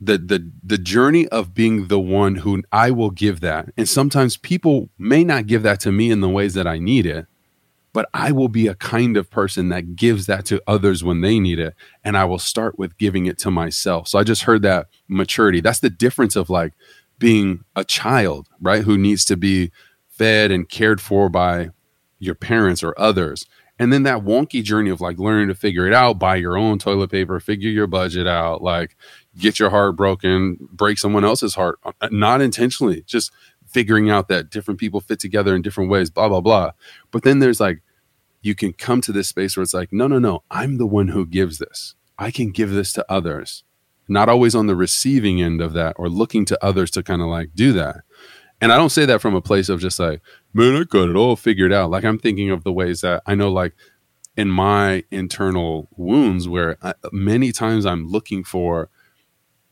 the 0.00 0.18
the 0.18 0.50
the 0.62 0.78
journey 0.78 1.26
of 1.28 1.54
being 1.54 1.88
the 1.88 2.00
one 2.00 2.36
who 2.36 2.62
I 2.70 2.90
will 2.90 3.10
give 3.10 3.40
that. 3.40 3.70
And 3.76 3.88
sometimes 3.88 4.36
people 4.36 4.88
may 4.98 5.24
not 5.24 5.46
give 5.46 5.62
that 5.62 5.80
to 5.80 5.92
me 5.92 6.10
in 6.10 6.20
the 6.20 6.28
ways 6.28 6.54
that 6.54 6.66
I 6.66 6.78
need 6.78 7.06
it, 7.06 7.26
but 7.92 8.08
I 8.12 8.30
will 8.32 8.48
be 8.48 8.66
a 8.66 8.74
kind 8.74 9.16
of 9.16 9.30
person 9.30 9.70
that 9.70 9.96
gives 9.96 10.26
that 10.26 10.44
to 10.46 10.60
others 10.66 11.02
when 11.02 11.22
they 11.22 11.38
need 11.40 11.58
it. 11.58 11.74
And 12.04 12.16
I 12.16 12.24
will 12.24 12.38
start 12.38 12.78
with 12.78 12.98
giving 12.98 13.26
it 13.26 13.38
to 13.38 13.50
myself. 13.50 14.08
So 14.08 14.18
I 14.18 14.22
just 14.22 14.42
heard 14.42 14.62
that 14.62 14.88
maturity. 15.08 15.60
That's 15.60 15.80
the 15.80 15.90
difference 15.90 16.36
of 16.36 16.50
like 16.50 16.74
being 17.18 17.64
a 17.74 17.84
child, 17.84 18.48
right? 18.60 18.84
Who 18.84 18.98
needs 18.98 19.24
to 19.26 19.36
be 19.36 19.70
fed 20.10 20.50
and 20.50 20.68
cared 20.68 21.00
for 21.00 21.28
by 21.30 21.70
your 22.18 22.34
parents 22.34 22.82
or 22.82 22.94
others. 22.98 23.46
And 23.78 23.92
then 23.92 24.04
that 24.04 24.24
wonky 24.24 24.62
journey 24.62 24.90
of 24.90 25.00
like 25.00 25.18
learning 25.18 25.48
to 25.48 25.54
figure 25.54 25.86
it 25.86 25.92
out, 25.92 26.18
buy 26.18 26.36
your 26.36 26.56
own 26.56 26.78
toilet 26.78 27.10
paper, 27.10 27.38
figure 27.40 27.68
your 27.70 27.86
budget 27.86 28.26
out, 28.26 28.62
like 28.62 28.96
get 29.38 29.58
your 29.58 29.70
heart 29.70 29.96
broken, 29.96 30.56
break 30.72 30.98
someone 30.98 31.24
else's 31.24 31.54
heart, 31.54 31.78
uh, 31.84 32.08
not 32.10 32.40
intentionally, 32.40 33.02
just 33.06 33.30
figuring 33.66 34.08
out 34.08 34.28
that 34.28 34.48
different 34.48 34.80
people 34.80 35.00
fit 35.00 35.20
together 35.20 35.54
in 35.54 35.60
different 35.60 35.90
ways, 35.90 36.08
blah, 36.08 36.28
blah, 36.28 36.40
blah. 36.40 36.70
But 37.10 37.22
then 37.22 37.40
there's 37.40 37.60
like 37.60 37.82
you 38.46 38.54
can 38.54 38.72
come 38.72 39.00
to 39.02 39.12
this 39.12 39.28
space 39.28 39.56
where 39.56 39.62
it's 39.62 39.74
like, 39.74 39.92
no, 39.92 40.06
no, 40.06 40.18
no, 40.18 40.42
I'm 40.50 40.78
the 40.78 40.86
one 40.86 41.08
who 41.08 41.26
gives 41.26 41.58
this. 41.58 41.94
I 42.18 42.30
can 42.30 42.52
give 42.52 42.70
this 42.70 42.92
to 42.94 43.04
others. 43.10 43.64
Not 44.08 44.28
always 44.28 44.54
on 44.54 44.68
the 44.68 44.76
receiving 44.76 45.42
end 45.42 45.60
of 45.60 45.72
that 45.72 45.96
or 45.98 46.08
looking 46.08 46.44
to 46.46 46.64
others 46.64 46.90
to 46.92 47.02
kind 47.02 47.20
of 47.20 47.28
like 47.28 47.50
do 47.54 47.72
that. 47.72 47.96
And 48.60 48.72
I 48.72 48.76
don't 48.76 48.90
say 48.90 49.04
that 49.06 49.20
from 49.20 49.34
a 49.34 49.42
place 49.42 49.68
of 49.68 49.80
just 49.80 49.98
like, 49.98 50.20
man, 50.54 50.76
I 50.76 50.84
got 50.84 51.10
it 51.10 51.16
all 51.16 51.36
figured 51.36 51.72
out. 51.72 51.90
Like 51.90 52.04
I'm 52.04 52.18
thinking 52.18 52.50
of 52.50 52.64
the 52.64 52.72
ways 52.72 53.02
that 53.02 53.22
I 53.26 53.34
know, 53.34 53.52
like 53.52 53.74
in 54.36 54.48
my 54.48 55.04
internal 55.10 55.88
wounds, 55.96 56.48
where 56.48 56.78
I, 56.82 56.94
many 57.12 57.52
times 57.52 57.84
I'm 57.84 58.08
looking 58.08 58.44
for 58.44 58.88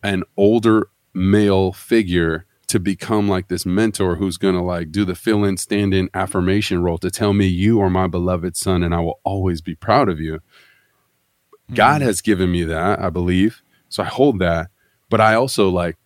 an 0.02 0.22
older 0.36 0.88
male 1.14 1.72
figure 1.72 2.46
to 2.66 2.80
become 2.80 3.28
like 3.28 3.48
this 3.48 3.64
mentor 3.64 4.16
who's 4.16 4.36
going 4.36 4.54
to 4.54 4.60
like 4.60 4.90
do 4.90 5.04
the 5.04 5.14
fill 5.14 5.44
in 5.44 5.56
stand 5.56 5.94
in 5.94 6.10
affirmation 6.12 6.82
role 6.82 6.98
to 6.98 7.10
tell 7.10 7.32
me 7.32 7.46
you 7.46 7.80
are 7.80 7.90
my 7.90 8.06
beloved 8.06 8.56
son 8.56 8.82
and 8.82 8.94
I 8.94 9.00
will 9.00 9.20
always 9.22 9.60
be 9.60 9.74
proud 9.74 10.08
of 10.08 10.20
you. 10.20 10.34
Mm-hmm. 10.34 11.74
God 11.74 12.02
has 12.02 12.20
given 12.20 12.50
me 12.50 12.64
that, 12.64 13.00
I 13.00 13.10
believe. 13.10 13.62
So 13.88 14.02
I 14.02 14.06
hold 14.06 14.40
that, 14.40 14.68
but 15.08 15.20
I 15.20 15.34
also 15.34 15.68
like 15.68 15.96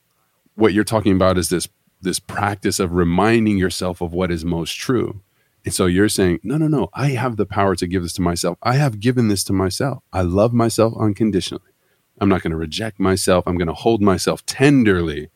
what 0.56 0.74
you're 0.74 0.84
talking 0.84 1.12
about 1.12 1.38
is 1.38 1.48
this 1.48 1.68
this 2.00 2.18
practice 2.18 2.78
of 2.78 2.92
reminding 2.92 3.58
yourself 3.58 4.00
of 4.00 4.12
what 4.12 4.30
is 4.30 4.44
most 4.44 4.72
true. 4.76 5.20
And 5.64 5.74
so 5.74 5.86
you're 5.86 6.08
saying, 6.08 6.40
no, 6.42 6.56
no, 6.56 6.68
no, 6.68 6.88
I 6.94 7.08
have 7.10 7.36
the 7.36 7.46
power 7.46 7.74
to 7.76 7.86
give 7.86 8.02
this 8.02 8.12
to 8.14 8.22
myself. 8.22 8.58
I 8.62 8.74
have 8.74 9.00
given 9.00 9.28
this 9.28 9.44
to 9.44 9.52
myself. 9.52 10.02
I 10.12 10.22
love 10.22 10.52
myself 10.52 10.94
unconditionally. 10.98 11.72
I'm 12.20 12.28
not 12.28 12.42
going 12.42 12.52
to 12.52 12.56
reject 12.56 12.98
myself. 12.98 13.44
I'm 13.46 13.56
going 13.56 13.68
to 13.68 13.74
hold 13.74 14.00
myself 14.00 14.44
tenderly 14.46 15.30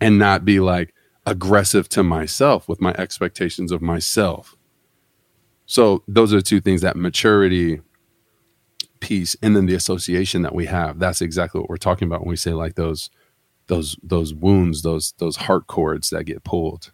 and 0.00 0.18
not 0.18 0.44
be 0.44 0.60
like 0.60 0.94
aggressive 1.26 1.88
to 1.90 2.02
myself 2.02 2.68
with 2.68 2.80
my 2.80 2.94
expectations 2.98 3.72
of 3.72 3.82
myself. 3.82 4.56
So 5.66 6.02
those 6.08 6.32
are 6.32 6.40
two 6.40 6.60
things 6.60 6.80
that 6.80 6.96
maturity 6.96 7.80
piece 9.00 9.36
and 9.42 9.56
then 9.56 9.66
the 9.66 9.74
association 9.74 10.42
that 10.42 10.54
we 10.54 10.66
have. 10.66 10.98
That's 10.98 11.20
exactly 11.20 11.60
what 11.60 11.70
we're 11.70 11.76
talking 11.76 12.06
about 12.06 12.20
when 12.20 12.30
we 12.30 12.36
say 12.36 12.52
like 12.52 12.74
those 12.74 13.10
those 13.70 13.96
those 14.02 14.34
wounds, 14.34 14.82
those 14.82 15.14
those 15.16 15.36
heart 15.36 15.66
cords 15.66 16.10
that 16.10 16.24
get 16.24 16.44
pulled. 16.44 16.92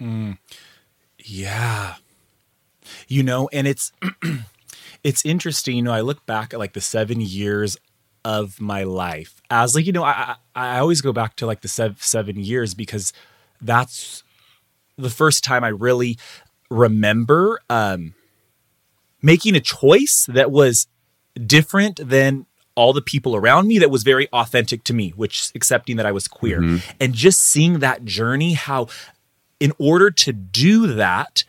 Mm, 0.00 0.38
yeah. 1.18 1.96
You 3.06 3.22
know, 3.22 3.50
and 3.52 3.68
it's 3.68 3.92
it's 5.04 5.24
interesting, 5.26 5.76
you 5.76 5.82
know, 5.82 5.92
I 5.92 6.00
look 6.00 6.24
back 6.24 6.54
at 6.54 6.58
like 6.58 6.72
the 6.72 6.80
7 6.80 7.20
years 7.20 7.76
of 8.24 8.60
my 8.60 8.82
life 8.82 9.40
as 9.50 9.74
like 9.74 9.86
you 9.86 9.92
know 9.92 10.04
i 10.04 10.36
i 10.54 10.78
always 10.78 11.00
go 11.00 11.10
back 11.10 11.36
to 11.36 11.46
like 11.46 11.62
the 11.62 11.68
seven, 11.68 11.96
seven 12.00 12.38
years 12.38 12.74
because 12.74 13.14
that's 13.62 14.22
the 14.98 15.08
first 15.08 15.42
time 15.42 15.64
i 15.64 15.68
really 15.68 16.18
remember 16.68 17.60
um 17.70 18.12
making 19.22 19.56
a 19.56 19.60
choice 19.60 20.26
that 20.28 20.50
was 20.50 20.86
different 21.46 21.98
than 22.06 22.44
all 22.74 22.92
the 22.92 23.02
people 23.02 23.36
around 23.36 23.66
me 23.66 23.78
that 23.78 23.90
was 23.90 24.02
very 24.02 24.28
authentic 24.32 24.84
to 24.84 24.94
me 24.94 25.10
which 25.10 25.50
accepting 25.54 25.96
that 25.96 26.06
i 26.06 26.12
was 26.12 26.28
queer 26.28 26.60
mm-hmm. 26.60 26.90
and 27.00 27.14
just 27.14 27.40
seeing 27.40 27.80
that 27.80 28.04
journey 28.04 28.54
how 28.54 28.86
in 29.58 29.72
order 29.78 30.10
to 30.10 30.32
do 30.32 30.86
that 30.86 31.44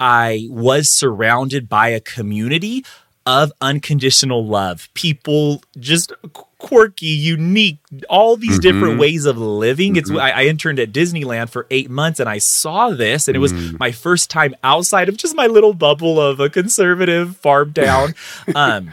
i 0.00 0.46
was 0.50 0.88
surrounded 0.88 1.68
by 1.68 1.88
a 1.88 2.00
community 2.00 2.84
of 3.28 3.52
unconditional 3.60 4.46
love. 4.46 4.88
People 4.94 5.62
just 5.78 6.12
quirky, 6.56 7.06
unique, 7.06 7.78
all 8.08 8.36
these 8.36 8.52
mm-hmm. 8.52 8.60
different 8.60 8.98
ways 8.98 9.26
of 9.26 9.36
living. 9.36 9.94
Mm-hmm. 9.94 9.98
It's 9.98 10.10
I, 10.10 10.30
I, 10.30 10.42
interned 10.44 10.80
at 10.80 10.92
Disneyland 10.92 11.50
for 11.50 11.66
eight 11.70 11.90
months 11.90 12.20
and 12.20 12.28
I 12.28 12.38
saw 12.38 12.88
this, 12.88 13.28
and 13.28 13.36
it 13.36 13.40
was 13.40 13.52
mm. 13.52 13.78
my 13.78 13.92
first 13.92 14.30
time 14.30 14.54
outside 14.64 15.10
of 15.10 15.18
just 15.18 15.36
my 15.36 15.46
little 15.46 15.74
bubble 15.74 16.18
of 16.18 16.40
a 16.40 16.48
conservative 16.48 17.36
farm 17.36 17.74
town. 17.74 18.14
um, 18.54 18.92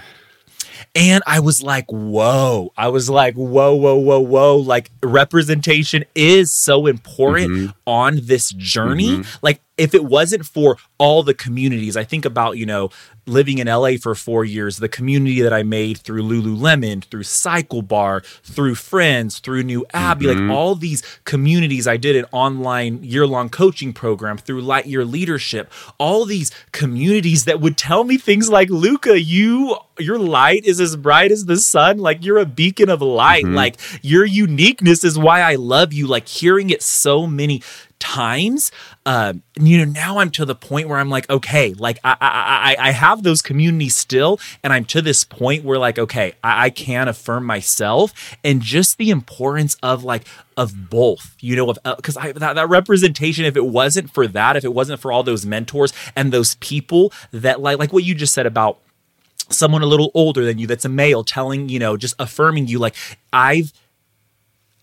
and 0.95 1.21
I 1.27 1.41
was 1.41 1.61
like, 1.61 1.85
whoa. 1.89 2.71
I 2.77 2.87
was 2.87 3.09
like, 3.09 3.35
whoa, 3.35 3.75
whoa, 3.75 3.95
whoa, 3.95 4.19
whoa. 4.19 4.55
Like, 4.55 4.91
representation 5.03 6.05
is 6.15 6.53
so 6.53 6.87
important 6.87 7.51
mm-hmm. 7.51 7.71
on 7.85 8.21
this 8.23 8.51
journey. 8.51 9.17
Mm-hmm. 9.17 9.37
Like, 9.41 9.61
if 9.77 9.93
it 9.93 10.05
wasn't 10.05 10.45
for 10.45 10.77
all 10.97 11.23
the 11.23 11.33
communities, 11.33 11.97
I 11.97 12.03
think 12.03 12.25
about, 12.25 12.57
you 12.57 12.65
know, 12.65 12.89
living 13.27 13.57
in 13.57 13.67
LA 13.67 13.91
for 13.99 14.15
four 14.15 14.45
years, 14.45 14.77
the 14.77 14.87
community 14.87 15.41
that 15.41 15.51
I 15.51 15.63
made 15.63 15.97
through 15.97 16.23
Lululemon, 16.23 17.03
through 17.03 17.23
Cycle 17.23 17.81
Bar, 17.81 18.21
through 18.43 18.75
Friends, 18.75 19.39
through 19.39 19.63
New 19.63 19.85
Abbey, 19.93 20.27
mm-hmm. 20.27 20.47
like 20.47 20.55
all 20.55 20.75
these 20.75 21.01
communities. 21.25 21.87
I 21.87 21.97
did 21.97 22.15
an 22.15 22.25
online 22.31 23.03
year 23.03 23.25
long 23.25 23.49
coaching 23.49 23.93
program 23.93 24.37
through 24.37 24.61
Lightyear 24.61 25.09
Leadership, 25.09 25.71
all 25.97 26.25
these 26.25 26.51
communities 26.71 27.45
that 27.45 27.59
would 27.59 27.77
tell 27.77 28.03
me 28.03 28.17
things 28.17 28.49
like, 28.49 28.69
Luca, 28.69 29.19
you, 29.19 29.77
your 29.99 30.19
light 30.19 30.65
is 30.65 30.79
as 30.79 30.95
bright 30.95 31.31
as 31.31 31.45
the 31.45 31.57
sun. 31.57 31.97
Like 31.97 32.23
you're 32.23 32.37
a 32.37 32.45
beacon 32.45 32.89
of 32.89 33.01
light. 33.01 33.45
Mm-hmm. 33.45 33.55
Like 33.55 33.77
your 34.01 34.25
uniqueness 34.25 35.03
is 35.03 35.17
why 35.17 35.41
I 35.41 35.55
love 35.55 35.93
you. 35.93 36.07
Like 36.07 36.27
hearing 36.27 36.69
it 36.69 36.81
so 36.83 37.25
many 37.27 37.61
times 38.05 38.71
uh, 39.07 39.33
you 39.55 39.79
know 39.79 39.91
now 39.91 40.19
i'm 40.19 40.29
to 40.29 40.45
the 40.45 40.53
point 40.53 40.87
where 40.87 40.99
i'm 40.99 41.09
like 41.09 41.27
okay 41.27 41.73
like 41.73 41.97
I, 42.03 42.15
I 42.21 42.75
i 42.89 42.91
have 42.91 43.23
those 43.23 43.41
communities 43.41 43.95
still 43.95 44.39
and 44.63 44.71
i'm 44.71 44.85
to 44.85 45.01
this 45.01 45.23
point 45.23 45.63
where 45.63 45.79
like 45.79 45.97
okay 45.97 46.33
i, 46.43 46.65
I 46.65 46.69
can 46.69 47.07
affirm 47.07 47.45
myself 47.45 48.13
and 48.43 48.61
just 48.61 48.99
the 48.99 49.09
importance 49.09 49.75
of 49.81 50.03
like 50.03 50.27
of 50.55 50.87
both 50.91 51.35
you 51.39 51.55
know 51.55 51.71
of 51.71 51.79
because 51.97 52.15
uh, 52.15 52.31
that, 52.35 52.53
that 52.53 52.69
representation 52.69 53.43
if 53.43 53.57
it 53.57 53.65
wasn't 53.65 54.13
for 54.13 54.27
that 54.27 54.55
if 54.55 54.63
it 54.63 54.73
wasn't 54.73 54.99
for 54.99 55.11
all 55.11 55.23
those 55.23 55.43
mentors 55.43 55.91
and 56.15 56.31
those 56.31 56.53
people 56.55 57.11
that 57.31 57.59
like 57.59 57.79
like 57.79 57.91
what 57.91 58.03
you 58.03 58.13
just 58.13 58.35
said 58.35 58.45
about 58.45 58.77
someone 59.49 59.81
a 59.81 59.87
little 59.87 60.11
older 60.13 60.45
than 60.45 60.59
you 60.59 60.67
that's 60.67 60.85
a 60.85 60.89
male 60.89 61.23
telling 61.23 61.69
you 61.69 61.79
know 61.79 61.97
just 61.97 62.13
affirming 62.19 62.67
you 62.67 62.77
like 62.77 62.95
i've 63.33 63.73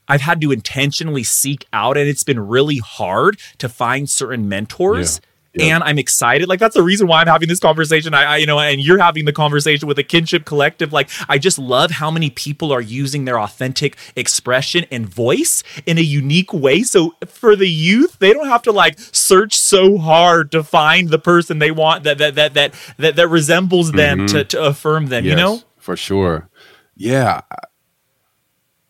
I've 0.08 0.20
had 0.20 0.40
to 0.40 0.52
intentionally 0.52 1.22
seek 1.22 1.66
out, 1.72 1.96
and 1.96 2.08
it's 2.08 2.24
been 2.24 2.40
really 2.40 2.78
hard 2.78 3.38
to 3.58 3.68
find 3.68 4.08
certain 4.08 4.48
mentors. 4.48 5.20
Yeah. 5.22 5.28
Yep. 5.54 5.70
and 5.70 5.82
I'm 5.84 5.98
excited. 5.98 6.48
Like 6.48 6.60
that's 6.60 6.74
the 6.74 6.82
reason 6.82 7.06
why 7.06 7.20
I'm 7.20 7.26
having 7.26 7.48
this 7.48 7.60
conversation. 7.60 8.14
I, 8.14 8.24
I, 8.24 8.36
you 8.38 8.46
know, 8.46 8.58
and 8.58 8.80
you're 8.80 8.98
having 8.98 9.26
the 9.26 9.34
conversation 9.34 9.86
with 9.86 9.98
a 9.98 10.02
kinship 10.02 10.46
collective. 10.46 10.94
Like 10.94 11.10
I 11.28 11.36
just 11.36 11.58
love 11.58 11.90
how 11.90 12.10
many 12.10 12.30
people 12.30 12.72
are 12.72 12.80
using 12.80 13.26
their 13.26 13.38
authentic 13.38 13.98
expression 14.16 14.86
and 14.90 15.06
voice 15.06 15.62
in 15.84 15.98
a 15.98 16.02
unique 16.02 16.54
way. 16.54 16.82
So 16.84 17.14
for 17.26 17.54
the 17.54 17.68
youth, 17.68 18.18
they 18.18 18.32
don't 18.32 18.48
have 18.48 18.62
to 18.62 18.72
like 18.72 18.98
search 18.98 19.58
so 19.58 19.98
hard 19.98 20.50
to 20.52 20.64
find 20.64 21.10
the 21.10 21.18
person 21.18 21.58
they 21.58 21.70
want 21.70 22.04
that 22.04 22.16
that 22.16 22.34
that 22.36 22.54
that 22.54 22.74
that, 22.96 23.16
that 23.16 23.28
resembles 23.28 23.92
them 23.92 24.20
mm-hmm. 24.20 24.26
to 24.28 24.44
to 24.44 24.64
affirm 24.64 25.06
them. 25.06 25.26
Yes, 25.26 25.30
you 25.32 25.36
know, 25.36 25.60
for 25.76 25.96
sure. 25.98 26.48
Yeah, 26.96 27.42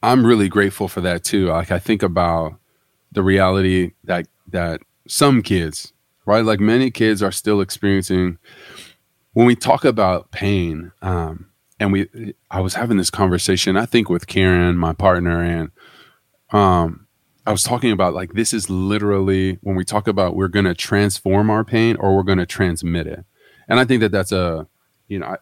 I'm 0.03 0.27
really 0.27 0.49
grateful 0.49 0.89
for 0.89 1.01
that 1.03 1.25
too. 1.25 1.47
Like 1.47 1.71
I 1.71 1.79
think 1.79 2.03
about 2.03 2.55
the 3.13 3.23
reality 3.23 3.93
that 4.05 4.27
that 4.49 4.81
some 5.07 5.43
kids, 5.43 5.93
right, 6.27 6.45
like 6.45 6.61
many 6.61 6.91
kids 6.91 7.23
are 7.23 7.33
still 7.33 7.61
experiencing. 7.61 8.39
When 9.35 9.47
we 9.47 9.57
talk 9.57 9.85
about 9.85 10.31
pain, 10.31 10.93
um, 11.01 11.51
and 11.81 11.93
we, 11.93 12.35
I 12.51 12.61
was 12.61 12.75
having 12.75 12.99
this 12.99 13.11
conversation, 13.11 13.77
I 13.77 13.87
think 13.87 14.11
with 14.11 14.27
Karen, 14.27 14.77
my 14.77 14.93
partner, 14.93 15.43
and 15.43 15.71
um, 16.53 17.07
I 17.47 17.53
was 17.53 17.63
talking 17.63 17.93
about 17.93 18.13
like 18.13 18.35
this 18.35 18.53
is 18.53 18.69
literally 18.69 19.59
when 19.63 19.77
we 19.77 19.85
talk 19.85 20.07
about 20.07 20.37
we're 20.37 20.49
going 20.49 20.67
to 20.67 20.75
transform 20.75 21.49
our 21.49 21.65
pain 21.65 21.97
or 21.97 22.15
we're 22.15 22.23
going 22.25 22.39
to 22.39 22.47
transmit 22.47 23.07
it, 23.07 23.25
and 23.69 23.81
I 23.81 23.85
think 23.85 24.01
that 24.01 24.13
that's 24.13 24.33
a, 24.33 24.67
you 25.09 25.19
know, 25.21 25.27
I, 25.27 25.37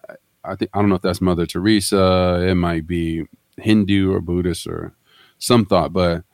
I 0.44 0.56
think 0.56 0.70
I 0.74 0.80
don't 0.80 0.88
know 0.88 0.94
if 0.96 1.02
that's 1.02 1.20
Mother 1.20 1.46
Teresa. 1.46 2.46
It 2.46 2.54
might 2.54 2.86
be 2.86 3.24
Hindu 3.60 4.12
or 4.12 4.20
Buddhist 4.20 4.66
or 4.66 4.94
some 5.38 5.64
thought, 5.64 5.92
but 5.92 6.24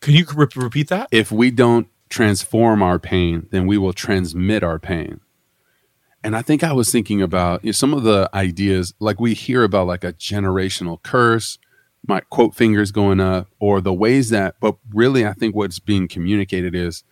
can 0.00 0.14
you 0.14 0.24
re- 0.34 0.46
repeat 0.56 0.88
that? 0.88 1.08
If 1.10 1.32
we 1.32 1.50
don't 1.50 1.88
transform 2.08 2.82
our 2.82 2.98
pain, 2.98 3.46
then 3.50 3.66
we 3.66 3.78
will 3.78 3.92
transmit 3.92 4.62
our 4.62 4.78
pain. 4.78 5.20
And 6.24 6.36
I 6.36 6.42
think 6.42 6.64
I 6.64 6.72
was 6.72 6.90
thinking 6.90 7.22
about 7.22 7.64
you 7.64 7.68
know, 7.68 7.72
some 7.72 7.94
of 7.94 8.02
the 8.02 8.28
ideas, 8.34 8.94
like 8.98 9.20
we 9.20 9.34
hear 9.34 9.62
about 9.62 9.86
like 9.86 10.04
a 10.04 10.12
generational 10.12 11.02
curse, 11.02 11.58
my 12.06 12.20
quote 12.20 12.54
fingers 12.54 12.90
going 12.90 13.20
up, 13.20 13.48
or 13.60 13.80
the 13.80 13.92
ways 13.92 14.30
that, 14.30 14.56
but 14.60 14.76
really, 14.92 15.26
I 15.26 15.32
think 15.32 15.54
what's 15.54 15.78
being 15.78 16.08
communicated 16.08 16.74
is 16.74 17.04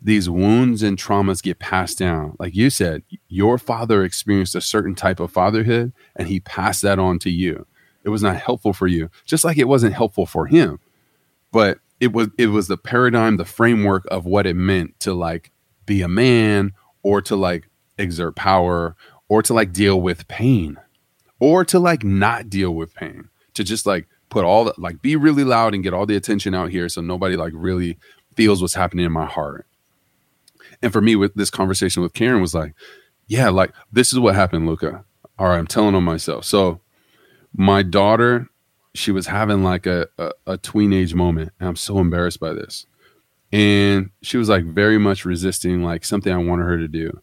these 0.00 0.30
wounds 0.30 0.82
and 0.82 0.96
traumas 0.96 1.42
get 1.42 1.58
passed 1.58 1.98
down. 1.98 2.36
Like 2.38 2.54
you 2.54 2.70
said, 2.70 3.02
your 3.28 3.58
father 3.58 4.04
experienced 4.04 4.54
a 4.54 4.60
certain 4.60 4.94
type 4.94 5.20
of 5.20 5.32
fatherhood 5.32 5.92
and 6.14 6.28
he 6.28 6.40
passed 6.40 6.82
that 6.82 6.98
on 6.98 7.18
to 7.20 7.30
you. 7.30 7.66
It 8.08 8.10
was 8.10 8.22
not 8.22 8.36
helpful 8.36 8.72
for 8.72 8.86
you, 8.86 9.10
just 9.26 9.44
like 9.44 9.58
it 9.58 9.68
wasn't 9.68 9.92
helpful 9.92 10.24
for 10.24 10.46
him. 10.46 10.80
But 11.52 11.78
it 12.00 12.10
was 12.14 12.28
it 12.38 12.46
was 12.46 12.66
the 12.66 12.78
paradigm, 12.78 13.36
the 13.36 13.44
framework 13.44 14.06
of 14.10 14.24
what 14.24 14.46
it 14.46 14.56
meant 14.56 14.98
to 15.00 15.12
like 15.12 15.52
be 15.84 16.00
a 16.00 16.08
man 16.08 16.72
or 17.02 17.20
to 17.20 17.36
like 17.36 17.68
exert 17.98 18.34
power 18.34 18.96
or 19.28 19.42
to 19.42 19.52
like 19.52 19.74
deal 19.74 20.00
with 20.00 20.26
pain 20.26 20.78
or 21.38 21.66
to 21.66 21.78
like 21.78 22.02
not 22.02 22.48
deal 22.48 22.74
with 22.74 22.94
pain, 22.94 23.28
to 23.52 23.62
just 23.62 23.84
like 23.84 24.08
put 24.30 24.42
all 24.42 24.64
the 24.64 24.72
like 24.78 25.02
be 25.02 25.14
really 25.14 25.44
loud 25.44 25.74
and 25.74 25.82
get 25.82 25.92
all 25.92 26.06
the 26.06 26.16
attention 26.16 26.54
out 26.54 26.70
here 26.70 26.88
so 26.88 27.02
nobody 27.02 27.36
like 27.36 27.52
really 27.54 27.98
feels 28.36 28.62
what's 28.62 28.72
happening 28.72 29.04
in 29.04 29.12
my 29.12 29.26
heart. 29.26 29.66
And 30.80 30.94
for 30.94 31.02
me, 31.02 31.14
with 31.14 31.34
this 31.34 31.50
conversation 31.50 32.02
with 32.02 32.14
Karen 32.14 32.40
was 32.40 32.54
like, 32.54 32.72
yeah, 33.26 33.50
like 33.50 33.74
this 33.92 34.14
is 34.14 34.18
what 34.18 34.34
happened, 34.34 34.66
Luca. 34.66 35.04
All 35.38 35.48
right, 35.48 35.58
I'm 35.58 35.66
telling 35.66 35.94
on 35.94 36.04
myself. 36.04 36.46
So 36.46 36.80
my 37.54 37.82
daughter, 37.82 38.48
she 38.94 39.10
was 39.10 39.26
having 39.26 39.62
like 39.62 39.86
a, 39.86 40.06
a, 40.18 40.30
a 40.46 40.58
tween 40.58 40.92
age 40.92 41.14
moment. 41.14 41.52
And 41.58 41.68
I'm 41.68 41.76
so 41.76 41.98
embarrassed 41.98 42.40
by 42.40 42.52
this. 42.52 42.86
And 43.52 44.10
she 44.22 44.36
was 44.36 44.48
like 44.48 44.64
very 44.64 44.98
much 44.98 45.24
resisting 45.24 45.82
like 45.82 46.04
something 46.04 46.32
I 46.32 46.38
wanted 46.38 46.64
her 46.64 46.78
to 46.78 46.88
do. 46.88 47.20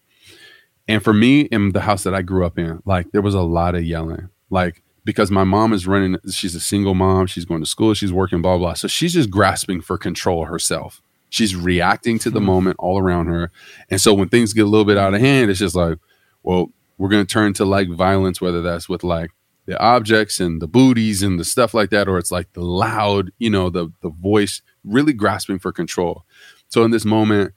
And 0.88 1.04
for 1.04 1.14
me, 1.14 1.42
in 1.42 1.72
the 1.72 1.82
house 1.82 2.04
that 2.04 2.14
I 2.14 2.22
grew 2.22 2.46
up 2.46 2.58
in, 2.58 2.82
like 2.86 3.12
there 3.12 3.22
was 3.22 3.36
a 3.36 3.42
lot 3.42 3.76
of 3.76 3.84
yelling. 3.84 4.30
Like 4.50 4.84
because 5.06 5.30
my 5.30 5.44
mom 5.44 5.72
is 5.72 5.88
running, 5.88 6.18
she's 6.32 6.56
a 6.56 6.60
single 6.60 6.96
mom, 6.96 7.28
she's 7.28 7.46
going 7.46 7.62
to 7.62 7.70
school, 7.70 7.94
she's 7.94 8.12
working, 8.12 8.42
blah, 8.42 8.58
blah. 8.58 8.74
So 8.74 8.88
she's 8.88 9.14
just 9.14 9.30
grasping 9.30 9.80
for 9.82 9.98
control 9.98 10.46
herself. 10.46 11.02
She's 11.30 11.56
reacting 11.56 12.18
to 12.20 12.30
the 12.30 12.40
mm-hmm. 12.40 12.48
moment 12.48 12.76
all 12.80 12.98
around 12.98 13.28
her. 13.28 13.52
And 13.90 14.02
so 14.02 14.14
when 14.14 14.30
things 14.30 14.54
get 14.54 14.64
a 14.64 14.70
little 14.70 14.86
bit 14.86 14.98
out 14.98 15.14
of 15.14 15.22
hand, 15.22 15.52
it's 15.52 15.60
just 15.60 15.76
like, 15.76 16.00
well, 16.44 16.72
we're 16.98 17.10
going 17.10 17.26
to 17.26 17.32
turn 17.32 17.54
to 17.54 17.66
like 17.66 17.90
violence, 17.90 18.42
whether 18.42 18.62
that's 18.62 18.90
with 18.90 19.04
like 19.04 19.32
the 19.66 19.80
objects 19.80 20.40
and 20.40 20.62
the 20.62 20.68
booties 20.68 21.24
and 21.24 21.40
the 21.40 21.46
stuff 21.46 21.74
like 21.74 21.90
that, 21.90 22.08
or 22.08 22.18
it's 22.18 22.32
like 22.32 22.54
the 22.54 22.62
loud, 22.62 23.32
you 23.40 23.50
know, 23.50 23.70
the 23.70 23.90
the 24.02 24.10
voice 24.10 24.62
really 24.84 25.14
grasping 25.14 25.60
for 25.60 25.72
control. 25.72 26.26
So 26.68 26.84
in 26.84 26.92
this 26.92 27.06
moment, 27.06 27.54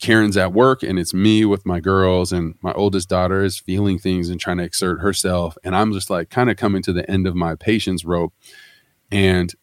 Karen's 0.00 0.36
at 0.36 0.52
work 0.52 0.82
and 0.82 0.98
it's 0.98 1.12
me 1.12 1.44
with 1.44 1.66
my 1.66 1.78
girls 1.78 2.32
and 2.32 2.54
my 2.62 2.72
oldest 2.72 3.08
daughter 3.08 3.44
is 3.44 3.58
feeling 3.58 3.98
things 3.98 4.28
and 4.30 4.40
trying 4.40 4.56
to 4.56 4.64
exert 4.64 5.00
herself. 5.00 5.56
And 5.62 5.76
I'm 5.76 5.92
just 5.92 6.10
like 6.10 6.30
kind 6.30 6.50
of 6.50 6.56
coming 6.56 6.82
to 6.82 6.92
the 6.92 7.08
end 7.10 7.26
of 7.26 7.34
my 7.34 7.54
patience 7.54 8.04
rope. 8.04 8.32
And 9.12 9.54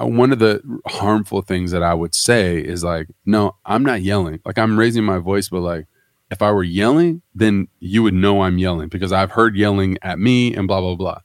uh, 0.00 0.06
one 0.06 0.32
of 0.32 0.38
the 0.40 0.60
harmful 0.86 1.40
things 1.40 1.70
that 1.70 1.82
I 1.82 1.94
would 1.94 2.14
say 2.14 2.58
is 2.58 2.84
like, 2.84 3.08
no, 3.24 3.56
I'm 3.64 3.82
not 3.82 4.02
yelling. 4.02 4.40
Like 4.44 4.58
I'm 4.58 4.78
raising 4.78 5.04
my 5.04 5.18
voice, 5.18 5.48
but 5.48 5.60
like 5.60 5.86
if 6.30 6.42
I 6.42 6.52
were 6.52 6.62
yelling, 6.62 7.22
then 7.34 7.68
you 7.80 8.02
would 8.02 8.14
know 8.14 8.42
I'm 8.42 8.58
yelling 8.58 8.88
because 8.88 9.12
I've 9.12 9.32
heard 9.32 9.56
yelling 9.56 9.98
at 10.02 10.18
me 10.18 10.54
and 10.54 10.68
blah, 10.68 10.80
blah, 10.80 10.94
blah. 10.94 11.18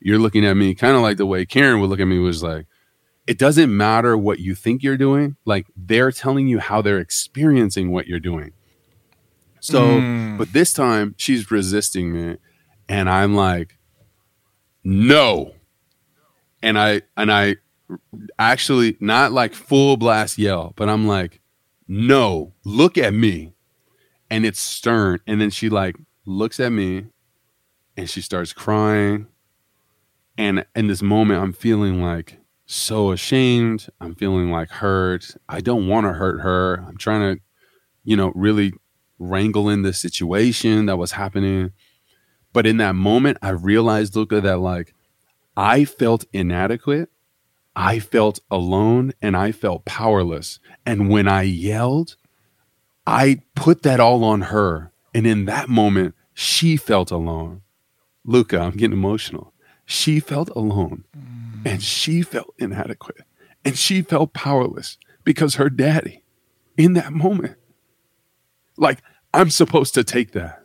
You're 0.00 0.18
looking 0.18 0.46
at 0.46 0.54
me 0.54 0.74
kind 0.74 0.96
of 0.96 1.02
like 1.02 1.18
the 1.18 1.26
way 1.26 1.44
Karen 1.44 1.80
would 1.80 1.90
look 1.90 2.00
at 2.00 2.06
me 2.06 2.18
was 2.18 2.42
like, 2.42 2.66
it 3.26 3.38
doesn't 3.38 3.76
matter 3.76 4.16
what 4.16 4.38
you 4.38 4.54
think 4.54 4.82
you're 4.82 4.96
doing. 4.96 5.36
Like 5.44 5.66
they're 5.76 6.12
telling 6.12 6.46
you 6.46 6.58
how 6.58 6.80
they're 6.80 6.98
experiencing 6.98 7.90
what 7.90 8.06
you're 8.06 8.20
doing. 8.20 8.52
So, 9.60 9.82
mm. 9.82 10.38
but 10.38 10.52
this 10.52 10.72
time 10.72 11.14
she's 11.18 11.50
resisting 11.50 12.12
me 12.12 12.36
and 12.88 13.10
I'm 13.10 13.34
like, 13.34 13.78
no. 14.84 15.54
And 16.62 16.78
I, 16.78 17.02
and 17.16 17.32
I 17.32 17.56
actually 18.38 18.96
not 19.00 19.32
like 19.32 19.54
full 19.54 19.96
blast 19.96 20.38
yell, 20.38 20.72
but 20.76 20.88
I'm 20.88 21.06
like, 21.06 21.40
no, 21.88 22.52
look 22.64 22.96
at 22.96 23.12
me. 23.12 23.55
And 24.30 24.44
it's 24.44 24.60
stern. 24.60 25.20
And 25.26 25.40
then 25.40 25.50
she 25.50 25.68
like 25.68 25.96
looks 26.24 26.58
at 26.60 26.72
me 26.72 27.06
and 27.96 28.08
she 28.08 28.20
starts 28.20 28.52
crying. 28.52 29.28
And 30.38 30.66
in 30.74 30.86
this 30.88 31.02
moment, 31.02 31.42
I'm 31.42 31.52
feeling 31.52 32.02
like, 32.02 32.38
so 32.66 33.12
ashamed. 33.12 33.88
I'm 34.00 34.14
feeling 34.14 34.50
like 34.50 34.68
hurt. 34.70 35.36
I 35.48 35.60
don't 35.60 35.86
want 35.86 36.06
to 36.06 36.12
hurt 36.12 36.40
her. 36.40 36.84
I'm 36.86 36.96
trying 36.96 37.36
to, 37.36 37.42
you 38.04 38.16
know, 38.16 38.32
really 38.34 38.72
wrangle 39.18 39.68
in 39.68 39.82
the 39.82 39.92
situation 39.92 40.86
that 40.86 40.98
was 40.98 41.12
happening. 41.12 41.72
But 42.52 42.66
in 42.66 42.76
that 42.78 42.94
moment, 42.94 43.38
I 43.40 43.50
realized, 43.50 44.16
Luca, 44.16 44.40
that 44.40 44.58
like 44.58 44.94
I 45.56 45.84
felt 45.84 46.24
inadequate. 46.32 47.08
I 47.74 47.98
felt 47.98 48.40
alone 48.50 49.12
and 49.20 49.36
I 49.36 49.52
felt 49.52 49.84
powerless. 49.84 50.58
And 50.84 51.10
when 51.10 51.28
I 51.28 51.42
yelled, 51.42 52.16
I 53.06 53.42
put 53.54 53.82
that 53.82 54.00
all 54.00 54.24
on 54.24 54.42
her. 54.42 54.92
And 55.14 55.26
in 55.26 55.46
that 55.46 55.68
moment, 55.68 56.14
she 56.34 56.76
felt 56.76 57.10
alone. 57.10 57.62
Luca, 58.24 58.58
I'm 58.58 58.72
getting 58.72 58.92
emotional. 58.92 59.52
She 59.86 60.20
felt 60.20 60.50
alone. 60.50 61.04
Mm 61.16 61.36
and 61.66 61.82
she 61.82 62.22
felt 62.22 62.54
inadequate 62.58 63.22
and 63.64 63.76
she 63.76 64.00
felt 64.00 64.32
powerless 64.32 64.98
because 65.24 65.56
her 65.56 65.68
daddy, 65.68 66.22
in 66.76 66.92
that 66.92 67.12
moment, 67.12 67.56
like, 68.76 69.02
I'm 69.34 69.50
supposed 69.50 69.92
to 69.94 70.04
take 70.04 70.32
that. 70.32 70.62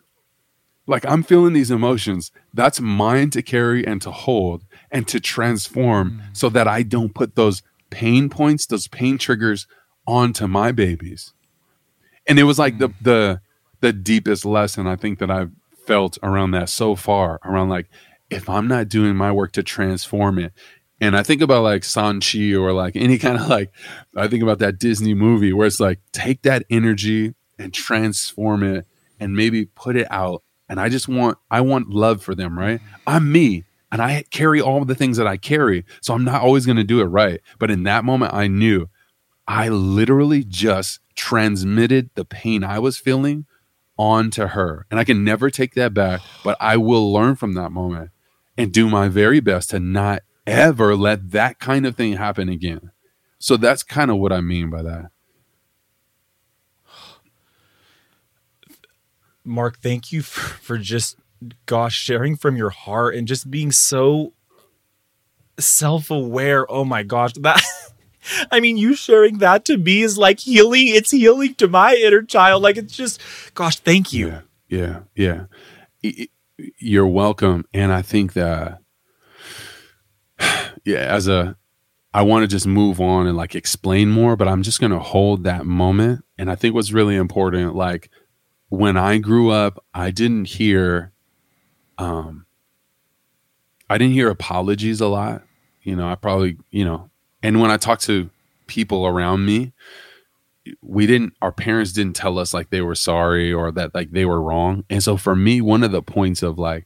Like, 0.85 1.05
I'm 1.05 1.23
feeling 1.23 1.53
these 1.53 1.71
emotions. 1.71 2.31
That's 2.53 2.79
mine 2.79 3.31
to 3.31 3.41
carry 3.41 3.85
and 3.85 4.01
to 4.03 4.11
hold 4.11 4.63
and 4.91 5.07
to 5.07 5.19
transform 5.19 6.11
mm. 6.11 6.37
so 6.37 6.49
that 6.49 6.67
I 6.67 6.83
don't 6.83 7.15
put 7.15 7.35
those 7.35 7.63
pain 7.89 8.29
points, 8.29 8.67
those 8.67 8.87
pain 8.87 9.17
triggers 9.17 9.65
onto 10.05 10.47
my 10.47 10.71
babies. 10.71 11.33
And 12.31 12.39
it 12.39 12.43
was 12.43 12.57
like 12.57 12.75
mm. 12.75 12.79
the, 12.79 12.93
the, 13.01 13.41
the 13.81 13.91
deepest 13.91 14.45
lesson 14.45 14.87
I 14.87 14.95
think 14.95 15.19
that 15.19 15.29
I've 15.29 15.51
felt 15.85 16.17
around 16.23 16.51
that 16.51 16.69
so 16.69 16.95
far 16.95 17.41
around 17.43 17.67
like, 17.67 17.87
if 18.29 18.47
I'm 18.47 18.69
not 18.69 18.87
doing 18.87 19.17
my 19.17 19.33
work 19.33 19.51
to 19.51 19.63
transform 19.63 20.39
it, 20.39 20.53
and 21.01 21.17
I 21.17 21.23
think 21.23 21.41
about 21.41 21.63
like 21.63 21.83
Shang-Chi 21.83 22.53
or 22.53 22.71
like 22.71 22.95
any 22.95 23.17
kind 23.17 23.37
of 23.37 23.49
like, 23.49 23.73
I 24.15 24.29
think 24.29 24.43
about 24.43 24.59
that 24.59 24.79
Disney 24.79 25.13
movie 25.13 25.51
where 25.51 25.67
it's 25.67 25.81
like, 25.81 25.99
take 26.13 26.43
that 26.43 26.63
energy 26.69 27.33
and 27.59 27.73
transform 27.73 28.63
it 28.63 28.85
and 29.19 29.35
maybe 29.35 29.65
put 29.65 29.97
it 29.97 30.07
out. 30.09 30.41
And 30.69 30.79
I 30.79 30.87
just 30.87 31.09
want, 31.09 31.37
I 31.49 31.59
want 31.59 31.89
love 31.89 32.23
for 32.23 32.33
them, 32.33 32.57
right? 32.57 32.79
I'm 33.05 33.29
me 33.29 33.65
and 33.91 34.01
I 34.01 34.23
carry 34.31 34.61
all 34.61 34.85
the 34.85 34.95
things 34.95 35.17
that 35.17 35.27
I 35.27 35.35
carry. 35.35 35.83
So 35.99 36.13
I'm 36.13 36.23
not 36.23 36.43
always 36.43 36.65
going 36.65 36.77
to 36.77 36.85
do 36.85 37.01
it 37.01 37.07
right. 37.07 37.41
But 37.59 37.71
in 37.71 37.83
that 37.83 38.05
moment, 38.05 38.33
I 38.33 38.47
knew 38.47 38.87
I 39.49 39.67
literally 39.67 40.45
just 40.45 41.00
transmitted 41.15 42.09
the 42.15 42.25
pain 42.25 42.63
I 42.63 42.79
was 42.79 42.97
feeling 42.97 43.45
onto 43.97 44.47
her. 44.47 44.85
And 44.89 44.99
I 44.99 45.03
can 45.03 45.23
never 45.23 45.49
take 45.49 45.75
that 45.75 45.93
back, 45.93 46.21
but 46.43 46.57
I 46.59 46.77
will 46.77 47.11
learn 47.11 47.35
from 47.35 47.53
that 47.53 47.71
moment 47.71 48.11
and 48.57 48.71
do 48.71 48.89
my 48.89 49.07
very 49.07 49.39
best 49.39 49.69
to 49.71 49.79
not 49.79 50.23
ever 50.47 50.95
let 50.95 51.31
that 51.31 51.59
kind 51.59 51.85
of 51.85 51.95
thing 51.95 52.13
happen 52.13 52.49
again. 52.49 52.91
So 53.39 53.57
that's 53.57 53.83
kind 53.83 54.11
of 54.11 54.17
what 54.17 54.31
I 54.31 54.41
mean 54.41 54.69
by 54.69 54.83
that. 54.83 55.11
Mark, 59.43 59.79
thank 59.79 60.11
you 60.11 60.21
for, 60.21 60.41
for 60.41 60.77
just, 60.77 61.17
gosh, 61.65 61.95
sharing 61.95 62.35
from 62.35 62.55
your 62.55 62.69
heart 62.69 63.15
and 63.15 63.27
just 63.27 63.49
being 63.49 63.71
so 63.71 64.33
self 65.59 66.11
aware. 66.11 66.69
Oh 66.71 66.85
my 66.85 67.03
gosh, 67.03 67.33
that. 67.33 67.61
I 68.51 68.59
mean, 68.59 68.77
you 68.77 68.95
sharing 68.95 69.39
that 69.39 69.65
to 69.65 69.77
me 69.77 70.01
is 70.01 70.17
like 70.17 70.39
healing. 70.39 70.87
It's 70.87 71.11
healing 71.11 71.55
to 71.55 71.67
my 71.67 71.95
inner 71.95 72.21
child. 72.21 72.63
Like 72.63 72.77
it's 72.77 72.95
just, 72.95 73.21
gosh, 73.53 73.79
thank 73.79 74.13
you. 74.13 74.41
Yeah, 74.69 75.01
yeah, 75.15 75.45
yeah. 76.01 76.25
You're 76.77 77.07
welcome. 77.07 77.65
And 77.73 77.91
I 77.91 78.01
think 78.01 78.33
that 78.33 78.79
yeah, 80.85 80.99
as 80.99 81.27
a 81.27 81.55
I 82.13 82.23
want 82.23 82.43
to 82.43 82.47
just 82.47 82.67
move 82.67 82.99
on 82.99 83.27
and 83.27 83.37
like 83.37 83.55
explain 83.55 84.09
more, 84.09 84.35
but 84.35 84.47
I'm 84.47 84.63
just 84.63 84.81
going 84.81 84.91
to 84.91 84.99
hold 84.99 85.43
that 85.45 85.65
moment. 85.65 86.25
And 86.37 86.51
I 86.51 86.55
think 86.55 86.75
what's 86.75 86.91
really 86.91 87.15
important, 87.15 87.75
like 87.75 88.09
when 88.67 88.97
I 88.97 89.17
grew 89.17 89.49
up, 89.49 89.83
I 89.93 90.11
didn't 90.11 90.45
hear, 90.45 91.13
um, 91.97 92.45
I 93.89 93.97
didn't 93.97 94.13
hear 94.13 94.29
apologies 94.29 94.99
a 94.99 95.07
lot. 95.07 95.43
You 95.83 95.95
know, 95.95 96.07
I 96.07 96.15
probably, 96.15 96.57
you 96.69 96.83
know, 96.83 97.09
and 97.43 97.59
when 97.59 97.71
I 97.71 97.77
talk 97.77 97.99
to 98.01 98.29
people 98.67 99.05
around 99.05 99.45
me, 99.45 99.73
we 100.81 101.07
didn't, 101.07 101.33
our 101.41 101.51
parents 101.51 101.91
didn't 101.91 102.15
tell 102.15 102.37
us 102.37 102.53
like 102.53 102.69
they 102.69 102.81
were 102.81 102.95
sorry 102.95 103.51
or 103.51 103.71
that 103.71 103.95
like 103.95 104.11
they 104.11 104.25
were 104.25 104.41
wrong. 104.41 104.85
And 104.89 105.03
so 105.03 105.17
for 105.17 105.35
me, 105.35 105.59
one 105.59 105.83
of 105.83 105.91
the 105.91 106.03
points 106.03 106.43
of 106.43 106.59
like, 106.59 106.85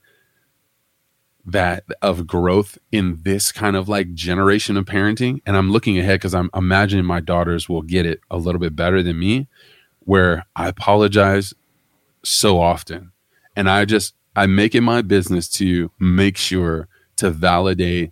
that 1.45 1.83
of 2.01 2.25
growth 2.25 2.77
in 2.91 3.19
this 3.21 3.51
kind 3.51 3.75
of 3.75 3.87
like 3.87 4.13
generation 4.13 4.75
of 4.77 4.85
parenting 4.85 5.41
and 5.45 5.55
i'm 5.55 5.71
looking 5.71 5.97
ahead 5.99 6.19
because 6.19 6.33
i'm 6.33 6.49
imagining 6.55 7.05
my 7.05 7.19
daughters 7.19 7.69
will 7.69 7.83
get 7.83 8.05
it 8.05 8.19
a 8.31 8.37
little 8.37 8.59
bit 8.59 8.75
better 8.75 9.03
than 9.03 9.19
me 9.19 9.47
where 9.99 10.45
i 10.55 10.67
apologize 10.67 11.53
so 12.23 12.59
often 12.59 13.11
and 13.55 13.69
i 13.69 13.85
just 13.85 14.15
i 14.35 14.47
make 14.47 14.73
it 14.73 14.81
my 14.81 15.01
business 15.01 15.47
to 15.47 15.91
make 15.99 16.35
sure 16.35 16.87
to 17.15 17.29
validate 17.29 18.11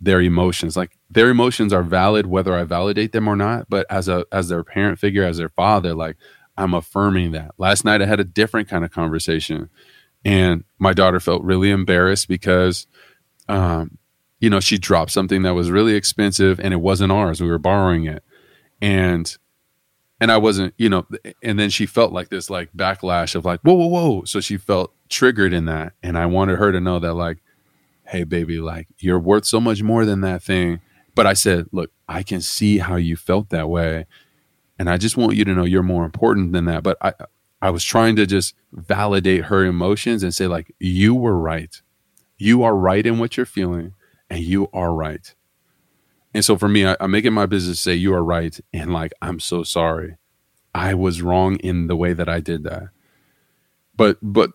their 0.00 0.20
emotions 0.20 0.76
like 0.76 0.96
their 1.10 1.28
emotions 1.28 1.72
are 1.72 1.82
valid 1.82 2.26
whether 2.26 2.54
I 2.54 2.64
validate 2.64 3.12
them 3.12 3.28
or 3.28 3.36
not. 3.36 3.68
But 3.68 3.86
as 3.90 4.08
a 4.08 4.24
as 4.30 4.48
their 4.48 4.62
parent 4.62 4.98
figure, 4.98 5.24
as 5.24 5.38
their 5.38 5.48
father, 5.48 5.94
like 5.94 6.16
I'm 6.56 6.74
affirming 6.74 7.32
that. 7.32 7.52
Last 7.58 7.84
night 7.84 8.00
I 8.00 8.06
had 8.06 8.20
a 8.20 8.24
different 8.24 8.68
kind 8.68 8.84
of 8.84 8.92
conversation, 8.92 9.70
and 10.24 10.64
my 10.78 10.92
daughter 10.92 11.18
felt 11.18 11.42
really 11.42 11.70
embarrassed 11.70 12.28
because, 12.28 12.86
um, 13.48 13.98
you 14.38 14.48
know, 14.48 14.60
she 14.60 14.78
dropped 14.78 15.10
something 15.10 15.42
that 15.42 15.54
was 15.54 15.70
really 15.70 15.94
expensive 15.94 16.60
and 16.60 16.72
it 16.72 16.80
wasn't 16.80 17.12
ours. 17.12 17.40
We 17.40 17.48
were 17.48 17.58
borrowing 17.58 18.04
it, 18.04 18.22
and 18.80 19.36
and 20.20 20.30
I 20.30 20.36
wasn't, 20.36 20.74
you 20.76 20.88
know, 20.88 21.06
and 21.42 21.58
then 21.58 21.70
she 21.70 21.86
felt 21.86 22.12
like 22.12 22.28
this 22.28 22.50
like 22.50 22.70
backlash 22.76 23.34
of 23.34 23.44
like 23.44 23.60
whoa 23.62 23.74
whoa 23.74 23.86
whoa. 23.86 24.24
So 24.24 24.40
she 24.40 24.56
felt 24.56 24.94
triggered 25.08 25.52
in 25.52 25.64
that, 25.64 25.94
and 26.04 26.16
I 26.16 26.26
wanted 26.26 26.58
her 26.58 26.70
to 26.70 26.80
know 26.80 27.00
that 27.00 27.14
like, 27.14 27.38
hey 28.04 28.22
baby, 28.22 28.60
like 28.60 28.86
you're 28.98 29.18
worth 29.18 29.46
so 29.46 29.60
much 29.60 29.82
more 29.82 30.04
than 30.04 30.20
that 30.20 30.40
thing 30.44 30.80
but 31.14 31.26
I 31.26 31.32
said, 31.32 31.66
look, 31.72 31.90
I 32.08 32.22
can 32.22 32.40
see 32.40 32.78
how 32.78 32.96
you 32.96 33.16
felt 33.16 33.50
that 33.50 33.68
way. 33.68 34.06
And 34.78 34.88
I 34.88 34.96
just 34.96 35.16
want 35.16 35.36
you 35.36 35.44
to 35.44 35.54
know 35.54 35.64
you're 35.64 35.82
more 35.82 36.04
important 36.04 36.52
than 36.52 36.64
that. 36.66 36.82
But 36.82 36.96
I, 37.00 37.12
I 37.60 37.70
was 37.70 37.84
trying 37.84 38.16
to 38.16 38.26
just 38.26 38.54
validate 38.72 39.44
her 39.44 39.64
emotions 39.64 40.22
and 40.22 40.34
say, 40.34 40.46
like, 40.46 40.74
you 40.78 41.14
were 41.14 41.38
right. 41.38 41.80
You 42.38 42.62
are 42.62 42.74
right 42.74 43.04
in 43.04 43.18
what 43.18 43.36
you're 43.36 43.44
feeling, 43.44 43.92
and 44.30 44.40
you 44.40 44.68
are 44.72 44.94
right. 44.94 45.34
And 46.32 46.44
so 46.44 46.56
for 46.56 46.68
me, 46.68 46.86
I, 46.86 47.06
make 47.06 47.24
it 47.24 47.32
my 47.32 47.46
business 47.46 47.80
say, 47.80 47.94
you 47.94 48.14
are 48.14 48.24
right. 48.24 48.58
And 48.72 48.92
like, 48.92 49.12
I'm 49.20 49.40
so 49.40 49.62
sorry. 49.62 50.16
I 50.74 50.94
was 50.94 51.20
wrong 51.20 51.56
in 51.56 51.88
the 51.88 51.96
way 51.96 52.12
that 52.12 52.28
I 52.28 52.40
did 52.40 52.62
that. 52.64 52.84
But, 53.96 54.16
but, 54.22 54.52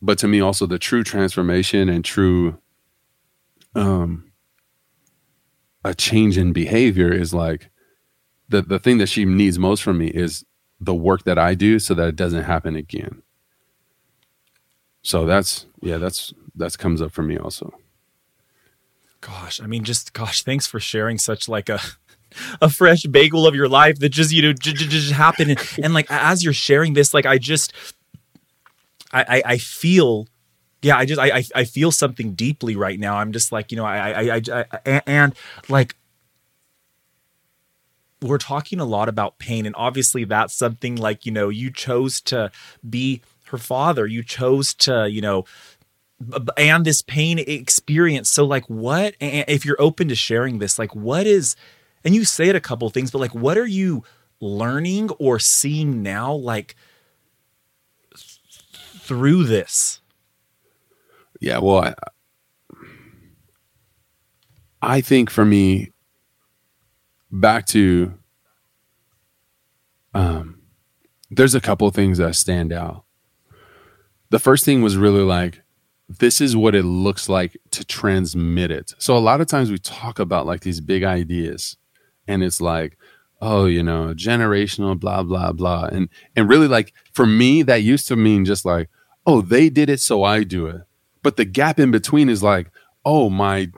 but 0.00 0.18
to 0.18 0.28
me, 0.28 0.40
also 0.40 0.66
the 0.66 0.78
true 0.78 1.04
transformation 1.04 1.88
and 1.88 2.04
true, 2.04 2.58
um, 3.74 4.27
a 5.84 5.94
change 5.94 6.36
in 6.36 6.52
behavior 6.52 7.12
is 7.12 7.32
like 7.32 7.70
the 8.48 8.62
the 8.62 8.78
thing 8.78 8.98
that 8.98 9.08
she 9.08 9.24
needs 9.24 9.58
most 9.58 9.82
from 9.82 9.98
me 9.98 10.08
is 10.08 10.44
the 10.80 10.94
work 10.94 11.24
that 11.24 11.38
I 11.38 11.54
do 11.54 11.78
so 11.78 11.94
that 11.94 12.08
it 12.08 12.16
doesn't 12.16 12.44
happen 12.44 12.76
again. 12.76 13.22
So 15.02 15.26
that's 15.26 15.66
yeah, 15.80 15.98
that's 15.98 16.32
that's 16.54 16.76
comes 16.76 17.00
up 17.00 17.12
for 17.12 17.22
me 17.22 17.36
also. 17.36 17.72
Gosh, 19.20 19.60
I 19.60 19.66
mean 19.66 19.84
just 19.84 20.12
gosh, 20.12 20.42
thanks 20.42 20.66
for 20.66 20.80
sharing 20.80 21.18
such 21.18 21.48
like 21.48 21.68
a 21.68 21.80
a 22.60 22.68
fresh 22.68 23.04
bagel 23.04 23.46
of 23.46 23.54
your 23.54 23.68
life 23.68 23.98
that 24.00 24.10
just 24.10 24.32
you 24.32 24.42
know 24.42 24.52
just, 24.52 25.12
happened 25.12 25.50
and, 25.50 25.78
and 25.82 25.94
like 25.94 26.06
as 26.10 26.44
you're 26.44 26.52
sharing 26.52 26.92
this 26.92 27.14
like 27.14 27.24
I 27.24 27.38
just 27.38 27.72
I, 29.12 29.22
I, 29.22 29.42
I 29.52 29.58
feel 29.58 30.28
yeah, 30.82 30.96
I 30.96 31.04
just 31.04 31.20
I, 31.20 31.42
I 31.54 31.64
feel 31.64 31.90
something 31.90 32.34
deeply 32.34 32.76
right 32.76 32.98
now. 32.98 33.16
I'm 33.16 33.32
just 33.32 33.50
like 33.52 33.72
you 33.72 33.76
know 33.76 33.84
I 33.84 34.10
I 34.10 34.36
I, 34.36 34.64
I 34.86 35.02
and 35.06 35.34
like 35.68 35.96
we're 38.22 38.38
talking 38.38 38.80
a 38.80 38.84
lot 38.84 39.08
about 39.08 39.38
pain, 39.38 39.66
and 39.66 39.74
obviously 39.76 40.24
that's 40.24 40.54
something 40.54 40.96
like 40.96 41.26
you 41.26 41.32
know 41.32 41.48
you 41.48 41.70
chose 41.70 42.20
to 42.22 42.50
be 42.88 43.22
her 43.46 43.58
father. 43.58 44.06
You 44.06 44.22
chose 44.22 44.74
to 44.74 45.08
you 45.10 45.20
know 45.20 45.44
and 46.56 46.84
this 46.84 47.02
pain 47.02 47.38
experience. 47.38 48.30
So 48.30 48.44
like 48.44 48.64
what 48.68 49.14
if 49.20 49.64
you're 49.64 49.80
open 49.80 50.08
to 50.08 50.14
sharing 50.14 50.58
this? 50.58 50.78
Like 50.78 50.94
what 50.94 51.26
is 51.26 51.56
and 52.04 52.14
you 52.14 52.24
say 52.24 52.48
it 52.48 52.56
a 52.56 52.60
couple 52.60 52.88
things, 52.90 53.10
but 53.10 53.18
like 53.18 53.34
what 53.34 53.58
are 53.58 53.66
you 53.66 54.04
learning 54.40 55.10
or 55.18 55.38
seeing 55.38 56.02
now? 56.02 56.32
Like 56.32 56.76
through 59.00 59.44
this 59.44 59.97
yeah, 61.40 61.58
well, 61.58 61.78
I, 61.78 61.94
I 64.80 65.00
think 65.00 65.30
for 65.30 65.44
me, 65.44 65.92
back 67.30 67.66
to, 67.66 68.14
um, 70.14 70.60
there's 71.30 71.54
a 71.54 71.60
couple 71.60 71.90
things 71.90 72.18
that 72.18 72.34
stand 72.34 72.72
out. 72.72 73.04
The 74.30 74.38
first 74.38 74.64
thing 74.64 74.82
was 74.82 74.96
really 74.96 75.22
like, 75.22 75.62
this 76.08 76.40
is 76.40 76.56
what 76.56 76.74
it 76.74 76.84
looks 76.84 77.28
like 77.28 77.56
to 77.70 77.84
transmit 77.84 78.70
it. 78.70 78.92
So 78.98 79.16
a 79.16 79.18
lot 79.18 79.40
of 79.40 79.46
times 79.46 79.70
we 79.70 79.78
talk 79.78 80.18
about 80.18 80.46
like 80.46 80.62
these 80.62 80.80
big 80.80 81.04
ideas, 81.04 81.76
and 82.26 82.42
it's 82.42 82.60
like, 82.60 82.96
oh, 83.40 83.66
you 83.66 83.82
know, 83.82 84.14
generational, 84.14 84.98
blah 84.98 85.22
blah 85.22 85.52
blah, 85.52 85.84
and 85.92 86.08
and 86.34 86.48
really 86.48 86.66
like 86.68 86.94
for 87.12 87.26
me 87.26 87.62
that 87.62 87.82
used 87.82 88.08
to 88.08 88.16
mean 88.16 88.46
just 88.46 88.64
like, 88.64 88.88
oh, 89.26 89.42
they 89.42 89.68
did 89.68 89.90
it, 89.90 90.00
so 90.00 90.24
I 90.24 90.44
do 90.44 90.66
it 90.66 90.87
but 91.28 91.36
the 91.36 91.44
gap 91.44 91.78
in 91.78 91.90
between 91.90 92.30
is 92.30 92.42
like, 92.42 92.70
oh, 93.04 93.28
my 93.28 93.70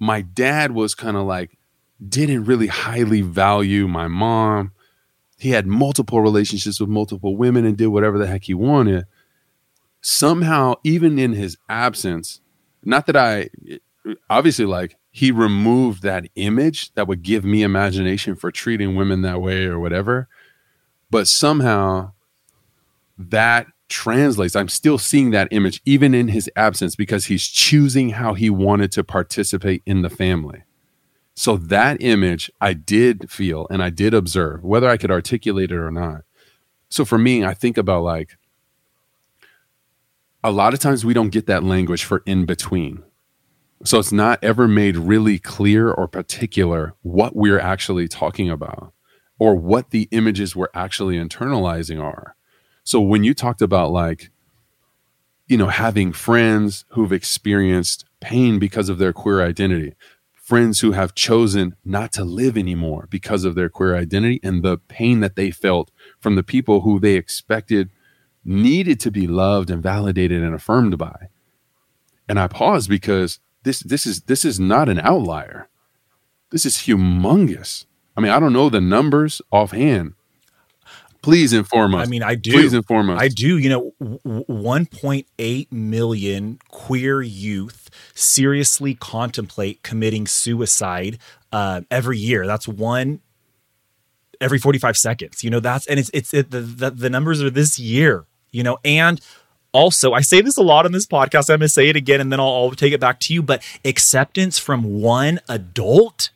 my 0.00 0.20
dad 0.20 0.72
was 0.72 0.92
kind 0.92 1.16
of 1.16 1.26
like 1.26 1.56
didn't 2.08 2.46
really 2.46 2.66
highly 2.66 3.22
value 3.22 3.86
my 3.86 4.08
mom. 4.08 4.72
He 5.38 5.50
had 5.50 5.64
multiple 5.64 6.20
relationships 6.20 6.80
with 6.80 6.88
multiple 6.88 7.36
women 7.36 7.64
and 7.64 7.76
did 7.76 7.86
whatever 7.86 8.18
the 8.18 8.26
heck 8.26 8.42
he 8.42 8.52
wanted. 8.52 9.04
Somehow, 10.00 10.74
even 10.82 11.20
in 11.20 11.34
his 11.34 11.56
absence, 11.68 12.40
not 12.82 13.06
that 13.06 13.16
I 13.16 13.50
obviously 14.28 14.66
like 14.66 14.96
he 15.12 15.30
removed 15.30 16.02
that 16.02 16.26
image 16.34 16.92
that 16.94 17.06
would 17.06 17.22
give 17.22 17.44
me 17.44 17.62
imagination 17.62 18.34
for 18.34 18.50
treating 18.50 18.96
women 18.96 19.22
that 19.22 19.40
way 19.40 19.66
or 19.66 19.78
whatever. 19.78 20.26
But 21.12 21.28
somehow 21.28 22.10
that 23.16 23.68
translates. 23.88 24.56
I'm 24.56 24.68
still 24.68 24.98
seeing 24.98 25.30
that 25.30 25.48
image 25.50 25.80
even 25.84 26.14
in 26.14 26.28
his 26.28 26.50
absence 26.56 26.96
because 26.96 27.26
he's 27.26 27.46
choosing 27.46 28.10
how 28.10 28.34
he 28.34 28.50
wanted 28.50 28.92
to 28.92 29.04
participate 29.04 29.82
in 29.86 30.02
the 30.02 30.10
family. 30.10 30.64
So 31.34 31.56
that 31.56 32.00
image 32.00 32.50
I 32.60 32.74
did 32.74 33.30
feel 33.30 33.66
and 33.70 33.82
I 33.82 33.90
did 33.90 34.14
observe, 34.14 34.62
whether 34.62 34.88
I 34.88 34.96
could 34.96 35.10
articulate 35.10 35.72
it 35.72 35.76
or 35.76 35.90
not. 35.90 36.22
So 36.88 37.04
for 37.04 37.18
me, 37.18 37.44
I 37.44 37.54
think 37.54 37.76
about 37.76 38.04
like 38.04 38.36
a 40.44 40.52
lot 40.52 40.74
of 40.74 40.80
times 40.80 41.04
we 41.04 41.14
don't 41.14 41.30
get 41.30 41.46
that 41.46 41.64
language 41.64 42.04
for 42.04 42.22
in 42.26 42.46
between. 42.46 43.02
So 43.84 43.98
it's 43.98 44.12
not 44.12 44.38
ever 44.42 44.68
made 44.68 44.96
really 44.96 45.38
clear 45.38 45.90
or 45.90 46.06
particular 46.06 46.94
what 47.02 47.34
we're 47.34 47.58
actually 47.58 48.08
talking 48.08 48.48
about 48.48 48.92
or 49.38 49.56
what 49.56 49.90
the 49.90 50.08
images 50.10 50.54
we're 50.54 50.68
actually 50.74 51.16
internalizing 51.16 52.00
are. 52.00 52.33
So 52.84 53.00
when 53.00 53.24
you 53.24 53.34
talked 53.34 53.62
about 53.62 53.90
like, 53.90 54.30
you 55.46 55.56
know, 55.56 55.68
having 55.68 56.12
friends 56.12 56.84
who've 56.90 57.12
experienced 57.12 58.04
pain 58.20 58.58
because 58.58 58.88
of 58.88 58.98
their 58.98 59.12
queer 59.12 59.42
identity, 59.42 59.94
friends 60.32 60.80
who 60.80 60.92
have 60.92 61.14
chosen 61.14 61.74
not 61.84 62.12
to 62.12 62.24
live 62.24 62.56
anymore 62.56 63.08
because 63.10 63.44
of 63.44 63.54
their 63.54 63.70
queer 63.70 63.96
identity 63.96 64.40
and 64.42 64.62
the 64.62 64.76
pain 64.76 65.20
that 65.20 65.36
they 65.36 65.50
felt 65.50 65.90
from 66.20 66.34
the 66.34 66.42
people 66.42 66.82
who 66.82 67.00
they 67.00 67.14
expected 67.14 67.90
needed 68.44 69.00
to 69.00 69.10
be 69.10 69.26
loved 69.26 69.70
and 69.70 69.82
validated 69.82 70.42
and 70.42 70.54
affirmed 70.54 70.98
by. 70.98 71.28
And 72.28 72.38
I 72.38 72.46
paused 72.46 72.90
because 72.90 73.40
this 73.62 73.80
this 73.80 74.06
is 74.06 74.22
this 74.22 74.44
is 74.44 74.60
not 74.60 74.90
an 74.90 75.00
outlier. 75.00 75.68
This 76.50 76.66
is 76.66 76.76
humongous. 76.76 77.86
I 78.16 78.20
mean, 78.20 78.30
I 78.30 78.38
don't 78.38 78.52
know 78.52 78.68
the 78.68 78.80
numbers 78.80 79.40
offhand, 79.50 80.14
Please 81.24 81.54
inform 81.54 81.94
us. 81.94 82.06
I 82.06 82.10
mean, 82.10 82.22
I 82.22 82.34
do. 82.34 82.52
Please 82.52 82.74
inform 82.74 83.08
us. 83.08 83.18
I 83.18 83.28
do. 83.28 83.56
You 83.56 83.70
know, 83.70 83.92
1.8 84.02 85.72
million 85.72 86.58
queer 86.68 87.22
youth 87.22 87.88
seriously 88.14 88.94
contemplate 88.94 89.82
committing 89.82 90.26
suicide 90.26 91.16
uh, 91.50 91.80
every 91.90 92.18
year. 92.18 92.46
That's 92.46 92.68
one 92.68 93.20
every 94.38 94.58
45 94.58 94.98
seconds. 94.98 95.42
You 95.42 95.48
know, 95.48 95.60
that's 95.60 95.86
and 95.86 95.98
it's 95.98 96.10
it's 96.12 96.34
it, 96.34 96.50
the, 96.50 96.60
the 96.60 96.90
the 96.90 97.08
numbers 97.08 97.42
are 97.42 97.48
this 97.48 97.78
year. 97.78 98.26
You 98.50 98.62
know, 98.62 98.76
and 98.84 99.18
also 99.72 100.12
I 100.12 100.20
say 100.20 100.42
this 100.42 100.58
a 100.58 100.62
lot 100.62 100.84
on 100.84 100.92
this 100.92 101.06
podcast. 101.06 101.48
I'm 101.48 101.54
going 101.54 101.60
to 101.60 101.68
say 101.70 101.88
it 101.88 101.96
again, 101.96 102.20
and 102.20 102.30
then 102.30 102.38
I'll, 102.38 102.52
I'll 102.52 102.70
take 102.72 102.92
it 102.92 103.00
back 103.00 103.18
to 103.20 103.32
you. 103.32 103.42
But 103.42 103.62
acceptance 103.82 104.58
from 104.58 105.00
one 105.00 105.40
adult 105.48 106.28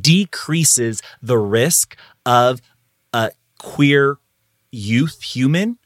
decreases 0.00 1.02
the 1.22 1.38
risk 1.38 1.96
of 2.24 2.60
uh, 3.12 3.30
queer 3.58 4.18
youth 4.70 5.22
human 5.22 5.78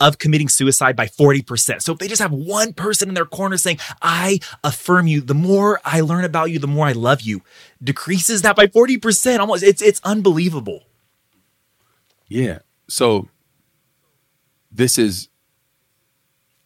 of 0.00 0.18
committing 0.18 0.48
suicide 0.48 0.96
by 0.96 1.06
40%. 1.06 1.82
So 1.82 1.92
if 1.92 1.98
they 1.98 2.08
just 2.08 2.22
have 2.22 2.32
one 2.32 2.72
person 2.72 3.08
in 3.08 3.14
their 3.14 3.26
corner 3.26 3.58
saying, 3.58 3.78
I 4.00 4.40
affirm 4.64 5.06
you, 5.06 5.20
the 5.20 5.34
more 5.34 5.80
I 5.84 6.00
learn 6.00 6.24
about 6.24 6.50
you, 6.50 6.58
the 6.58 6.66
more 6.66 6.86
I 6.86 6.92
love 6.92 7.20
you, 7.20 7.42
decreases 7.82 8.42
that 8.42 8.56
by 8.56 8.66
40%. 8.66 9.38
Almost 9.38 9.62
it's 9.62 9.82
it's 9.82 10.00
unbelievable. 10.02 10.84
Yeah. 12.28 12.60
So 12.88 13.28
this 14.72 14.96
is 14.96 15.28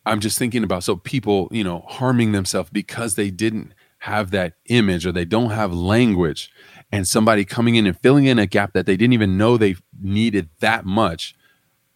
I'm 0.06 0.20
just 0.20 0.38
thinking 0.38 0.62
about 0.62 0.84
so 0.84 0.96
people, 0.96 1.48
you 1.50 1.64
know, 1.64 1.84
harming 1.88 2.32
themselves 2.32 2.70
because 2.70 3.14
they 3.14 3.30
didn't 3.30 3.72
have 4.05 4.30
that 4.30 4.52
image 4.66 5.07
or 5.07 5.12
they 5.12 5.24
don't 5.24 5.50
have 5.50 5.72
language 5.72 6.50
and 6.92 7.09
somebody 7.09 7.42
coming 7.42 7.74
in 7.74 7.86
and 7.86 7.98
filling 8.00 8.26
in 8.26 8.38
a 8.38 8.46
gap 8.46 8.74
that 8.74 8.84
they 8.84 8.98
didn't 8.98 9.14
even 9.14 9.38
know 9.38 9.57
they 9.57 9.76
needed 9.98 10.50
that 10.61 10.84
much 10.84 11.34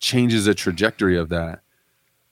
changes 0.01 0.47
the 0.47 0.55
trajectory 0.55 1.19
of 1.19 1.29
that. 1.29 1.61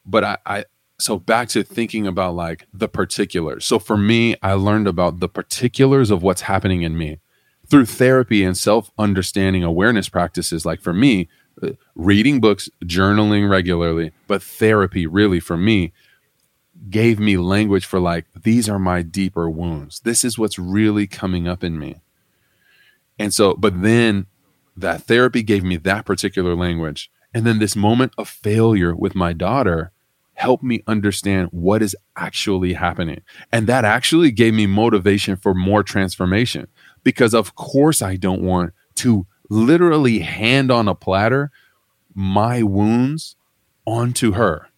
But 0.06 0.24
I, 0.24 0.38
I, 0.46 0.64
so 0.98 1.18
back 1.18 1.48
to 1.50 1.62
thinking 1.62 2.06
about 2.06 2.34
like 2.34 2.66
the 2.72 2.88
particulars. 2.88 3.66
So 3.66 3.78
for 3.78 3.98
me, 3.98 4.34
I 4.42 4.54
learned 4.54 4.88
about 4.88 5.20
the 5.20 5.28
particulars 5.28 6.10
of 6.10 6.22
what's 6.22 6.42
happening 6.42 6.80
in 6.80 6.96
me 6.96 7.20
through 7.68 7.84
therapy 7.84 8.44
and 8.44 8.56
self 8.56 8.90
understanding 8.96 9.62
awareness 9.62 10.08
practices. 10.08 10.64
Like 10.64 10.80
for 10.80 10.94
me, 10.94 11.28
uh, 11.62 11.72
reading 11.94 12.40
books, 12.40 12.70
journaling 12.82 13.50
regularly, 13.50 14.12
but 14.26 14.42
therapy 14.42 15.06
really 15.06 15.38
for 15.38 15.58
me 15.58 15.92
gave 16.90 17.18
me 17.18 17.36
language 17.36 17.84
for 17.84 18.00
like, 18.00 18.26
these 18.34 18.68
are 18.68 18.78
my 18.78 19.02
deeper 19.02 19.50
wounds. 19.50 20.00
This 20.00 20.24
is 20.24 20.38
what's 20.38 20.58
really 20.58 21.06
coming 21.06 21.48
up 21.48 21.64
in 21.64 21.78
me. 21.78 22.00
And 23.18 23.32
so, 23.32 23.54
but 23.54 23.82
then 23.82 24.26
that 24.76 25.02
therapy 25.02 25.42
gave 25.42 25.64
me 25.64 25.76
that 25.78 26.04
particular 26.04 26.54
language. 26.54 27.10
And 27.34 27.46
then 27.46 27.58
this 27.58 27.76
moment 27.76 28.12
of 28.18 28.28
failure 28.28 28.94
with 28.94 29.14
my 29.14 29.32
daughter 29.32 29.92
helped 30.34 30.62
me 30.62 30.82
understand 30.86 31.48
what 31.50 31.82
is 31.82 31.96
actually 32.14 32.74
happening. 32.74 33.22
And 33.50 33.66
that 33.66 33.84
actually 33.84 34.30
gave 34.30 34.54
me 34.54 34.66
motivation 34.66 35.36
for 35.36 35.54
more 35.54 35.82
transformation 35.82 36.68
because, 37.02 37.34
of 37.34 37.54
course, 37.54 38.02
I 38.02 38.16
don't 38.16 38.42
want 38.42 38.72
to 38.96 39.26
literally 39.48 40.20
hand 40.20 40.70
on 40.70 40.88
a 40.88 40.94
platter 40.94 41.50
my 42.14 42.62
wounds 42.62 43.36
onto 43.86 44.32
her. 44.32 44.68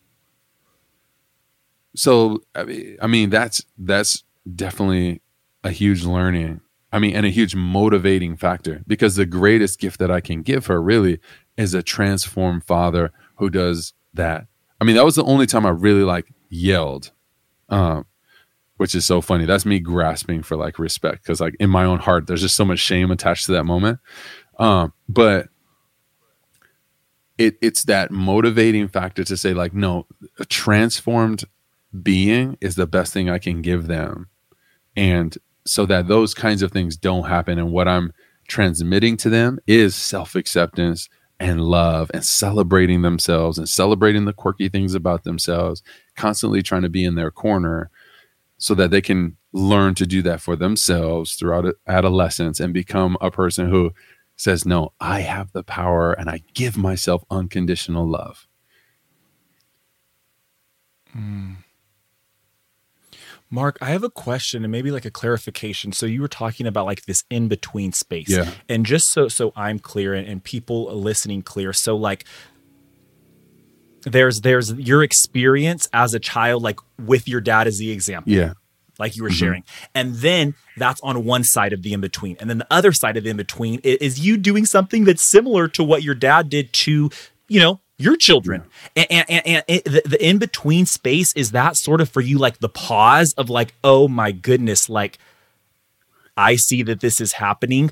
So, 1.98 2.42
I 2.54 3.06
mean, 3.06 3.30
that's 3.30 3.64
that's 3.76 4.24
definitely 4.54 5.20
a 5.64 5.70
huge 5.70 6.04
learning. 6.04 6.60
I 6.92 6.98
mean, 6.98 7.14
and 7.14 7.26
a 7.26 7.30
huge 7.30 7.54
motivating 7.54 8.36
factor 8.36 8.82
because 8.86 9.16
the 9.16 9.26
greatest 9.26 9.78
gift 9.78 9.98
that 9.98 10.10
I 10.10 10.20
can 10.20 10.42
give 10.42 10.66
her 10.66 10.80
really 10.80 11.20
is 11.56 11.74
a 11.74 11.82
transformed 11.82 12.64
father 12.64 13.12
who 13.36 13.50
does 13.50 13.92
that 14.14 14.46
I 14.80 14.84
mean, 14.84 14.96
that 14.96 15.04
was 15.04 15.16
the 15.16 15.24
only 15.24 15.46
time 15.46 15.66
I 15.66 15.70
really 15.70 16.04
like 16.04 16.32
yelled, 16.48 17.10
um, 17.68 18.06
which 18.76 18.94
is 18.94 19.04
so 19.04 19.20
funny. 19.20 19.44
That's 19.44 19.66
me 19.66 19.80
grasping 19.80 20.42
for 20.42 20.56
like 20.56 20.78
respect 20.78 21.22
because 21.22 21.40
like 21.40 21.56
in 21.58 21.70
my 21.70 21.84
own 21.84 21.98
heart, 21.98 22.26
there's 22.26 22.42
just 22.42 22.56
so 22.56 22.64
much 22.64 22.78
shame 22.78 23.10
attached 23.10 23.46
to 23.46 23.52
that 23.52 23.64
moment. 23.64 23.98
Um, 24.58 24.92
but 25.08 25.48
it 27.38 27.56
it's 27.60 27.84
that 27.84 28.10
motivating 28.10 28.88
factor 28.88 29.24
to 29.24 29.36
say 29.36 29.52
like, 29.52 29.74
no, 29.74 30.06
a 30.38 30.44
transformed 30.44 31.44
being 32.02 32.56
is 32.60 32.74
the 32.74 32.86
best 32.86 33.12
thing 33.12 33.30
I 33.30 33.38
can 33.38 33.62
give 33.62 33.86
them, 33.86 34.28
and 34.96 35.36
so 35.66 35.86
that 35.86 36.08
those 36.08 36.34
kinds 36.34 36.62
of 36.62 36.72
things 36.72 36.96
don't 36.96 37.28
happen. 37.28 37.58
And 37.58 37.72
what 37.72 37.88
I'm 37.88 38.12
transmitting 38.48 39.16
to 39.18 39.30
them 39.30 39.58
is 39.66 39.94
self 39.94 40.34
acceptance 40.34 41.08
and 41.40 41.60
love 41.60 42.10
and 42.12 42.24
celebrating 42.24 43.02
themselves 43.02 43.58
and 43.58 43.68
celebrating 43.68 44.24
the 44.24 44.32
quirky 44.32 44.68
things 44.68 44.94
about 44.94 45.24
themselves, 45.24 45.82
constantly 46.16 46.62
trying 46.62 46.82
to 46.82 46.88
be 46.88 47.04
in 47.04 47.14
their 47.14 47.30
corner 47.30 47.90
so 48.56 48.74
that 48.74 48.90
they 48.90 49.00
can 49.00 49.36
learn 49.52 49.94
to 49.94 50.06
do 50.06 50.20
that 50.22 50.40
for 50.40 50.56
themselves 50.56 51.34
throughout 51.34 51.74
adolescence 51.86 52.58
and 52.58 52.74
become 52.74 53.16
a 53.20 53.30
person 53.30 53.68
who 53.68 53.92
says, 54.36 54.64
No, 54.66 54.92
I 55.00 55.20
have 55.20 55.52
the 55.52 55.62
power 55.62 56.12
and 56.12 56.28
I 56.28 56.42
give 56.54 56.76
myself 56.76 57.24
unconditional 57.30 58.06
love. 58.06 58.46
Mm. 61.16 61.56
Mark, 63.50 63.78
I 63.80 63.86
have 63.90 64.04
a 64.04 64.10
question 64.10 64.62
and 64.64 64.70
maybe 64.70 64.90
like 64.90 65.04
a 65.04 65.10
clarification. 65.10 65.92
So 65.92 66.04
you 66.04 66.20
were 66.20 66.28
talking 66.28 66.66
about 66.66 66.84
like 66.86 67.06
this 67.06 67.24
in 67.30 67.48
between 67.48 67.92
space. 67.92 68.28
Yeah. 68.28 68.50
And 68.68 68.84
just 68.84 69.08
so 69.08 69.28
so 69.28 69.52
I'm 69.56 69.78
clear 69.78 70.14
and, 70.14 70.28
and 70.28 70.44
people 70.44 70.94
listening 70.94 71.42
clear. 71.42 71.72
So 71.72 71.96
like 71.96 72.24
there's 74.02 74.42
there's 74.42 74.72
your 74.74 75.02
experience 75.02 75.88
as 75.92 76.14
a 76.14 76.20
child, 76.20 76.62
like 76.62 76.78
with 76.98 77.26
your 77.26 77.40
dad 77.40 77.66
as 77.66 77.78
the 77.78 77.90
example. 77.90 78.32
Yeah. 78.32 78.52
Like 78.98 79.16
you 79.16 79.22
were 79.22 79.28
mm-hmm. 79.28 79.36
sharing. 79.36 79.64
And 79.94 80.16
then 80.16 80.54
that's 80.76 81.00
on 81.02 81.24
one 81.24 81.44
side 81.44 81.72
of 81.72 81.82
the 81.82 81.92
in 81.92 82.00
between. 82.00 82.36
And 82.40 82.50
then 82.50 82.58
the 82.58 82.66
other 82.70 82.92
side 82.92 83.16
of 83.16 83.24
the 83.24 83.30
in 83.30 83.36
between 83.36 83.80
is 83.82 84.20
you 84.20 84.36
doing 84.36 84.66
something 84.66 85.04
that's 85.04 85.22
similar 85.22 85.68
to 85.68 85.84
what 85.84 86.02
your 86.02 86.14
dad 86.14 86.50
did 86.50 86.72
to, 86.72 87.10
you 87.46 87.60
know, 87.60 87.80
your 87.98 88.16
children. 88.16 88.64
And, 88.96 89.06
and, 89.10 89.26
and, 89.28 89.64
and 89.68 89.82
the, 89.84 90.02
the 90.06 90.24
in 90.26 90.38
between 90.38 90.86
space 90.86 91.32
is 91.34 91.50
that 91.50 91.76
sort 91.76 92.00
of 92.00 92.08
for 92.08 92.20
you 92.20 92.38
like 92.38 92.58
the 92.58 92.68
pause 92.68 93.34
of 93.34 93.50
like 93.50 93.74
oh 93.84 94.08
my 94.08 94.32
goodness 94.32 94.88
like 94.88 95.18
i 96.36 96.56
see 96.56 96.82
that 96.84 97.00
this 97.00 97.20
is 97.20 97.34
happening. 97.34 97.90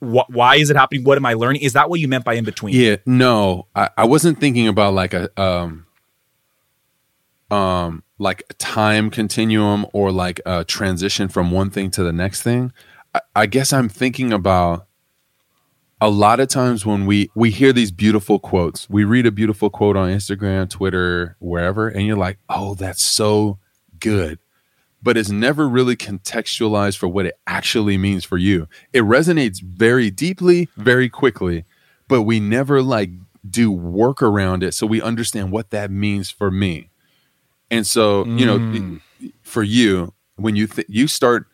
Why 0.00 0.56
is 0.56 0.70
it 0.70 0.76
happening? 0.76 1.04
What 1.04 1.18
am 1.18 1.26
i 1.26 1.34
learning? 1.34 1.62
Is 1.62 1.74
that 1.74 1.88
what 1.90 2.00
you 2.00 2.08
meant 2.08 2.24
by 2.24 2.34
in 2.34 2.44
between 2.44 2.74
yeah 2.74 2.96
no. 3.06 3.66
I, 3.76 3.90
I 3.96 4.04
wasn't 4.06 4.40
thinking 4.40 4.66
about 4.66 4.94
like 4.94 5.12
a 5.12 5.30
um 5.40 5.86
um 7.50 8.02
like 8.18 8.42
a 8.50 8.54
time 8.54 9.10
continuum 9.10 9.86
or 9.92 10.10
like 10.10 10.40
a 10.44 10.64
transition 10.64 11.28
from 11.28 11.50
one 11.50 11.70
thing 11.70 11.90
to 11.92 12.02
the 12.02 12.12
next 12.12 12.42
thing. 12.42 12.72
I, 13.14 13.20
I 13.36 13.46
guess 13.46 13.72
i'm 13.72 13.88
thinking 13.88 14.32
about 14.32 14.87
a 16.00 16.08
lot 16.08 16.40
of 16.40 16.48
times 16.48 16.86
when 16.86 17.06
we 17.06 17.30
we 17.34 17.50
hear 17.50 17.72
these 17.72 17.90
beautiful 17.90 18.38
quotes 18.38 18.88
we 18.88 19.04
read 19.04 19.26
a 19.26 19.32
beautiful 19.32 19.68
quote 19.68 19.96
on 19.96 20.08
instagram 20.08 20.68
twitter 20.70 21.36
wherever 21.40 21.88
and 21.88 22.06
you're 22.06 22.16
like 22.16 22.38
oh 22.48 22.74
that's 22.74 23.04
so 23.04 23.58
good. 24.00 24.38
But 25.00 25.16
it's 25.16 25.30
never 25.30 25.68
really 25.68 25.96
contextualized 25.96 26.96
for 26.96 27.06
what 27.06 27.24
it 27.24 27.38
actually 27.46 27.96
means 27.96 28.24
for 28.24 28.36
you. 28.36 28.66
It 28.92 29.02
resonates 29.02 29.62
very 29.62 30.10
deeply 30.10 30.68
very 30.76 31.08
quickly 31.08 31.64
but 32.08 32.22
we 32.22 32.40
never 32.40 32.82
like 32.82 33.10
do 33.48 33.70
work 33.70 34.22
around 34.22 34.62
it 34.62 34.72
so 34.72 34.86
we 34.86 35.00
understand 35.00 35.52
what 35.52 35.70
that 35.70 35.90
means 35.90 36.30
for 36.30 36.50
me. 36.50 36.90
And 37.70 37.86
so 37.86 38.24
you 38.24 38.46
know 38.46 38.58
mm. 38.58 39.00
for 39.42 39.62
you 39.62 40.14
when 40.36 40.56
you 40.56 40.66
th- 40.66 40.88
you 40.88 41.06
start 41.06 41.46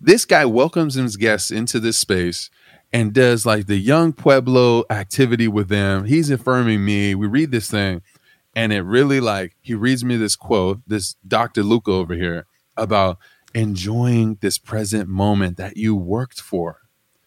this 0.00 0.24
guy 0.24 0.44
welcomes 0.44 0.94
his 0.94 1.16
guests 1.16 1.50
into 1.50 1.80
this 1.80 1.98
space 1.98 2.50
and 2.92 3.12
does 3.12 3.46
like 3.46 3.66
the 3.66 3.76
Yung 3.76 4.12
Pueblo 4.12 4.84
activity 4.90 5.48
with 5.48 5.68
them. 5.68 6.04
He's 6.04 6.30
affirming 6.30 6.84
me. 6.84 7.14
We 7.14 7.26
read 7.26 7.50
this 7.50 7.70
thing, 7.70 8.02
and 8.54 8.72
it 8.72 8.82
really 8.82 9.20
like 9.20 9.56
he 9.60 9.74
reads 9.74 10.04
me 10.04 10.16
this 10.16 10.36
quote, 10.36 10.80
this 10.86 11.16
Dr. 11.26 11.62
Luca 11.62 11.92
over 11.92 12.14
here, 12.14 12.46
about 12.76 13.18
enjoying 13.54 14.38
this 14.40 14.58
present 14.58 15.08
moment 15.08 15.56
that 15.56 15.76
you 15.76 15.94
worked 15.94 16.40
for. 16.40 16.78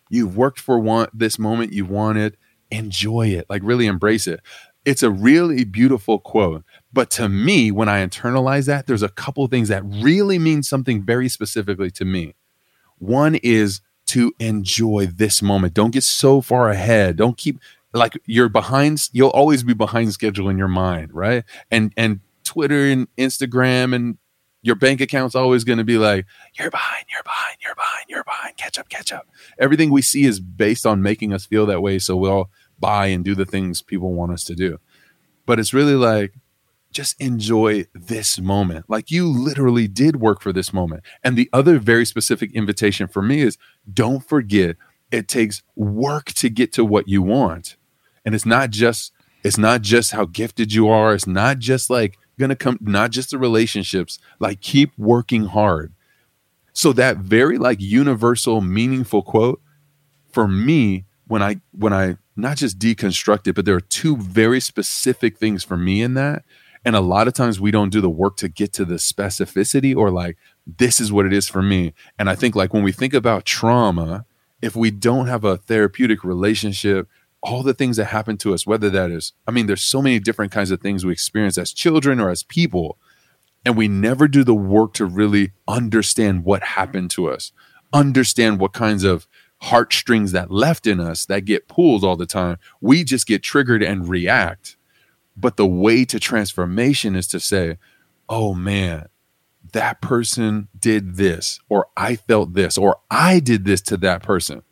You've 0.09 0.37
worked 0.37 0.59
for 0.59 0.79
one 0.79 1.07
this 1.13 1.39
moment 1.39 1.73
you 1.73 1.85
wanted. 1.85 2.37
Enjoy 2.69 3.27
it. 3.27 3.45
Like 3.49 3.61
really 3.63 3.87
embrace 3.87 4.27
it. 4.27 4.41
It's 4.85 5.03
a 5.03 5.09
really 5.09 5.63
beautiful 5.63 6.19
quote. 6.19 6.63
But 6.91 7.09
to 7.11 7.29
me, 7.29 7.71
when 7.71 7.87
I 7.87 8.05
internalize 8.05 8.65
that, 8.67 8.85
there's 8.85 9.03
a 9.03 9.09
couple 9.09 9.47
things 9.47 9.69
that 9.69 9.83
really 9.85 10.37
mean 10.37 10.61
something 10.61 11.03
very 11.03 11.29
specifically 11.29 11.89
to 11.91 12.05
me. 12.05 12.35
One 12.97 13.35
is 13.35 13.81
to 14.13 14.31
enjoy 14.37 15.07
this 15.07 15.41
moment. 15.41 15.73
Don't 15.73 15.89
get 15.89 16.03
so 16.03 16.39
far 16.39 16.69
ahead. 16.69 17.15
Don't 17.15 17.35
keep 17.35 17.59
like 17.93 18.13
you're 18.27 18.47
behind. 18.47 19.09
You'll 19.11 19.29
always 19.29 19.63
be 19.63 19.73
behind 19.73 20.13
schedule 20.13 20.49
in 20.49 20.57
your 20.57 20.67
mind, 20.67 21.11
right? 21.13 21.43
And 21.71 21.91
and 21.97 22.19
Twitter 22.43 22.85
and 22.85 23.07
Instagram 23.17 23.95
and 23.95 24.19
your 24.61 24.75
bank 24.75 25.01
account's 25.01 25.33
always 25.33 25.63
going 25.63 25.79
to 25.79 25.83
be 25.83 25.97
like 25.97 26.27
you're 26.59 26.69
behind, 26.69 27.05
you're 27.11 27.23
behind, 27.23 27.57
you're 27.63 27.73
behind, 27.73 28.05
you're 28.07 28.23
behind. 28.23 28.55
Catch 28.55 28.77
up, 28.77 28.87
catch 28.87 29.11
up. 29.11 29.27
Everything 29.57 29.89
we 29.89 30.03
see 30.03 30.25
is 30.25 30.39
based 30.39 30.85
on 30.85 31.01
making 31.01 31.33
us 31.33 31.47
feel 31.47 31.65
that 31.65 31.81
way, 31.81 31.97
so 31.97 32.15
we'll 32.15 32.51
buy 32.79 33.07
and 33.07 33.25
do 33.25 33.33
the 33.33 33.45
things 33.45 33.81
people 33.81 34.13
want 34.13 34.31
us 34.31 34.43
to 34.43 34.53
do. 34.53 34.79
But 35.47 35.59
it's 35.59 35.73
really 35.73 35.95
like 35.95 36.35
just 36.93 37.19
enjoy 37.19 37.87
this 37.93 38.39
moment. 38.39 38.85
Like 38.89 39.11
you 39.11 39.27
literally 39.27 39.87
did 39.87 40.17
work 40.17 40.41
for 40.41 40.53
this 40.53 40.71
moment. 40.71 41.03
And 41.23 41.35
the 41.35 41.49
other 41.51 41.79
very 41.79 42.05
specific 42.05 42.53
invitation 42.53 43.07
for 43.07 43.21
me 43.21 43.41
is 43.41 43.57
don't 43.91 44.27
forget 44.27 44.77
it 45.11 45.27
takes 45.27 45.61
work 45.75 46.27
to 46.33 46.49
get 46.49 46.73
to 46.73 46.85
what 46.85 47.07
you 47.07 47.21
want. 47.21 47.75
And 48.25 48.33
it's 48.33 48.45
not 48.45 48.69
just 48.69 49.11
it's 49.43 49.57
not 49.57 49.81
just 49.81 50.11
how 50.11 50.25
gifted 50.25 50.73
you 50.73 50.87
are, 50.87 51.13
it's 51.13 51.27
not 51.27 51.59
just 51.59 51.89
like 51.89 52.17
going 52.39 52.49
to 52.49 52.55
come 52.55 52.77
not 52.81 53.11
just 53.11 53.31
the 53.31 53.37
relationships, 53.37 54.19
like 54.39 54.61
keep 54.61 54.91
working 54.97 55.45
hard. 55.45 55.93
So 56.73 56.93
that 56.93 57.17
very 57.17 57.57
like 57.57 57.79
universal 57.79 58.61
meaningful 58.61 59.21
quote 59.21 59.61
for 60.31 60.47
me 60.47 61.05
when 61.27 61.43
I 61.43 61.61
when 61.71 61.93
I 61.93 62.17
not 62.35 62.57
just 62.57 62.79
deconstruct 62.79 63.47
it, 63.47 63.53
but 63.53 63.65
there 63.65 63.75
are 63.75 63.81
two 63.81 64.17
very 64.17 64.59
specific 64.59 65.37
things 65.37 65.63
for 65.63 65.77
me 65.77 66.01
in 66.01 66.15
that 66.15 66.43
and 66.85 66.95
a 66.95 67.01
lot 67.01 67.27
of 67.27 67.33
times 67.33 67.59
we 67.59 67.71
don't 67.71 67.91
do 67.91 68.01
the 68.01 68.09
work 68.09 68.37
to 68.37 68.49
get 68.49 68.73
to 68.73 68.85
the 68.85 68.95
specificity 68.95 69.95
or 69.95 70.11
like, 70.11 70.37
this 70.65 70.99
is 70.99 71.11
what 71.11 71.25
it 71.25 71.33
is 71.33 71.47
for 71.47 71.61
me. 71.61 71.93
And 72.19 72.29
I 72.29 72.35
think 72.35 72.55
like 72.55 72.73
when 72.73 72.83
we 72.83 72.91
think 72.91 73.13
about 73.13 73.45
trauma, 73.45 74.25
if 74.61 74.75
we 74.75 74.91
don't 74.91 75.27
have 75.27 75.43
a 75.43 75.57
therapeutic 75.57 76.23
relationship, 76.23 77.07
all 77.41 77.63
the 77.63 77.73
things 77.73 77.97
that 77.97 78.05
happen 78.05 78.37
to 78.37 78.53
us, 78.53 78.65
whether 78.65 78.89
that 78.89 79.11
is, 79.11 79.33
I 79.47 79.51
mean, 79.51 79.67
there's 79.67 79.81
so 79.81 80.01
many 80.01 80.19
different 80.19 80.51
kinds 80.51 80.71
of 80.71 80.81
things 80.81 81.05
we 81.05 81.11
experience 81.11 81.57
as 81.57 81.73
children 81.73 82.19
or 82.19 82.29
as 82.29 82.43
people. 82.43 82.97
And 83.65 83.77
we 83.77 83.87
never 83.87 84.27
do 84.27 84.43
the 84.43 84.55
work 84.55 84.93
to 84.95 85.05
really 85.05 85.51
understand 85.67 86.43
what 86.43 86.63
happened 86.63 87.11
to 87.11 87.29
us, 87.29 87.53
understand 87.93 88.59
what 88.59 88.73
kinds 88.73 89.05
of 89.05 89.27
heartstrings 89.61 90.33
that 90.33 90.51
left 90.51 90.85
in 90.85 90.99
us 90.99 91.25
that 91.25 91.45
get 91.45 91.69
pulled 91.69 92.03
all 92.03 92.17
the 92.17 92.25
time. 92.25 92.57
We 92.81 93.05
just 93.05 93.25
get 93.25 93.43
triggered 93.43 93.81
and 93.81 94.07
react 94.07 94.75
But 95.35 95.57
the 95.57 95.67
way 95.67 96.05
to 96.05 96.19
transformation 96.19 97.15
is 97.15 97.27
to 97.27 97.39
say, 97.39 97.77
oh 98.29 98.53
man, 98.53 99.07
that 99.71 100.01
person 100.01 100.67
did 100.77 101.15
this, 101.15 101.59
or 101.69 101.87
I 101.97 102.15
felt 102.15 102.53
this, 102.53 102.77
or 102.77 102.97
I 103.09 103.39
did 103.39 103.65
this 103.65 103.81
to 103.81 103.97
that 103.97 104.21
person. 104.21 104.63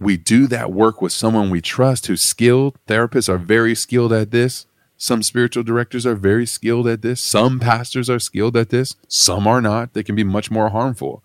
We 0.00 0.16
do 0.16 0.46
that 0.48 0.72
work 0.72 1.00
with 1.00 1.12
someone 1.12 1.50
we 1.50 1.60
trust 1.60 2.06
who's 2.06 2.20
skilled. 2.20 2.76
Therapists 2.86 3.28
are 3.28 3.38
very 3.38 3.74
skilled 3.74 4.12
at 4.12 4.32
this. 4.32 4.66
Some 4.96 5.22
spiritual 5.22 5.62
directors 5.62 6.06
are 6.06 6.14
very 6.14 6.46
skilled 6.46 6.86
at 6.86 7.02
this. 7.02 7.20
Some 7.20 7.60
pastors 7.60 8.10
are 8.10 8.18
skilled 8.18 8.56
at 8.56 8.70
this. 8.70 8.96
Some 9.08 9.46
are 9.46 9.60
not. 9.60 9.92
They 9.92 10.02
can 10.02 10.14
be 10.14 10.24
much 10.24 10.50
more 10.50 10.70
harmful. 10.70 11.22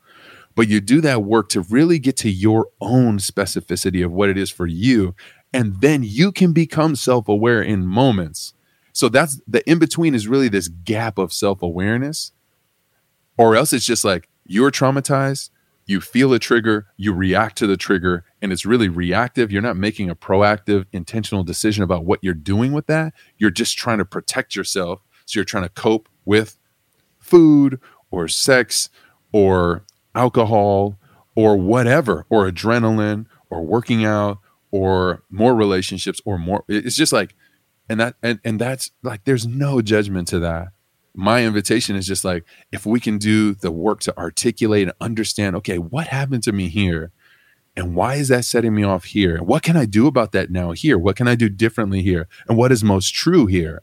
But 0.56 0.68
you 0.68 0.82
do 0.82 1.02
that 1.02 1.24
work 1.24 1.50
to 1.50 1.62
really 1.62 2.00
get 2.00 2.18
to 2.18 2.30
your 2.30 2.68
own 2.82 3.18
specificity 3.18 4.04
of 4.04 4.12
what 4.12 4.30
it 4.30 4.38
is 4.38 4.50
for 4.50 4.68
you. 4.68 5.16
And 5.54 5.82
then 5.82 6.04
you 6.04 6.32
can 6.32 6.54
become 6.54 6.96
self 6.96 7.28
aware 7.28 7.62
in 7.62 7.86
moments. 7.86 8.54
So 8.94 9.10
that's 9.10 9.42
the 9.48 9.68
in 9.70 9.80
between 9.80 10.14
is 10.14 10.28
really 10.28 10.50
this 10.50 10.68
gap 10.68 11.18
of 11.18 11.34
self 11.34 11.62
awareness. 11.62 12.32
Or 13.38 13.56
else 13.56 13.72
it's 13.72 13.86
just 13.86 14.04
like 14.04 14.28
you're 14.46 14.72
traumatized, 14.72 15.50
you 15.86 16.02
feel 16.02 16.34
a 16.34 16.40
trigger, 16.40 16.88
you 16.98 17.14
react 17.14 17.58
to 17.60 17.68
the 17.68 17.78
trigger, 17.78 18.26
and 18.42 18.52
it's 18.52 18.66
really 18.66 18.90
reactive. 18.90 19.52
You're 19.52 19.62
not 19.62 19.78
making 19.78 20.10
a 20.10 20.16
proactive, 20.16 20.86
intentional 20.92 21.44
decision 21.44 21.84
about 21.84 22.06
what 22.06 22.20
you're 22.22 22.34
doing 22.34 22.74
with 22.74 22.88
that. 22.88 23.14
You're 23.38 23.50
just 23.50 23.78
trying 23.78 24.00
to 24.00 24.06
protect 24.06 24.56
yourself. 24.56 25.02
So 25.26 25.40
you're 25.40 25.46
trying 25.46 25.64
to 25.64 25.70
cope 25.70 26.10
with 26.26 26.58
food 27.18 27.80
or 28.12 28.28
sex 28.28 28.90
or 29.32 29.84
alcohol 30.14 30.98
or 31.36 31.56
whatever, 31.56 32.26
or 32.30 32.50
adrenaline 32.52 33.26
or 33.50 33.64
working 33.64 34.04
out 34.04 34.40
or 34.72 35.24
more 35.30 35.56
relationships 35.56 36.22
or 36.26 36.38
more. 36.38 36.64
It's 36.68 36.96
just 36.96 37.14
like, 37.14 37.36
and 37.90 38.00
that, 38.00 38.16
and, 38.22 38.40
and 38.44 38.60
that's 38.60 38.92
like, 39.02 39.24
there's 39.26 39.48
no 39.48 39.82
judgment 39.82 40.28
to 40.30 40.40
that. 40.40 40.70
My 41.16 41.44
invitation 41.44 41.96
is 41.96 42.06
just 42.06 42.24
like, 42.24 42.46
if 42.72 42.86
we 42.86 43.00
can 43.00 43.18
do 43.18 43.54
the 43.54 43.72
work 43.72 44.00
to 44.02 44.18
articulate 44.18 44.84
and 44.84 44.94
understand, 45.02 45.56
okay, 45.58 45.80
what 45.80 46.08
happened 46.08 46.44
to 46.44 46.52
me 46.52 46.70
here? 46.70 47.12
And 47.76 47.96
why 47.96 48.16
is 48.16 48.28
that 48.28 48.46
setting 48.46 48.76
me 48.76 48.84
off 48.84 49.06
here? 49.06 49.36
And 49.36 49.48
what 49.48 49.64
can 49.64 49.76
I 49.76 49.86
do 49.86 50.06
about 50.08 50.32
that 50.34 50.52
now 50.52 50.72
here? 50.72 50.98
What 50.98 51.16
can 51.16 51.28
I 51.28 51.36
do 51.36 51.50
differently 51.50 52.02
here? 52.02 52.28
And 52.48 52.58
what 52.58 52.72
is 52.72 52.84
most 52.84 53.14
true 53.14 53.48
here? 53.48 53.82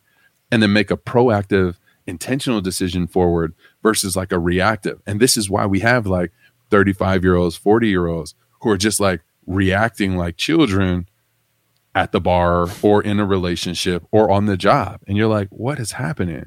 And 0.51 0.63
then 0.63 0.73
make 0.73 0.91
a 0.91 0.97
proactive, 0.97 1.77
intentional 2.07 2.61
decision 2.61 3.07
forward 3.07 3.55
versus 3.83 4.17
like 4.17 4.33
a 4.33 4.39
reactive. 4.39 5.01
And 5.07 5.19
this 5.19 5.37
is 5.37 5.51
why 5.51 5.67
we 5.67 5.81
have 5.81 6.07
like 6.07 6.33
35 6.71 7.25
year 7.25 7.37
olds, 7.37 7.57
40 7.57 7.89
year 7.89 8.07
olds 8.07 8.35
who 8.61 8.71
are 8.71 8.77
just 8.77 9.01
like 9.01 9.23
reacting 9.47 10.17
like 10.17 10.37
children 10.37 11.09
at 11.95 12.13
the 12.13 12.21
bar 12.21 12.69
or 12.83 13.03
in 13.03 13.21
a 13.21 13.25
relationship 13.25 14.05
or 14.11 14.31
on 14.31 14.47
the 14.47 14.57
job. 14.57 15.01
And 15.07 15.17
you're 15.17 15.29
like, 15.29 15.49
what 15.51 15.79
is 15.79 15.93
happening? 15.93 16.47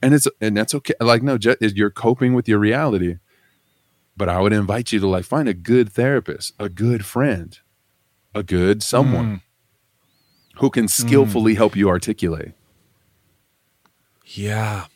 And 0.00 0.14
it's, 0.14 0.28
and 0.40 0.56
that's 0.56 0.74
okay. 0.74 0.94
Like, 1.00 1.22
no, 1.22 1.38
you're 1.60 1.90
coping 1.90 2.34
with 2.34 2.48
your 2.48 2.58
reality 2.58 3.16
but 4.18 4.28
I 4.28 4.40
would 4.40 4.52
invite 4.52 4.90
you 4.90 4.98
to 4.98 5.06
like 5.06 5.24
find 5.24 5.48
a 5.48 5.54
good 5.54 5.90
therapist, 5.90 6.52
a 6.58 6.68
good 6.68 7.06
friend, 7.06 7.56
a 8.34 8.42
good 8.42 8.82
someone 8.82 9.36
mm. 9.36 9.40
who 10.56 10.70
can 10.70 10.88
skillfully 10.88 11.54
mm. 11.54 11.56
help 11.56 11.76
you 11.76 11.88
articulate. 11.88 12.52
Yeah. 14.26 14.86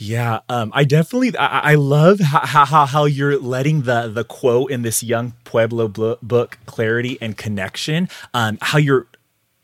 Yeah, 0.00 0.40
um, 0.48 0.70
I 0.74 0.84
definitely 0.84 1.36
I, 1.36 1.72
I 1.72 1.74
love 1.74 2.20
how, 2.20 2.64
how, 2.64 2.86
how 2.86 3.04
you're 3.04 3.36
letting 3.36 3.82
the 3.82 4.06
the 4.06 4.22
quote 4.22 4.70
in 4.70 4.82
this 4.82 5.02
Yung 5.02 5.32
Pueblo 5.42 5.88
book, 5.88 6.58
clarity 6.66 7.18
and 7.20 7.36
connection. 7.36 8.08
Um, 8.32 8.58
how 8.60 8.78
you're 8.78 9.08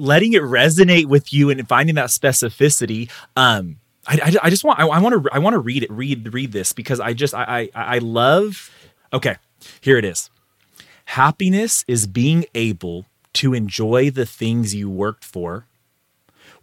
letting 0.01 0.33
it 0.33 0.43
resonate 0.43 1.07
with 1.07 1.33
you 1.33 1.51
and 1.51 1.69
finding 1.69 1.95
that 1.95 2.09
specificity. 2.09 3.09
Um, 3.37 3.77
I, 4.09 4.19
I, 4.25 4.47
I 4.47 4.51
just 4.51 4.65
want 4.65 4.81
I, 4.81 4.85
want 4.99 5.23
to 5.23 5.31
I 5.33 5.39
want 5.39 5.55
to 5.55 5.61
read 5.61 5.85
it 5.85 5.93
read 5.93 6.33
read 6.35 6.51
this 6.51 6.73
because 6.73 6.99
I 6.99 7.13
just 7.13 7.33
I, 7.33 7.71
I 7.73 7.97
I 7.97 7.99
love 7.99 8.73
okay 9.13 9.37
here 9.81 9.97
it 9.97 10.05
is 10.05 10.31
happiness 11.07 11.85
is 11.87 12.09
being 12.09 12.45
able 12.57 13.07
to 13.35 13.55
enjoy 13.55 14.11
the 14.11 14.27
things 14.27 14.75
you 14.75 14.91
worked 14.91 15.25
for 15.25 15.67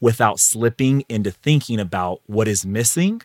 without 0.02 0.40
slipping 0.42 1.06
into 1.08 1.32
thinking 1.32 1.80
about 1.80 2.20
what 2.26 2.50
is 2.50 2.66
missing 2.66 3.22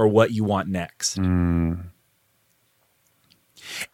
or 0.00 0.08
what 0.08 0.32
you 0.32 0.42
want 0.42 0.66
next. 0.66 1.18
Mm. 1.18 1.84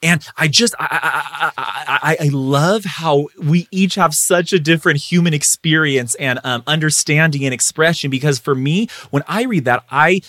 And 0.00 0.24
I 0.36 0.46
just 0.46 0.74
I, 0.78 1.52
I, 1.56 1.90
I, 2.12 2.16
I, 2.20 2.28
love 2.32 2.84
how 2.84 3.26
we 3.42 3.66
each 3.72 3.96
have 3.96 4.14
such 4.14 4.52
a 4.52 4.60
different 4.60 5.00
human 5.00 5.34
experience 5.34 6.14
and 6.14 6.38
um, 6.44 6.62
understanding 6.66 7.44
and 7.44 7.52
expression. 7.52 8.08
Because 8.08 8.38
for 8.38 8.54
me, 8.54 8.88
when 9.10 9.24
I 9.26 9.42
read 9.42 9.64
that, 9.64 9.84
I 9.90 10.22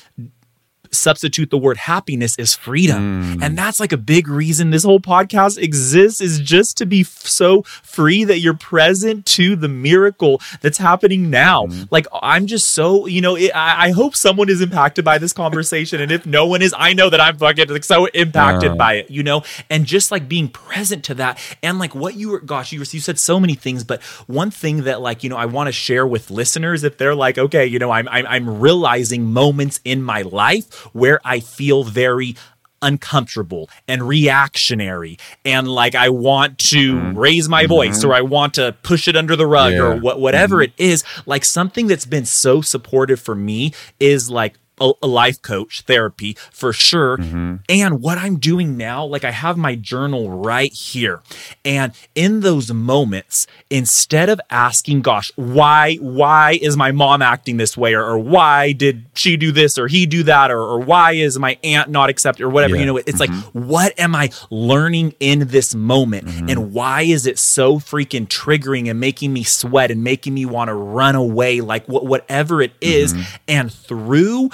substitute 0.91 1.49
the 1.49 1.57
word 1.57 1.77
happiness 1.77 2.35
is 2.37 2.55
freedom. 2.55 3.37
Mm. 3.37 3.43
And 3.43 3.57
that's 3.57 3.79
like 3.79 3.91
a 3.91 3.97
big 3.97 4.27
reason 4.27 4.71
this 4.71 4.83
whole 4.83 4.99
podcast 4.99 5.57
exists 5.57 6.21
is 6.21 6.39
just 6.39 6.77
to 6.77 6.85
be 6.85 7.01
f- 7.01 7.07
so 7.07 7.63
free 7.63 8.23
that 8.23 8.39
you're 8.39 8.53
present 8.53 9.25
to 9.25 9.55
the 9.55 9.67
miracle 9.67 10.41
that's 10.61 10.77
happening 10.77 11.29
now. 11.29 11.67
Mm. 11.67 11.87
Like 11.91 12.07
I'm 12.21 12.47
just 12.47 12.69
so, 12.69 13.05
you 13.05 13.21
know, 13.21 13.35
it, 13.35 13.51
I, 13.55 13.87
I, 13.87 13.91
hope 13.91 14.15
someone 14.15 14.49
is 14.49 14.61
impacted 14.61 15.03
by 15.03 15.17
this 15.17 15.33
conversation. 15.33 16.01
and 16.01 16.11
if 16.11 16.25
no 16.25 16.45
one 16.45 16.61
is, 16.61 16.73
I 16.77 16.93
know 16.93 17.09
that 17.09 17.19
I'm 17.19 17.37
fucking 17.37 17.69
like 17.69 17.83
so 17.83 18.05
impacted 18.07 18.77
by 18.77 18.95
it, 18.95 19.11
you 19.11 19.23
know, 19.23 19.43
and 19.69 19.85
just 19.85 20.11
like 20.11 20.27
being 20.27 20.49
present 20.49 21.03
to 21.05 21.15
that. 21.15 21.39
And 21.63 21.79
like 21.79 21.95
what 21.95 22.15
you 22.15 22.29
were, 22.29 22.39
gosh, 22.39 22.71
you 22.71 22.79
were, 22.79 22.85
you 22.89 22.99
said 22.99 23.19
so 23.19 23.39
many 23.39 23.55
things, 23.55 23.83
but 23.83 24.01
one 24.27 24.51
thing 24.51 24.83
that 24.83 25.01
like, 25.01 25.23
you 25.23 25.29
know, 25.29 25.37
I 25.37 25.45
want 25.45 25.67
to 25.67 25.71
share 25.71 26.05
with 26.05 26.29
listeners, 26.29 26.83
if 26.83 26.97
they're 26.97 27.15
like, 27.15 27.37
okay, 27.37 27.65
you 27.65 27.79
know, 27.79 27.91
I'm, 27.91 28.07
I'm, 28.09 28.25
I'm 28.27 28.59
realizing 28.59 29.25
moments 29.25 29.79
in 29.83 30.01
my 30.01 30.21
life 30.21 30.76
where 30.93 31.19
I 31.23 31.39
feel 31.39 31.83
very 31.83 32.35
uncomfortable 32.81 33.69
and 33.87 34.07
reactionary 34.07 35.17
and 35.43 35.67
like 35.67 35.95
I 35.95 36.09
want 36.09 36.59
to 36.59 36.93
mm-hmm. 36.93 37.17
raise 37.17 37.49
my 37.49 37.65
voice 37.65 37.99
mm-hmm. 37.99 38.11
or 38.11 38.13
I 38.13 38.21
want 38.21 38.53
to 38.55 38.75
push 38.83 39.07
it 39.07 39.15
under 39.15 39.35
the 39.35 39.47
rug 39.47 39.73
yeah. 39.73 39.79
or 39.79 39.95
what 39.99 40.19
whatever 40.19 40.57
mm-hmm. 40.57 40.73
it 40.77 40.83
is 40.83 41.03
like 41.25 41.43
something 41.43 41.87
that's 41.87 42.05
been 42.05 42.25
so 42.25 42.61
supportive 42.61 43.19
for 43.19 43.33
me 43.33 43.73
is 43.99 44.29
like 44.29 44.55
a, 44.79 44.91
a 45.01 45.07
life 45.07 45.41
coach 45.41 45.81
therapy 45.81 46.37
for 46.51 46.73
sure. 46.73 47.17
Mm-hmm. 47.17 47.55
And 47.69 48.01
what 48.01 48.17
I'm 48.17 48.37
doing 48.37 48.77
now, 48.77 49.05
like 49.05 49.23
I 49.23 49.31
have 49.31 49.57
my 49.57 49.75
journal 49.75 50.29
right 50.29 50.71
here. 50.71 51.21
And 51.65 51.93
in 52.15 52.41
those 52.41 52.71
moments, 52.71 53.47
instead 53.69 54.29
of 54.29 54.39
asking, 54.49 55.01
gosh, 55.01 55.31
why, 55.35 55.95
why 55.95 56.59
is 56.61 56.77
my 56.77 56.91
mom 56.91 57.21
acting 57.21 57.57
this 57.57 57.77
way? 57.77 57.93
Or, 57.93 58.03
or 58.03 58.19
why 58.19 58.71
did 58.71 59.05
she 59.13 59.37
do 59.37 59.51
this 59.51 59.77
or 59.77 59.87
he 59.87 60.05
do 60.05 60.23
that? 60.23 60.51
Or, 60.51 60.61
or 60.61 60.79
why 60.79 61.13
is 61.13 61.37
my 61.39 61.57
aunt 61.63 61.89
not 61.89 62.09
accepted 62.09 62.43
or 62.43 62.49
whatever? 62.49 62.75
Yeah. 62.75 62.81
You 62.81 62.85
know, 62.85 62.97
it's 62.97 63.19
mm-hmm. 63.19 63.33
like, 63.33 63.67
what 63.67 63.99
am 63.99 64.15
I 64.15 64.29
learning 64.49 65.15
in 65.19 65.47
this 65.47 65.75
moment? 65.75 66.27
Mm-hmm. 66.27 66.49
And 66.49 66.73
why 66.73 67.01
is 67.03 67.25
it 67.25 67.39
so 67.39 67.77
freaking 67.77 68.27
triggering 68.27 68.89
and 68.89 68.99
making 68.99 69.33
me 69.33 69.43
sweat 69.43 69.91
and 69.91 70.03
making 70.03 70.33
me 70.33 70.45
want 70.45 70.69
to 70.69 70.73
run 70.73 71.15
away? 71.15 71.61
Like 71.61 71.85
wh- 71.85 72.03
whatever 72.03 72.61
it 72.61 72.73
is. 72.81 73.13
Mm-hmm. 73.13 73.35
And 73.47 73.73
through 73.73 74.49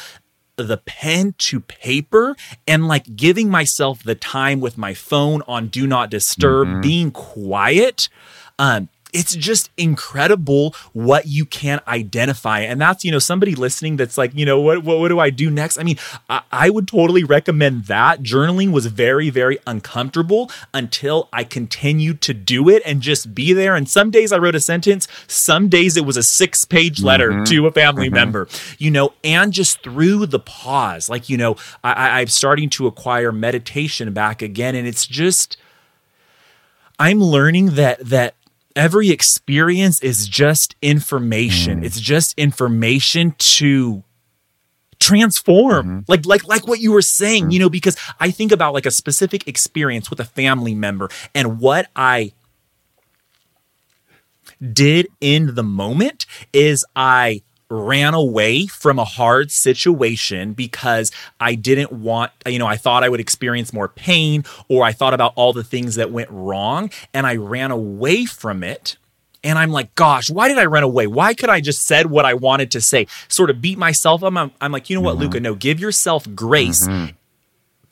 the 0.56 0.78
pen 0.78 1.34
to 1.38 1.60
paper 1.60 2.36
and 2.68 2.88
like 2.88 3.16
giving 3.16 3.50
myself 3.50 4.04
the 4.04 4.16
time 4.16 4.60
with 4.60 4.78
my 4.78 4.94
phone 4.94 5.42
on 5.48 5.68
do 5.68 5.88
not 5.88 6.10
disturb, 6.10 6.68
mm-hmm. 6.68 6.82
being 6.82 7.12
quiet. 7.12 8.10
Um, 8.60 8.90
it's 9.14 9.36
just 9.36 9.70
incredible 9.78 10.76
what 10.92 11.28
you 11.28 11.46
can 11.46 11.80
identify. 11.88 12.60
And 12.60 12.82
that's, 12.82 13.06
you 13.06 13.12
know, 13.12 13.20
somebody 13.20 13.56
listening 13.56 13.98
that's 13.98 14.18
like, 14.18 14.34
you 14.34 14.46
know, 14.46 14.60
what, 14.60 14.84
what, 14.84 15.00
what 15.00 15.10
do 15.10 15.20
I 15.20 15.30
do 15.30 15.50
next? 15.50 15.78
I 15.78 15.84
mean, 15.84 15.98
I, 16.30 16.42
I 16.52 16.70
would 16.70 16.88
totally 16.88 17.24
recommend 17.24 17.86
that. 17.86 18.24
Journaling 18.24 18.72
was 18.72 18.88
very, 18.88 19.30
very 19.30 19.60
uncomfortable 19.68 20.52
until 20.74 21.30
I 21.32 21.44
continued 21.44 22.22
to 22.22 22.34
do 22.34 22.68
it 22.70 22.82
and 22.86 23.02
just 23.02 23.36
be 23.36 23.54
there. 23.54 23.76
And 23.76 23.88
some 23.88 24.10
days 24.12 24.32
I 24.32 24.38
wrote 24.38 24.56
a 24.56 24.60
sentence, 24.60 25.08
some 25.28 25.70
days 25.70 25.96
it 25.96 26.06
was 26.06 26.18
a 26.18 26.24
six 26.24 26.66
page 26.66 27.02
letter 27.02 27.30
mm-hmm. 27.30 27.44
to 27.46 27.68
a 27.68 27.72
family 27.72 28.08
mm-hmm. 28.08 28.16
member, 28.16 28.48
you 28.78 28.90
know, 28.90 29.14
and 29.24 29.54
just 29.54 29.84
through 29.84 30.26
the 30.26 30.40
pause, 30.40 31.10
like, 31.10 31.30
you 31.30 31.38
know, 31.38 31.56
I, 31.84 32.22
I'm 32.22 32.28
starting 32.28 32.70
to 32.72 32.88
acquire 32.88 33.32
meditation 33.32 34.14
back 34.14 34.42
again. 34.42 34.76
And 34.76 34.88
it's 34.88 35.06
just, 35.06 35.58
I'm 36.98 37.22
learning 37.22 37.76
that, 37.76 38.00
that, 38.00 38.36
every 38.76 39.10
experience 39.10 40.02
is 40.02 40.28
just 40.28 40.76
information. 40.82 41.82
Mm. 41.82 41.86
It's 41.86 42.00
just 42.00 42.38
information 42.38 43.36
to 43.38 44.04
transform 45.00 45.86
mm-hmm. 45.86 46.00
like 46.08 46.26
like 46.26 46.48
like 46.48 46.66
what 46.66 46.80
you 46.80 46.92
were 46.94 47.02
saying 47.02 47.44
mm-hmm. 47.44 47.52
you 47.52 47.60
know 47.60 47.70
because 47.70 47.98
i 48.22 48.32
think 48.32 48.54
about 48.54 48.74
like 48.74 48.86
a 48.86 48.92
specific 48.92 49.46
experience 49.50 50.10
with 50.10 50.18
a 50.22 50.24
family 50.24 50.74
member 50.74 51.10
and 51.36 51.60
what 51.60 51.90
i 51.94 52.32
did 54.72 55.08
in 55.20 55.56
the 55.56 55.64
moment 55.64 56.26
is 56.54 56.86
i 56.96 57.42
ran 57.74 58.14
away 58.14 58.68
from 58.68 59.00
a 59.00 59.06
hard 59.06 59.52
situation 59.52 60.54
because 60.54 61.12
I 61.40 61.56
didn't 61.56 61.92
want, 61.92 62.32
you 62.46 62.60
know, 62.60 62.68
I 62.68 62.78
thought 62.78 63.04
I 63.04 63.10
would 63.10 63.20
experience 63.20 63.74
more 63.74 63.88
pain 63.88 64.46
or 64.68 64.84
I 64.84 64.92
thought 64.92 65.14
about 65.14 65.34
all 65.36 65.54
the 65.54 65.64
things 65.64 65.96
that 65.96 66.12
went 66.12 66.30
wrong 66.30 66.92
and 67.14 67.26
I 67.26 67.36
ran 67.36 67.72
away 67.72 68.26
from 68.26 68.64
it 68.64 68.98
and 69.44 69.60
I'm 69.60 69.72
like, 69.72 69.94
gosh, 69.96 70.30
why 70.30 70.48
did 70.48 70.58
I 70.58 70.66
run 70.66 70.84
away? 70.84 71.08
Why 71.08 71.34
could 71.34 71.50
I 71.50 71.60
just 71.60 71.86
said 71.86 72.06
what 72.06 72.26
I 72.26 72.34
wanted 72.34 72.72
to 72.72 72.82
say? 72.82 73.08
Sort 73.28 73.50
of 73.50 73.62
beat 73.62 73.78
myself 73.78 74.24
up. 74.24 74.34
I'm, 74.36 74.52
I'm 74.62 74.72
like, 74.72 74.90
you 74.90 74.96
know 74.96 75.02
what, 75.02 75.16
mm-hmm. 75.16 75.24
Luca? 75.24 75.40
No, 75.42 75.56
give 75.56 75.80
yourself 75.80 76.26
grace. 76.34 76.88
Mm-hmm. 76.88 77.16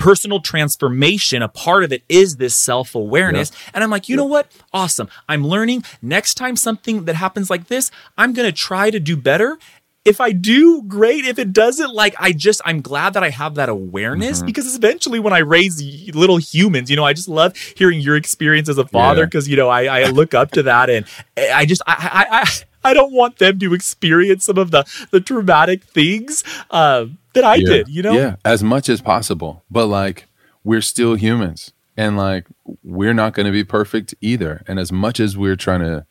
Personal 0.01 0.39
transformation, 0.39 1.41
a 1.41 1.47
part 1.47 1.83
of 1.83 1.93
it 1.93 2.03
is 2.09 2.37
this 2.37 2.55
self 2.55 2.95
awareness. 2.95 3.51
And 3.73 3.83
I'm 3.83 3.89
like, 3.89 4.09
you 4.09 4.15
know 4.15 4.25
what? 4.25 4.51
Awesome. 4.73 5.09
I'm 5.29 5.45
learning. 5.45 5.83
Next 6.01 6.35
time 6.35 6.55
something 6.55 7.05
that 7.05 7.15
happens 7.15 7.49
like 7.49 7.67
this, 7.67 7.91
I'm 8.17 8.33
going 8.33 8.47
to 8.47 8.51
try 8.51 8.89
to 8.89 8.99
do 8.99 9.15
better. 9.15 9.57
If 10.03 10.19
I 10.19 10.31
do, 10.31 10.81
great. 10.81 11.25
If 11.25 11.37
it 11.37 11.53
doesn't, 11.53 11.93
like, 11.93 12.15
I 12.17 12.31
just, 12.31 12.59
I'm 12.65 12.81
glad 12.81 13.13
that 13.13 13.23
I 13.23 13.29
have 13.29 13.53
that 13.55 13.69
awareness 13.69 14.39
mm-hmm. 14.39 14.47
because 14.47 14.75
eventually 14.75 15.19
when 15.19 15.33
I 15.33 15.39
raise 15.39 15.79
little 16.15 16.37
humans, 16.37 16.89
you 16.89 16.95
know, 16.95 17.05
I 17.05 17.13
just 17.13 17.29
love 17.29 17.55
hearing 17.55 17.99
your 17.99 18.15
experience 18.15 18.67
as 18.67 18.79
a 18.79 18.87
father 18.87 19.21
Yeah. 19.21 19.25
because, 19.25 19.47
you 19.47 19.55
know, 19.55 19.69
I, 19.69 19.83
I 19.83 20.03
look 20.09 20.33
up 20.33 20.49
to 20.53 20.63
that 20.63 20.89
and 20.89 21.05
eh, 21.37 21.51
I 21.53 21.67
just, 21.67 21.83
I, 21.85 21.93
I, 22.31 22.41
I, 22.41 22.49
I 22.83 22.93
don't 22.93 23.13
want 23.13 23.37
them 23.37 23.59
to 23.59 23.73
experience 23.73 24.45
some 24.45 24.57
of 24.57 24.71
the, 24.71 24.85
the 25.11 25.19
traumatic 25.21 25.83
things 25.83 26.43
uh, 26.69 27.05
that 27.33 27.43
I 27.43 27.55
Yeah. 27.55 27.67
did, 27.69 27.87
you 27.89 28.01
know? 28.01 28.13
Yeah, 28.13 28.35
as 28.43 28.63
much 28.63 28.89
as 28.89 29.01
possible. 29.01 29.63
But 29.69 29.87
like 29.87 30.27
we're 30.63 30.81
still 30.81 31.15
humans 31.15 31.71
and 31.97 32.17
like 32.17 32.45
we're 32.83 33.13
not 33.13 33.33
going 33.33 33.45
to 33.45 33.51
be 33.51 33.63
perfect 33.63 34.13
either. 34.21 34.63
And 34.67 34.79
as 34.79 34.91
much 34.91 35.19
as 35.19 35.37
we're 35.37 35.55
trying 35.55 35.81
to, 35.81 36.05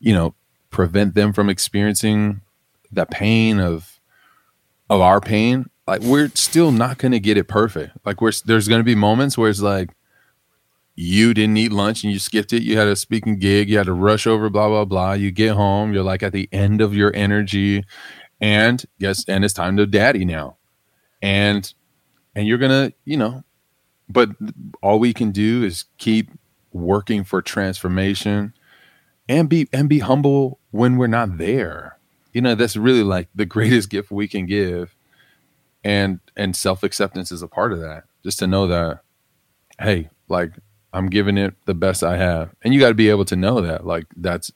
you 0.00 0.12
know, 0.14 0.34
prevent 0.70 1.14
them 1.14 1.32
from 1.32 1.48
experiencing 1.48 2.40
the 2.90 3.06
pain 3.06 3.60
of 3.60 4.00
of 4.90 5.00
our 5.00 5.20
pain, 5.20 5.66
like 5.86 6.02
we're 6.02 6.30
still 6.34 6.70
not 6.70 6.98
going 6.98 7.12
to 7.12 7.20
get 7.20 7.36
it 7.36 7.48
perfect. 7.48 7.96
Like 8.04 8.20
we're 8.20 8.32
there's 8.44 8.68
going 8.68 8.80
to 8.80 8.84
be 8.84 8.94
moments 8.94 9.36
where 9.38 9.48
it's 9.50 9.60
like 9.62 9.90
you 10.94 11.34
didn't 11.34 11.56
eat 11.56 11.72
lunch 11.72 12.04
and 12.04 12.12
you 12.12 12.18
skipped 12.18 12.52
it. 12.52 12.62
You 12.62 12.78
had 12.78 12.88
a 12.88 12.96
speaking 12.96 13.38
gig, 13.38 13.68
you 13.68 13.78
had 13.78 13.86
to 13.86 13.92
rush 13.92 14.26
over 14.26 14.48
blah 14.50 14.68
blah 14.68 14.84
blah. 14.84 15.12
You 15.12 15.30
get 15.30 15.54
home, 15.54 15.92
you're 15.92 16.04
like 16.04 16.22
at 16.22 16.32
the 16.32 16.48
end 16.52 16.80
of 16.80 16.94
your 16.94 17.14
energy. 17.14 17.84
And 18.40 18.84
yes, 18.98 19.24
and 19.28 19.44
it's 19.44 19.54
time 19.54 19.76
to 19.76 19.86
daddy 19.86 20.24
now. 20.24 20.56
And 21.22 21.72
and 22.34 22.46
you're 22.46 22.58
gonna 22.58 22.92
you 23.04 23.16
know 23.16 23.44
but 24.08 24.30
all 24.82 24.98
we 24.98 25.12
can 25.12 25.30
do 25.30 25.64
is 25.64 25.84
keep 25.98 26.30
working 26.72 27.24
for 27.24 27.40
transformation 27.40 28.52
and 29.28 29.48
be 29.48 29.68
and 29.72 29.88
be 29.88 30.00
humble 30.00 30.58
when 30.70 30.96
we're 30.96 31.06
not 31.06 31.38
there. 31.38 31.98
You 32.32 32.40
know 32.40 32.54
that's 32.54 32.76
really 32.76 33.02
like 33.02 33.28
the 33.34 33.46
greatest 33.54 33.90
gift 33.90 34.10
we 34.10 34.28
can 34.28 34.46
give. 34.46 34.94
And 35.82 36.20
and 36.36 36.56
self-acceptance 36.56 37.30
is 37.30 37.42
a 37.42 37.48
part 37.48 37.72
of 37.72 37.80
that. 37.80 38.04
Just 38.22 38.38
to 38.40 38.46
know 38.46 38.66
that 38.66 39.00
hey 39.78 40.10
like 40.28 40.52
i'm 40.94 41.08
giving 41.08 41.36
it 41.36 41.54
the 41.66 41.74
best 41.74 42.02
i 42.02 42.16
have. 42.16 42.54
And 42.62 42.72
you 42.72 42.80
got 42.80 42.88
to 42.88 42.94
be 42.94 43.10
able 43.10 43.24
to 43.26 43.36
know 43.36 43.60
that 43.60 43.86
like 43.86 44.06
that's 44.16 44.50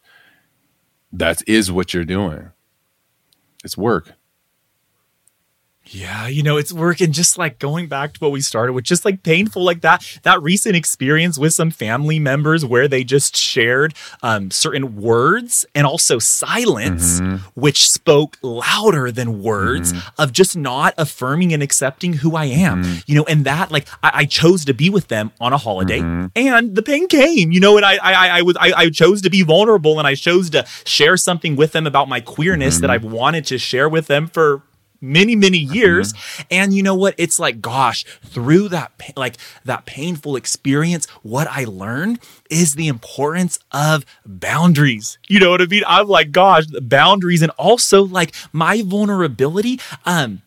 that 1.12 1.42
is 1.48 1.72
what 1.72 1.94
you're 1.94 2.04
doing. 2.04 2.50
It's 3.64 3.76
work 3.76 4.12
Yeah, 5.90 6.26
you 6.26 6.42
know, 6.42 6.58
it's 6.58 6.72
working 6.72 7.12
just 7.12 7.38
like 7.38 7.58
going 7.58 7.86
back 7.86 8.14
to 8.14 8.20
what 8.20 8.30
we 8.30 8.40
started 8.40 8.74
with, 8.74 8.84
just 8.84 9.04
like 9.04 9.22
painful, 9.22 9.62
like 9.62 9.80
that, 9.80 10.04
that 10.22 10.42
recent 10.42 10.76
experience 10.76 11.38
with 11.38 11.54
some 11.54 11.70
family 11.70 12.18
members 12.18 12.64
where 12.64 12.88
they 12.88 13.04
just 13.04 13.36
shared 13.36 13.94
um, 14.22 14.50
certain 14.50 14.96
words 14.96 15.64
and 15.74 15.86
also 15.86 16.18
silence, 16.18 17.20
mm-hmm. 17.20 17.36
which 17.58 17.90
spoke 17.90 18.36
louder 18.42 19.10
than 19.10 19.42
words 19.42 19.92
mm-hmm. 19.92 20.20
of 20.20 20.32
just 20.32 20.56
not 20.56 20.92
affirming 20.98 21.52
and 21.54 21.62
accepting 21.62 22.14
who 22.14 22.36
I 22.36 22.44
am, 22.46 22.84
mm-hmm. 22.84 22.98
you 23.06 23.14
know, 23.14 23.24
and 23.24 23.44
that 23.46 23.70
like 23.70 23.88
I, 24.02 24.10
I 24.14 24.24
chose 24.26 24.64
to 24.66 24.74
be 24.74 24.90
with 24.90 25.08
them 25.08 25.32
on 25.40 25.52
a 25.52 25.58
holiday 25.58 26.00
and 26.36 26.74
the 26.74 26.82
pain 26.82 27.08
came, 27.08 27.50
you 27.50 27.60
know, 27.60 27.76
and 27.76 27.86
I, 27.86 27.96
I, 27.96 28.12
I, 28.12 28.38
I 28.38 28.42
was, 28.42 28.56
I, 28.60 28.72
I 28.76 28.90
chose 28.90 29.22
to 29.22 29.30
be 29.30 29.42
vulnerable 29.42 29.98
and 29.98 30.06
I 30.06 30.14
chose 30.14 30.50
to 30.50 30.66
share 30.84 31.16
something 31.16 31.56
with 31.56 31.72
them 31.72 31.86
about 31.86 32.08
my 32.08 32.20
queerness 32.20 32.78
that 32.80 32.90
I've 32.90 33.04
wanted 33.04 33.46
to 33.46 33.58
share 33.58 33.88
with 33.88 34.06
them 34.06 34.26
for 34.26 34.62
many 35.00 35.36
many 35.36 35.58
years. 35.58 36.14
And 36.50 36.72
you 36.72 36.82
know 36.82 36.94
what? 36.94 37.14
It's 37.18 37.38
like 37.38 37.60
gosh 37.60 38.04
through 38.24 38.68
that 38.70 38.92
like 39.16 39.36
that 39.64 39.86
painful 39.86 40.36
experience 40.36 41.06
what 41.22 41.46
i 41.48 41.64
learned 41.64 42.20
is 42.50 42.74
the 42.74 42.88
importance 42.88 43.58
of 43.72 44.04
boundaries. 44.26 45.18
You 45.28 45.40
know 45.40 45.50
what 45.50 45.62
i 45.62 45.66
mean? 45.66 45.82
I'm 45.86 46.08
like 46.08 46.32
gosh 46.32 46.66
the 46.66 46.80
boundaries 46.80 47.42
and 47.42 47.50
also 47.52 48.02
like 48.04 48.34
my 48.52 48.82
vulnerability 48.82 49.80
um 50.04 50.42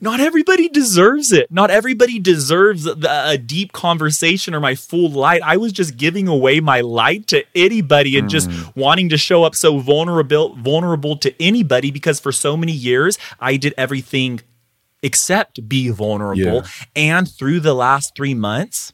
not 0.00 0.20
everybody 0.20 0.68
deserves 0.68 1.32
it. 1.32 1.50
Not 1.50 1.70
everybody 1.70 2.18
deserves 2.18 2.84
the, 2.84 3.22
a 3.26 3.38
deep 3.38 3.72
conversation 3.72 4.54
or 4.54 4.60
my 4.60 4.74
full 4.74 5.10
light. 5.10 5.42
I 5.42 5.56
was 5.56 5.72
just 5.72 5.96
giving 5.96 6.28
away 6.28 6.60
my 6.60 6.80
light 6.80 7.26
to 7.28 7.44
anybody 7.54 8.18
and 8.18 8.28
just 8.28 8.48
mm. 8.48 8.76
wanting 8.76 9.08
to 9.10 9.16
show 9.16 9.44
up 9.44 9.54
so 9.54 9.78
vulnerable 9.78 10.54
vulnerable 10.56 11.16
to 11.16 11.42
anybody 11.42 11.90
because 11.90 12.20
for 12.20 12.32
so 12.32 12.56
many 12.56 12.72
years 12.72 13.18
I 13.40 13.56
did 13.56 13.74
everything 13.76 14.40
except 15.02 15.68
be 15.68 15.90
vulnerable. 15.90 16.42
Yeah. 16.42 16.62
And 16.96 17.30
through 17.30 17.60
the 17.60 17.74
last 17.74 18.16
3 18.16 18.34
months, 18.34 18.92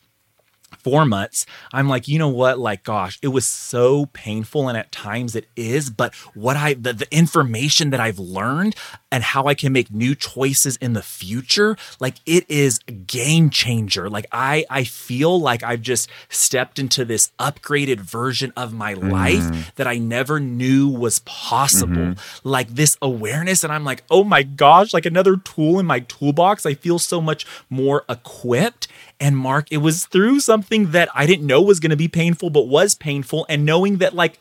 four 0.82 1.04
months, 1.04 1.46
I'm 1.72 1.88
like, 1.88 2.08
you 2.08 2.18
know 2.18 2.28
what? 2.28 2.58
Like, 2.58 2.84
gosh, 2.84 3.18
it 3.22 3.28
was 3.28 3.46
so 3.46 4.06
painful, 4.06 4.68
and 4.68 4.76
at 4.76 4.92
times 4.92 5.36
it 5.36 5.46
is. 5.56 5.90
But 5.90 6.14
what 6.34 6.56
I, 6.56 6.74
the, 6.74 6.92
the 6.92 7.14
information 7.14 7.90
that 7.90 8.00
I've 8.00 8.18
learned 8.18 8.74
and 9.12 9.22
how 9.22 9.44
I 9.46 9.54
can 9.54 9.72
make 9.72 9.90
new 9.90 10.14
choices 10.14 10.76
in 10.76 10.92
the 10.92 11.02
future, 11.02 11.76
like 11.98 12.16
it 12.26 12.48
is 12.48 12.80
a 12.88 12.92
game 12.92 13.50
changer. 13.50 14.08
Like 14.08 14.26
I, 14.32 14.64
I 14.70 14.84
feel 14.84 15.40
like 15.40 15.62
I've 15.62 15.82
just 15.82 16.08
stepped 16.28 16.78
into 16.78 17.04
this 17.04 17.32
upgraded 17.38 18.00
version 18.00 18.52
of 18.56 18.72
my 18.72 18.94
mm-hmm. 18.94 19.10
life 19.10 19.74
that 19.76 19.86
I 19.86 19.98
never 19.98 20.40
knew 20.40 20.88
was 20.88 21.20
possible. 21.20 21.94
Mm-hmm. 21.96 22.48
Like 22.48 22.68
this 22.68 22.96
awareness, 23.02 23.64
and 23.64 23.72
I'm 23.72 23.84
like, 23.84 24.04
oh 24.10 24.24
my 24.24 24.42
gosh, 24.42 24.92
like 24.92 25.06
another 25.06 25.36
tool 25.36 25.78
in 25.78 25.86
my 25.86 26.00
toolbox. 26.00 26.64
I 26.66 26.74
feel 26.74 26.98
so 26.98 27.20
much 27.20 27.46
more 27.68 28.04
equipped. 28.08 28.88
And 29.20 29.36
Mark, 29.36 29.68
it 29.70 29.78
was 29.78 30.06
through 30.06 30.40
something 30.40 30.92
that 30.92 31.10
I 31.14 31.26
didn't 31.26 31.46
know 31.46 31.60
was 31.60 31.78
going 31.78 31.90
to 31.90 31.96
be 31.96 32.08
painful, 32.08 32.50
but 32.50 32.68
was 32.68 32.94
painful, 32.94 33.46
and 33.48 33.66
knowing 33.66 33.98
that 33.98 34.14
like 34.14 34.40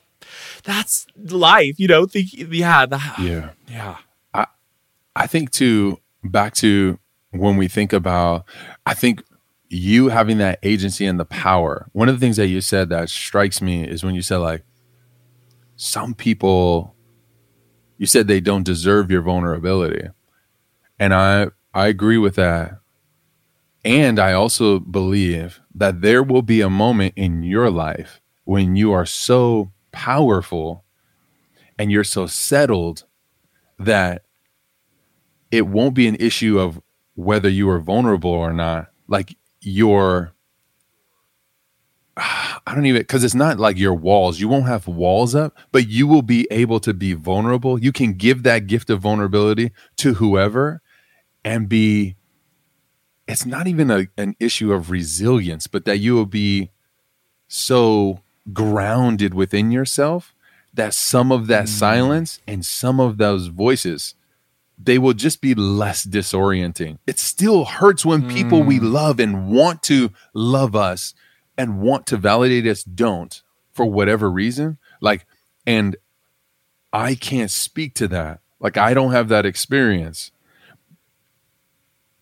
that's 0.64 1.06
life, 1.18 1.76
you 1.78 1.88
know. 1.88 2.06
Think, 2.06 2.30
yeah, 2.34 2.86
that, 2.86 3.16
yeah 3.20 3.50
yeah, 3.68 3.98
I 5.20 5.28
think 5.28 5.52
too, 5.52 6.00
back 6.24 6.54
to 6.56 6.98
when 7.32 7.58
we 7.58 7.68
think 7.68 7.92
about, 7.94 8.46
I 8.86 8.94
think 8.94 9.22
you 9.68 10.08
having 10.08 10.38
that 10.38 10.60
agency 10.64 11.06
and 11.06 11.20
the 11.20 11.26
power. 11.26 11.90
One 11.92 12.08
of 12.10 12.16
the 12.16 12.20
things 12.20 12.38
that 12.38 12.48
you 12.48 12.62
said 12.62 12.88
that 12.90 13.10
strikes 13.10 13.62
me 13.62 13.84
is 13.84 14.04
when 14.04 14.16
you 14.16 14.22
said, 14.22 14.38
like, 14.38 14.64
some 15.76 16.14
people, 16.14 16.96
you 17.98 18.06
said 18.06 18.28
they 18.28 18.40
don't 18.40 18.64
deserve 18.64 19.12
your 19.12 19.22
vulnerability. 19.22 20.08
And 20.98 21.14
I, 21.14 21.48
I 21.74 21.88
agree 21.88 22.18
with 22.18 22.36
that. 22.36 22.79
And 23.86 24.20
I 24.20 24.34
also 24.34 24.80
believe 24.80 25.62
that 25.74 26.02
there 26.02 26.22
will 26.22 26.42
be 26.42 26.62
a 26.62 26.70
moment 26.70 27.14
in 27.16 27.44
your 27.44 27.70
life 27.70 28.22
when 28.44 28.76
you 28.76 28.92
are 28.92 29.06
so 29.06 29.72
powerful 29.92 30.84
and 31.78 31.92
you're 31.92 32.04
so 32.04 32.28
settled 32.28 33.06
that 33.78 34.24
it 35.52 35.66
won't 35.68 35.94
be 35.94 36.08
an 36.08 36.16
issue 36.16 36.60
of 36.60 36.82
whether 37.16 37.50
you 37.50 37.70
are 37.70 37.80
vulnerable 37.80 38.32
or 38.32 38.54
not. 38.54 38.88
Like 39.08 39.38
your, 39.62 40.34
I 42.18 42.76
don't 42.76 42.86
even, 42.86 43.02
because 43.02 43.24
it's 43.24 43.34
not 43.34 43.60
like 43.60 43.78
your 43.78 43.94
walls. 43.94 44.40
You 44.40 44.50
won't 44.50 44.68
have 44.68 44.88
walls 44.88 45.34
up, 45.34 45.58
but 45.72 45.88
you 45.88 46.06
will 46.06 46.22
be 46.22 46.48
able 46.52 46.80
to 46.82 46.94
be 46.94 47.14
vulnerable. 47.14 47.80
You 47.82 47.92
can 47.94 48.14
give 48.14 48.44
that 48.44 48.68
gift 48.68 48.90
of 48.90 49.00
vulnerability 49.00 49.72
to 49.98 50.16
whoever 50.16 50.82
and 51.46 51.70
be, 51.70 52.16
it's 53.30 53.46
not 53.46 53.68
even 53.68 53.92
a, 53.92 54.08
an 54.18 54.36
issue 54.40 54.74
of 54.74 54.90
resilience, 54.90 55.68
but 55.68 55.86
that 55.86 56.00
you 56.00 56.16
will 56.16 56.26
be 56.26 56.72
so 57.48 58.22
grounded 58.52 59.34
within 59.34 59.72
yourself 59.72 60.34
that 60.74 60.94
some 60.94 61.32
of 61.32 61.48
that 61.48 61.66
mm. 61.66 61.70
silence 61.70 62.40
and 62.48 62.66
some 62.66 63.00
of 63.00 63.18
those 63.18 63.48
voices 63.48 64.16
they 64.82 64.98
will 64.98 65.14
just 65.14 65.42
be 65.42 65.54
less 65.54 66.06
disorienting. 66.06 67.00
It 67.06 67.20
still 67.20 67.66
hurts 67.66 68.06
when 68.06 68.30
people 68.30 68.64
we 68.64 68.80
mm. 68.80 68.94
love 68.94 69.20
and 69.20 69.50
want 69.50 69.84
to 69.84 70.12
love 70.34 70.74
us 70.74 71.14
and 71.58 71.82
want 71.82 72.08
to 72.08 72.18
validate 72.18 72.66
us 72.66 72.84
don't 72.84 73.42
for 73.74 73.86
whatever 73.86 74.32
reason. 74.32 74.78
Like, 75.02 75.26
and 75.68 75.98
I 76.94 77.16
can't 77.16 77.52
speak 77.52 77.94
to 77.96 78.08
that. 78.08 78.40
Like, 78.62 78.78
I 78.78 78.94
don't 78.94 79.12
have 79.12 79.28
that 79.28 79.46
experience 79.46 80.32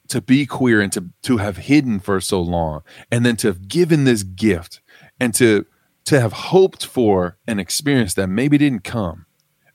to 0.10 0.22
be 0.22 0.46
queer 0.46 0.82
and 0.82 0.92
to 0.94 1.10
to 1.24 1.38
have 1.38 1.58
hidden 1.58 2.00
for 2.00 2.20
so 2.22 2.42
long 2.42 2.82
and 3.12 3.26
then 3.26 3.36
to 3.38 3.48
have 3.48 3.68
given 3.68 4.04
this 4.04 4.24
gift 4.24 4.82
and 5.20 5.34
to 5.36 5.66
to 6.06 6.20
have 6.20 6.34
hoped 6.34 6.86
for 6.86 7.38
an 7.48 7.60
experience 7.60 8.14
that 8.14 8.28
maybe 8.28 8.58
didn't 8.58 8.84
come. 8.84 9.26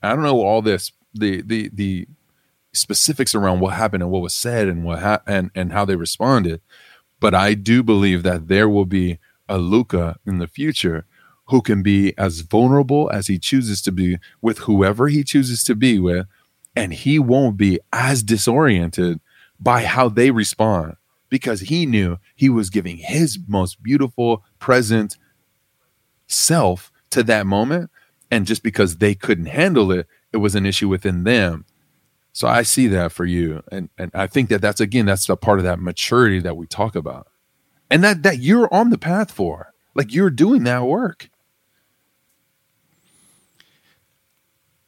I 0.03 0.11
don't 0.11 0.23
know 0.23 0.41
all 0.41 0.63
this 0.63 0.93
the 1.15 1.43
the 1.43 1.71
the 1.73 2.09
specifics 2.73 3.35
around 3.35 3.61
what 3.61 3.75
happened 3.75 4.03
and 4.03 4.11
what 4.11 4.23
was 4.23 4.35
said 4.35 4.69
and 4.69 4.85
what 4.85 5.01
ha- 5.01 5.23
and 5.27 5.51
and 5.55 5.73
how 5.73 5.85
they 5.85 5.97
responded, 5.97 6.61
but 7.21 7.35
I 7.35 7.55
do 7.55 7.83
believe 7.83 8.23
that 8.23 8.49
there 8.49 8.69
will 8.69 8.87
be 8.87 9.19
a 9.49 9.59
Lucca 9.59 10.17
in 10.25 10.39
the 10.39 10.47
future 10.47 11.05
who 11.47 11.61
can 11.61 11.83
be 11.83 12.17
as 12.17 12.41
vulnerable 12.41 13.11
as 13.13 13.27
he 13.27 13.39
chooses 13.39 13.83
to 13.83 13.93
be 13.93 14.17
with 14.41 14.61
whoever 14.61 15.09
he 15.09 15.23
chooses 15.23 15.63
to 15.65 15.75
be 15.75 15.99
with, 15.99 16.27
and 16.75 16.95
he 16.95 17.19
won't 17.19 17.57
be 17.57 17.79
as 17.93 18.23
disoriented 18.23 19.21
by 19.63 19.85
how 19.85 20.09
they 20.09 20.31
respond 20.31 20.97
because 21.29 21.61
he 21.61 21.87
knew 21.87 22.19
he 22.35 22.49
was 22.49 22.69
giving 22.69 22.97
his 22.97 23.39
most 23.47 23.83
beautiful, 23.83 24.45
present 24.59 25.17
self 26.27 26.91
to 27.11 27.23
that 27.23 27.47
moment. 27.47 27.91
And 28.31 28.47
just 28.47 28.63
because 28.63 28.97
they 28.97 29.15
couldn't 29.15 29.47
handle 29.47 29.93
it, 29.93 30.07
it 30.33 30.39
was 30.39 30.55
an 30.55 30.67
issue 30.67 30.89
within 30.89 31.25
them. 31.25 31.65
So 32.33 32.49
I 32.49 32.63
see 32.63 32.87
that 32.89 33.13
for 33.13 33.25
you. 33.25 33.63
And, 33.71 33.91
and 33.99 34.11
I 34.15 34.27
think 34.27 34.49
that 34.49 34.61
that's, 34.61 34.81
again, 34.81 35.07
that's 35.07 35.29
a 35.29 35.37
part 35.37 35.59
of 35.59 35.65
that 35.65 35.79
maturity 35.79 36.41
that 36.41 36.57
we 36.57 36.67
talk 36.67 36.97
about 36.97 37.29
and 37.91 38.03
that, 38.03 38.23
that 38.23 38.39
you're 38.39 38.73
on 38.73 38.91
the 38.91 38.99
path 38.99 39.31
for. 39.31 39.73
Like 39.95 40.13
you're 40.13 40.31
doing 40.31 40.65
that 40.65 40.85
work. 40.85 41.29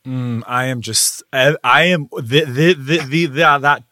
Mm, 0.07 0.43
I 0.47 0.67
am 0.67 0.81
just, 0.81 1.23
I, 1.33 1.57
I 1.63 1.85
am 1.85 2.09
the, 2.13 2.45
the, 2.45 2.75
the, 2.75 2.99
the, 2.99 3.27
the, 3.27 3.59
that 3.61 3.85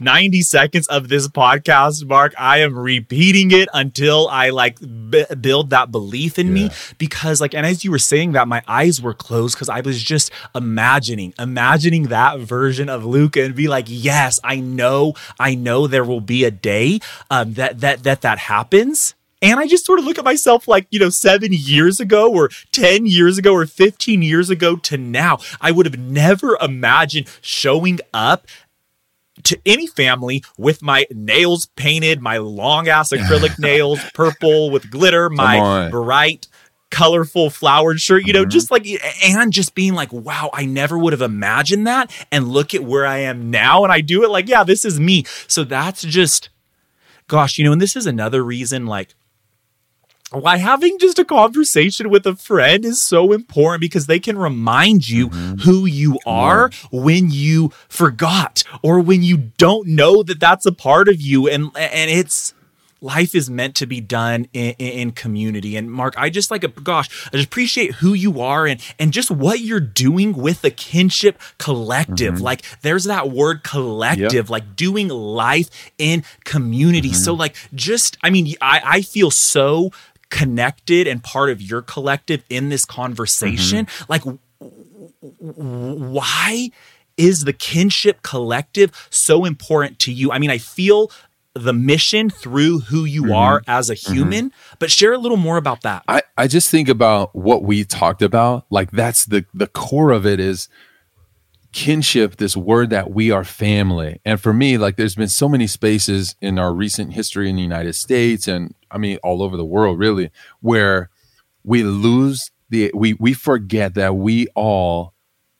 90 0.00 0.42
seconds 0.42 0.86
of 0.88 1.08
this 1.08 1.28
podcast, 1.28 2.06
Mark, 2.06 2.34
I 2.38 2.58
am 2.58 2.78
repeating 2.78 3.50
it 3.50 3.68
until 3.72 4.28
I 4.28 4.50
like 4.50 4.78
b- 4.80 5.26
build 5.40 5.70
that 5.70 5.90
belief 5.90 6.38
in 6.38 6.48
yeah. 6.48 6.52
me. 6.52 6.70
Because, 6.98 7.40
like, 7.40 7.54
and 7.54 7.66
as 7.66 7.84
you 7.84 7.90
were 7.90 7.98
saying 7.98 8.32
that, 8.32 8.48
my 8.48 8.62
eyes 8.66 9.00
were 9.00 9.14
closed 9.14 9.56
because 9.56 9.68
I 9.68 9.80
was 9.80 10.02
just 10.02 10.30
imagining, 10.54 11.34
imagining 11.38 12.04
that 12.04 12.40
version 12.40 12.88
of 12.88 13.04
Lucca 13.04 13.44
and 13.44 13.54
be 13.54 13.68
like, 13.68 13.86
yes, 13.88 14.40
I 14.42 14.60
know, 14.60 15.14
I 15.38 15.54
know 15.54 15.86
there 15.86 16.04
will 16.04 16.20
be 16.20 16.44
a 16.44 16.50
day 16.50 17.00
um, 17.30 17.54
that 17.54 17.80
that 17.80 18.02
that 18.02 18.22
that 18.22 18.38
happens. 18.38 19.14
And 19.42 19.58
I 19.58 19.66
just 19.66 19.86
sort 19.86 19.98
of 19.98 20.04
look 20.04 20.18
at 20.18 20.24
myself 20.24 20.68
like, 20.68 20.86
you 20.90 20.98
know, 20.98 21.08
seven 21.08 21.50
years 21.52 21.98
ago 21.98 22.30
or 22.30 22.50
10 22.72 23.06
years 23.06 23.38
ago 23.38 23.54
or 23.54 23.64
15 23.64 24.20
years 24.22 24.50
ago 24.50 24.76
to 24.76 24.98
now. 24.98 25.38
I 25.60 25.70
would 25.70 25.86
have 25.86 25.98
never 25.98 26.58
imagined 26.60 27.26
showing 27.40 28.00
up 28.12 28.46
to 29.44 29.60
any 29.66 29.86
family 29.86 30.42
with 30.58 30.82
my 30.82 31.06
nails 31.10 31.66
painted, 31.76 32.20
my 32.20 32.38
long 32.38 32.88
ass 32.88 33.10
acrylic 33.10 33.58
nails, 33.58 34.00
purple 34.14 34.70
with 34.70 34.90
glitter, 34.90 35.30
my 35.30 35.88
bright 35.90 36.46
colorful 36.90 37.50
flowered 37.50 38.00
shirt, 38.00 38.26
you 38.26 38.32
know, 38.32 38.42
mm-hmm. 38.42 38.50
just 38.50 38.70
like, 38.70 38.86
and 39.24 39.52
just 39.52 39.74
being 39.74 39.94
like, 39.94 40.12
wow, 40.12 40.50
I 40.52 40.66
never 40.66 40.98
would 40.98 41.12
have 41.12 41.22
imagined 41.22 41.86
that. 41.86 42.10
And 42.30 42.48
look 42.48 42.74
at 42.74 42.82
where 42.82 43.06
I 43.06 43.18
am 43.18 43.50
now. 43.50 43.84
And 43.84 43.92
I 43.92 44.00
do 44.00 44.24
it 44.24 44.30
like, 44.30 44.48
yeah, 44.48 44.64
this 44.64 44.84
is 44.84 45.00
me. 45.00 45.24
So 45.46 45.64
that's 45.64 46.02
just, 46.02 46.50
gosh, 47.28 47.58
you 47.58 47.64
know, 47.64 47.72
and 47.72 47.80
this 47.80 47.96
is 47.96 48.06
another 48.06 48.42
reason, 48.42 48.86
like, 48.86 49.14
why 50.30 50.56
having 50.58 50.98
just 50.98 51.18
a 51.18 51.24
conversation 51.24 52.08
with 52.08 52.26
a 52.26 52.36
friend 52.36 52.84
is 52.84 53.02
so 53.02 53.32
important 53.32 53.80
because 53.80 54.06
they 54.06 54.20
can 54.20 54.38
remind 54.38 55.08
you 55.08 55.28
mm-hmm. 55.28 55.60
who 55.60 55.86
you 55.86 56.18
are 56.24 56.70
yeah. 56.72 57.00
when 57.00 57.30
you 57.30 57.70
forgot 57.88 58.62
or 58.82 59.00
when 59.00 59.22
you 59.22 59.36
don't 59.36 59.88
know 59.88 60.22
that 60.22 60.40
that's 60.40 60.66
a 60.66 60.72
part 60.72 61.08
of 61.08 61.20
you 61.20 61.48
and 61.48 61.64
and 61.76 62.10
it's 62.10 62.54
life 63.00 63.34
is 63.34 63.48
meant 63.48 63.74
to 63.76 63.86
be 63.86 64.00
done 64.00 64.46
in, 64.52 64.74
in, 64.78 65.10
community 65.12 65.76
and 65.76 65.90
mark 65.90 66.14
i 66.16 66.28
just 66.28 66.50
like 66.50 66.62
a 66.62 66.68
gosh 66.68 67.08
i 67.28 67.36
just 67.36 67.46
appreciate 67.46 67.94
who 67.96 68.12
you 68.12 68.40
are 68.40 68.66
and 68.66 68.80
and 68.98 69.12
just 69.12 69.30
what 69.30 69.60
you're 69.60 69.80
doing 69.80 70.34
with 70.34 70.62
the 70.62 70.70
kinship 70.70 71.40
collective 71.58 72.34
mm-hmm. 72.34 72.44
like 72.44 72.62
there's 72.82 73.04
that 73.04 73.30
word 73.30 73.62
collective 73.62 74.32
yep. 74.32 74.50
like 74.50 74.76
doing 74.76 75.08
life 75.08 75.70
in 75.98 76.22
community 76.44 77.08
mm-hmm. 77.08 77.16
so 77.16 77.32
like 77.32 77.56
just 77.74 78.16
i 78.22 78.30
mean 78.30 78.54
i 78.60 78.80
i 78.84 79.02
feel 79.02 79.30
so 79.30 79.90
connected 80.30 81.06
and 81.06 81.22
part 81.22 81.50
of 81.50 81.60
your 81.60 81.82
collective 81.82 82.42
in 82.48 82.68
this 82.68 82.84
conversation. 82.84 83.86
Mm-hmm. 83.86 84.04
Like, 84.08 84.22
why 85.38 86.70
is 87.16 87.44
the 87.44 87.52
kinship 87.52 88.22
collective 88.22 89.08
so 89.10 89.44
important 89.44 89.98
to 90.00 90.12
you? 90.12 90.32
I 90.32 90.38
mean, 90.38 90.50
I 90.50 90.58
feel 90.58 91.10
the 91.54 91.72
mission 91.72 92.30
through 92.30 92.80
who 92.80 93.04
you 93.04 93.24
mm-hmm. 93.24 93.32
are 93.32 93.62
as 93.66 93.90
a 93.90 93.94
mm-hmm. 93.94 94.12
human, 94.12 94.50
mm-hmm. 94.50 94.74
but 94.78 94.90
share 94.90 95.12
a 95.12 95.18
little 95.18 95.36
more 95.36 95.56
about 95.56 95.82
that. 95.82 96.04
I, 96.08 96.22
I 96.38 96.46
just 96.46 96.70
think 96.70 96.88
about 96.88 97.34
what 97.34 97.62
we 97.62 97.84
talked 97.84 98.22
about. 98.22 98.66
Like 98.70 98.90
that's 98.92 99.26
the 99.26 99.44
the 99.52 99.66
core 99.66 100.12
of 100.12 100.26
it 100.26 100.40
is 100.40 100.68
kinship, 101.72 102.36
this 102.36 102.56
word 102.56 102.90
that 102.90 103.10
we 103.10 103.30
are 103.30 103.44
family. 103.44 104.20
And 104.24 104.40
for 104.40 104.52
me, 104.52 104.78
like 104.78 104.96
there's 104.96 105.14
been 105.14 105.28
so 105.28 105.48
many 105.48 105.66
spaces 105.66 106.34
in 106.40 106.58
our 106.58 106.72
recent 106.72 107.12
history 107.12 107.48
in 107.48 107.56
the 107.56 107.62
United 107.62 107.94
States 107.94 108.48
and 108.48 108.74
I 108.90 108.98
mean 108.98 109.18
all 109.22 109.42
over 109.42 109.56
the 109.56 109.64
world 109.64 109.98
really, 109.98 110.30
where 110.60 111.10
we 111.64 111.82
lose 111.82 112.50
the 112.68 112.90
we 112.94 113.14
we 113.14 113.32
forget 113.32 113.94
that 113.94 114.16
we 114.16 114.46
all 114.54 115.14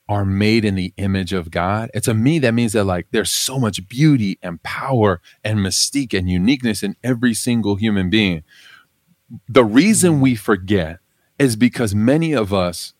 are 0.09 0.25
made 0.25 0.65
in 0.65 0.75
the 0.75 0.93
image 0.97 1.31
of 1.31 1.51
God. 1.51 1.89
And 1.93 2.03
to 2.03 2.13
me, 2.13 2.39
that 2.39 2.53
means 2.53 2.73
that 2.73 2.83
like 2.83 3.07
there's 3.11 3.31
so 3.31 3.57
much 3.59 3.87
beauty 3.87 4.37
and 4.41 4.61
power 4.61 5.21
and 5.43 5.59
mystique 5.59 6.17
and 6.17 6.29
uniqueness 6.29 6.83
in 6.83 6.97
every 7.03 7.33
single 7.33 7.75
human 7.75 8.09
being. 8.09 8.43
The 9.47 9.63
reason 9.63 10.19
we 10.19 10.35
forget 10.35 10.99
is 11.39 11.55
because 11.55 11.95
many 11.95 12.33
of 12.33 12.53
us 12.53 12.93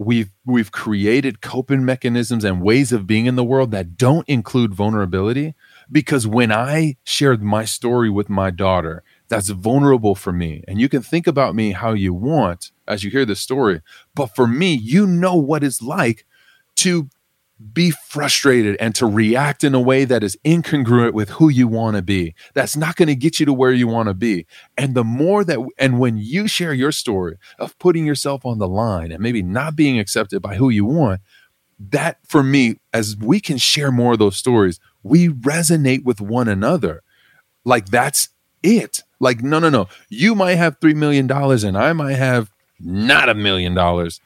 we've 0.00 0.32
we've 0.46 0.72
created 0.72 1.42
coping 1.42 1.84
mechanisms 1.84 2.42
and 2.42 2.62
ways 2.62 2.90
of 2.90 3.06
being 3.06 3.26
in 3.26 3.36
the 3.36 3.44
world 3.44 3.70
that 3.70 3.98
don't 3.98 4.26
include 4.28 4.72
vulnerability 4.72 5.54
because 5.92 6.26
when 6.26 6.50
i 6.50 6.96
shared 7.04 7.42
my 7.42 7.66
story 7.66 8.08
with 8.08 8.30
my 8.30 8.50
daughter 8.50 9.02
that's 9.30 9.48
vulnerable 9.48 10.14
for 10.14 10.32
me 10.32 10.62
and 10.68 10.80
you 10.80 10.88
can 10.88 11.00
think 11.00 11.26
about 11.26 11.54
me 11.54 11.72
how 11.72 11.92
you 11.92 12.12
want 12.12 12.70
as 12.86 13.02
you 13.02 13.10
hear 13.10 13.24
this 13.24 13.40
story 13.40 13.80
but 14.14 14.26
for 14.36 14.46
me 14.46 14.74
you 14.74 15.06
know 15.06 15.34
what 15.34 15.64
it's 15.64 15.80
like 15.80 16.26
to 16.76 17.08
be 17.72 17.90
frustrated 17.90 18.76
and 18.80 18.94
to 18.94 19.06
react 19.06 19.62
in 19.64 19.74
a 19.74 19.80
way 19.80 20.04
that 20.06 20.22
is 20.22 20.38
incongruent 20.44 21.12
with 21.12 21.28
who 21.30 21.50
you 21.50 21.68
want 21.68 21.94
to 21.94 22.02
be. 22.02 22.34
That's 22.54 22.76
not 22.76 22.96
going 22.96 23.08
to 23.08 23.14
get 23.14 23.38
you 23.38 23.44
to 23.46 23.52
where 23.52 23.72
you 23.72 23.86
want 23.86 24.08
to 24.08 24.14
be. 24.14 24.46
And 24.78 24.94
the 24.94 25.04
more 25.04 25.44
that, 25.44 25.58
and 25.78 25.98
when 25.98 26.16
you 26.16 26.48
share 26.48 26.72
your 26.72 26.90
story 26.90 27.36
of 27.58 27.78
putting 27.78 28.06
yourself 28.06 28.46
on 28.46 28.58
the 28.58 28.68
line 28.68 29.12
and 29.12 29.22
maybe 29.22 29.42
not 29.42 29.76
being 29.76 29.98
accepted 29.98 30.40
by 30.40 30.54
who 30.54 30.70
you 30.70 30.86
want, 30.86 31.20
that 31.78 32.18
for 32.26 32.42
me, 32.42 32.76
as 32.92 33.16
we 33.16 33.40
can 33.40 33.58
share 33.58 33.92
more 33.92 34.14
of 34.14 34.18
those 34.18 34.36
stories, 34.36 34.80
we 35.02 35.28
resonate 35.28 36.04
with 36.04 36.20
one 36.20 36.48
another. 36.48 37.02
Like 37.64 37.86
that's 37.86 38.30
it. 38.62 39.02
Like, 39.20 39.42
no, 39.42 39.58
no, 39.58 39.68
no. 39.68 39.86
You 40.08 40.34
might 40.34 40.56
have 40.56 40.80
$3 40.80 40.94
million 40.96 41.30
and 41.30 41.78
I 41.78 41.92
might 41.92 42.14
have 42.14 42.50
not 42.80 43.28
a 43.28 43.34
million 43.34 43.74
dollars 43.74 44.20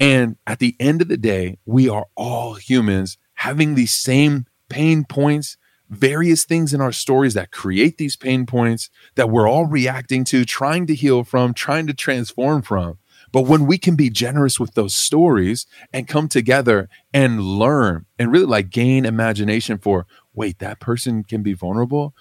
and 0.00 0.36
at 0.46 0.58
the 0.60 0.74
end 0.80 1.02
of 1.02 1.08
the 1.08 1.18
day, 1.18 1.58
we 1.66 1.88
are 1.88 2.06
all 2.16 2.54
humans 2.54 3.18
having 3.34 3.74
these 3.74 3.92
same 3.92 4.46
pain 4.70 5.04
points, 5.04 5.58
various 5.90 6.44
things 6.44 6.72
in 6.72 6.80
our 6.80 6.92
stories 6.92 7.34
that 7.34 7.50
create 7.50 7.98
these 7.98 8.16
pain 8.16 8.46
points 8.46 8.88
that 9.16 9.28
we're 9.28 9.48
all 9.48 9.66
reacting 9.66 10.24
to, 10.24 10.46
trying 10.46 10.86
to 10.86 10.94
heal 10.94 11.22
from, 11.22 11.52
trying 11.52 11.86
to 11.86 11.92
transform 11.92 12.62
from. 12.62 12.98
But 13.30 13.42
when 13.42 13.66
we 13.66 13.76
can 13.76 13.94
be 13.94 14.08
generous 14.08 14.58
with 14.58 14.74
those 14.74 14.94
stories 14.94 15.66
and 15.92 16.08
come 16.08 16.28
together 16.28 16.88
and 17.12 17.42
learn 17.42 18.06
and 18.18 18.32
really 18.32 18.46
like 18.46 18.70
gain 18.70 19.04
imagination 19.04 19.78
for, 19.78 20.06
wait, 20.32 20.58
that 20.60 20.80
person 20.80 21.22
can 21.24 21.42
be 21.42 21.52
vulnerable. 21.52 22.14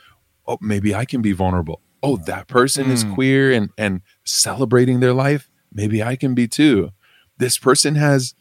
Oh, 0.46 0.58
maybe 0.62 0.94
I 0.94 1.06
can 1.06 1.22
be 1.22 1.32
vulnerable. 1.32 1.82
Oh, 2.02 2.18
that 2.18 2.48
person 2.48 2.88
mm. 2.88 2.92
is 2.92 3.04
queer 3.04 3.52
and 3.52 3.70
and 3.78 4.02
celebrating 4.24 5.00
their 5.00 5.14
life. 5.14 5.50
Maybe 5.72 6.02
I 6.02 6.16
can 6.16 6.34
be 6.34 6.48
too 6.48 6.92
this 7.40 7.58
person 7.58 7.96
has 7.96 8.36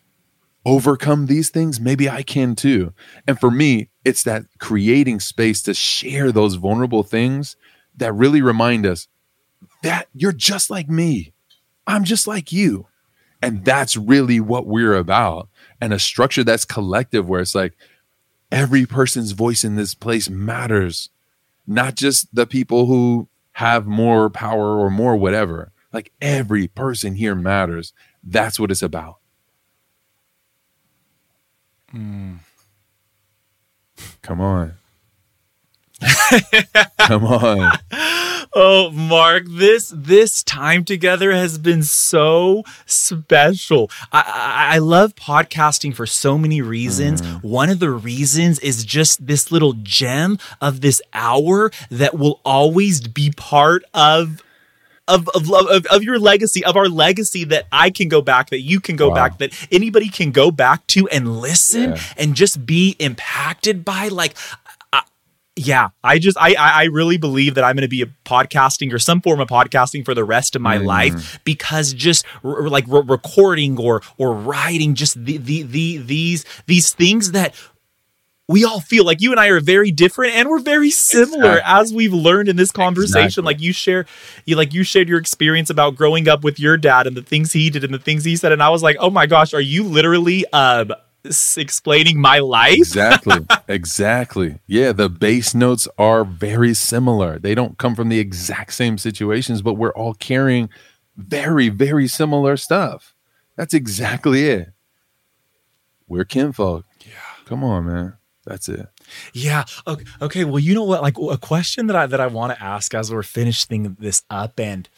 overcome 0.67 1.27
these 1.27 1.49
things, 1.49 1.81
maybe 1.81 2.11
I 2.11 2.23
can 2.23 2.55
too. 2.55 2.93
And 3.27 3.41
for 3.41 3.51
me, 3.51 3.89
it's 4.05 4.23
that 4.25 4.45
creating 4.59 5.21
space 5.21 5.63
to 5.63 5.73
share 5.73 6.31
those 6.31 6.57
vulnerable 6.57 7.03
things 7.03 7.57
that 7.97 8.13
really 8.13 8.43
remind 8.43 8.85
us 8.85 9.09
that 9.83 10.09
you're 10.13 10.33
just 10.33 10.69
like 10.69 10.91
me. 10.91 11.33
I'm 11.87 12.05
just 12.05 12.27
like 12.27 12.53
you. 12.53 12.87
And 13.41 13.65
that's 13.65 13.97
really 13.97 14.41
what 14.41 14.67
we're 14.67 14.95
about. 14.95 15.49
And 15.81 15.93
a 15.93 15.99
structure 15.99 16.45
that's 16.45 16.65
collective 16.65 17.29
where 17.29 17.41
it's 17.41 17.55
like 17.55 17.75
every 18.51 18.85
person's 18.85 19.31
voice 19.31 19.65
in 19.65 19.77
this 19.77 19.95
place 19.95 20.29
matters, 20.29 21.09
not 21.67 21.95
just 21.95 22.35
the 22.35 22.47
people 22.47 22.87
who 22.87 23.29
have 23.59 23.89
more 23.89 24.31
power 24.31 24.79
or 24.79 24.89
more 24.89 25.17
whatever. 25.17 25.73
Like 25.93 26.13
every 26.21 26.69
person 26.69 27.17
here 27.17 27.35
matters. 27.35 27.93
That's 28.23 28.61
what 28.61 28.71
it's 28.71 28.83
about. 28.83 29.17
Mm. 31.93 32.39
Come 34.23 34.41
on. 34.41 34.75
Come 37.01 37.25
on. 37.25 37.73
Oh, 38.55 38.91
Mark, 38.91 39.45
this 39.49 39.93
this 39.95 40.43
time 40.43 40.85
together 40.85 41.33
has 41.33 41.59
been 41.59 41.83
so 41.83 42.65
special. 42.87 43.91
I, 44.13 44.69
I, 44.71 44.75
I 44.77 44.79
love 44.79 45.15
podcasting 45.15 45.95
for 45.95 46.07
so 46.07 46.39
many 46.39 46.63
reasons. 46.63 47.21
Mm. 47.21 47.43
One 47.45 47.69
of 47.69 47.79
the 47.79 47.91
reasons 47.91 48.59
is 48.61 48.85
just 48.85 49.27
this 49.27 49.53
little 49.53 49.75
gem 49.75 50.39
of 50.61 50.81
this 50.81 51.03
hour 51.13 51.71
that 51.91 52.19
will 52.19 52.41
always 52.45 53.07
be 53.07 53.31
part 53.37 53.85
of 53.93 54.43
of, 55.07 55.27
of, 55.35 55.51
of, 55.51 55.87
of 55.87 56.03
your 56.03 56.19
legacy, 56.19 56.63
of 56.67 56.77
our 56.77 56.87
legacy 56.87 57.45
that 57.45 57.67
I 57.73 57.89
can 57.89 58.09
go 58.09 58.21
back, 58.21 58.51
that 58.51 58.61
you 58.61 58.79
can 58.79 58.97
go 58.97 59.09
Wow. 59.09 59.15
back, 59.15 59.39
that 59.39 59.69
anybody 59.73 60.11
can 60.11 60.33
go 60.33 60.51
back 60.51 60.87
to 60.89 61.09
and 61.09 61.41
listen 61.41 61.93
Yeah. 61.93 62.03
and 62.19 62.35
just 62.35 62.67
be 62.67 62.95
impacted 62.99 63.87
by. 63.87 64.09
Like, 64.09 64.35
yeah, 65.59 65.89
I 66.05 66.19
just 66.19 66.39
I 66.41 66.55
I 66.55 66.71
I 66.71 66.85
really 66.85 67.19
believe 67.19 67.55
that 67.57 67.65
I'm 67.65 67.75
going 67.77 67.83
to 67.83 67.89
be 67.89 68.03
a 68.03 68.07
podcasting 68.25 68.93
or 68.93 68.99
some 68.99 69.21
form 69.21 69.41
of 69.41 69.49
podcasting 69.49 70.05
for 70.05 70.15
the 70.15 70.25
rest 70.25 70.55
of 70.57 70.63
my 70.63 70.79
Mm. 70.79 70.85
life 70.87 71.41
because 71.45 71.93
just 71.93 72.25
r- 72.45 72.63
r- 72.63 72.69
like 72.69 72.85
re- 72.89 73.03
recording 73.05 73.79
or 73.79 74.03
or 74.17 74.33
writing 74.35 74.95
just 74.95 75.23
the, 75.25 75.37
the 75.39 75.63
the 75.63 75.97
these 75.99 76.45
these 76.67 76.93
things 76.93 77.33
that 77.33 77.55
we 78.51 78.65
all 78.65 78.81
feel 78.81 79.05
like 79.05 79.21
you 79.21 79.31
and 79.31 79.39
I 79.39 79.49
are 79.49 79.61
very 79.61 79.91
different 79.93 80.35
and 80.35 80.49
we're 80.49 80.59
very 80.61 80.91
similar 80.91 81.59
Exactly. 81.59 81.61
as 81.83 81.93
we've 81.93 82.15
learned 82.15 82.49
in 82.49 82.57
this 82.57 82.71
conversation. 82.73 83.25
Exactly. 83.27 83.45
Like 83.45 83.61
you 83.61 83.73
share, 83.75 84.07
you 84.47 84.57
like 84.57 84.73
you 84.73 84.85
shared 84.85 85.07
your 85.07 85.19
experience 85.19 85.69
about 85.69 85.97
growing 85.97 86.29
up 86.29 86.43
with 86.45 86.59
your 86.59 86.79
dad 86.79 87.07
and 87.07 87.15
the 87.15 87.21
things 87.23 87.53
he 87.53 87.69
did 87.69 87.85
and 87.85 87.93
the 87.93 87.99
things 87.99 88.25
he 88.25 88.37
said, 88.37 88.53
and 88.53 88.63
I 88.63 88.71
was 88.71 88.83
like, 88.83 88.97
oh 89.01 89.11
my 89.11 89.27
gosh, 89.27 89.53
are 89.53 89.61
you 89.61 89.83
literally 89.83 90.47
um 90.53 90.93
explaining 91.25 92.21
my 92.21 92.39
life? 92.39 92.79
Exactly. 92.79 93.47
exactly. 93.69 94.61
Yeah, 94.67 94.93
the 94.93 95.09
bass 95.09 95.55
notes 95.55 95.89
are 95.99 96.25
very 96.25 96.75
similar. 96.75 97.39
They 97.39 97.55
don't 97.55 97.79
come 97.79 97.95
from 97.95 98.09
the 98.09 98.19
exact 98.19 98.75
same 98.75 98.99
situations, 98.99 99.63
but 99.63 99.75
we're 99.75 99.93
all 99.93 100.15
carrying 100.15 100.69
very, 101.17 101.69
very 101.69 102.09
similar 102.09 102.57
stuff. 102.57 103.15
That's 103.57 103.75
exactly 103.75 104.47
it. 104.47 104.73
We're 106.07 106.25
kinfolk. 106.25 106.87
Yeah. 107.01 107.13
Come 107.45 107.65
on, 107.65 107.87
man. 107.87 108.15
That's 108.47 108.69
it. 108.69 108.87
Yeah. 109.35 109.65
Okay. 109.87 110.05
okay. 110.23 110.45
Well, 110.45 110.59
you 110.59 110.75
know 110.75 110.85
what? 110.85 111.03
Like 111.03 111.17
a 111.19 111.37
question 111.37 111.87
that 111.89 111.97
I 111.97 112.07
that 112.07 112.21
I 112.21 112.29
want 112.29 112.57
to 112.57 112.63
ask 112.63 112.95
as 112.95 113.13
we're 113.13 113.23
finishing 113.23 113.97
this 113.99 114.23
up 114.31 114.59
and 114.59 114.89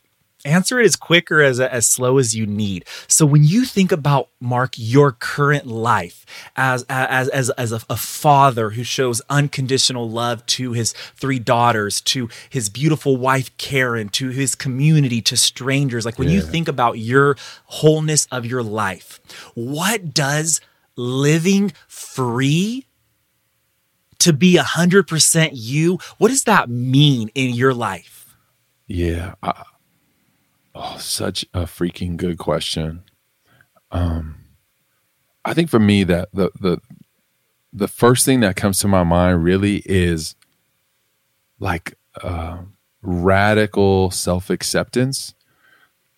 answer 0.44 0.80
it 0.80 0.86
as 0.86 0.96
quick 0.96 1.30
or 1.30 1.40
as 1.42 1.60
as 1.60 1.86
slow 1.86 2.18
as 2.18 2.34
you 2.34 2.46
need. 2.46 2.84
So 3.06 3.26
when 3.26 3.44
you 3.44 3.64
think 3.64 3.92
about 3.92 4.28
Mark 4.40 4.74
your 4.76 5.12
current 5.12 5.66
life 5.66 6.24
as 6.56 6.84
as 6.88 7.28
as 7.28 7.50
as 7.50 7.72
a, 7.72 7.80
a 7.88 7.96
father 7.96 8.70
who 8.70 8.82
shows 8.82 9.22
unconditional 9.28 10.08
love 10.08 10.44
to 10.46 10.72
his 10.72 10.92
three 11.14 11.38
daughters, 11.38 12.00
to 12.02 12.28
his 12.48 12.68
beautiful 12.68 13.16
wife 13.16 13.56
Karen, 13.56 14.08
to 14.10 14.28
his 14.30 14.54
community, 14.54 15.20
to 15.22 15.36
strangers, 15.36 16.04
like 16.04 16.18
when 16.18 16.28
you 16.28 16.40
think 16.40 16.68
about 16.68 16.98
your 16.98 17.36
wholeness 17.66 18.26
of 18.30 18.46
your 18.46 18.62
life, 18.62 19.20
what 19.54 20.14
does 20.14 20.60
living 20.96 21.72
free 21.88 22.86
to 24.18 24.34
be 24.34 24.56
100% 24.56 25.50
you 25.54 25.98
what 26.18 26.28
does 26.28 26.44
that 26.44 26.68
mean 26.68 27.30
in 27.34 27.54
your 27.54 27.72
life 27.72 28.20
Yeah. 28.90 29.34
I, 29.40 29.62
oh, 30.74 30.96
such 30.98 31.44
a 31.54 31.62
freaking 31.62 32.16
good 32.16 32.38
question. 32.38 33.02
Um, 33.90 34.36
I 35.44 35.54
think 35.54 35.70
for 35.70 35.80
me 35.80 36.04
that 36.04 36.28
the 36.32 36.50
the 36.60 36.78
the 37.72 37.88
first 37.88 38.24
thing 38.24 38.40
that 38.40 38.56
comes 38.56 38.78
to 38.80 38.88
my 38.88 39.04
mind 39.04 39.44
really 39.44 39.82
is 39.86 40.34
like 41.58 41.94
uh, 42.22 42.58
radical 43.02 44.10
self 44.10 44.50
acceptance. 44.50 45.34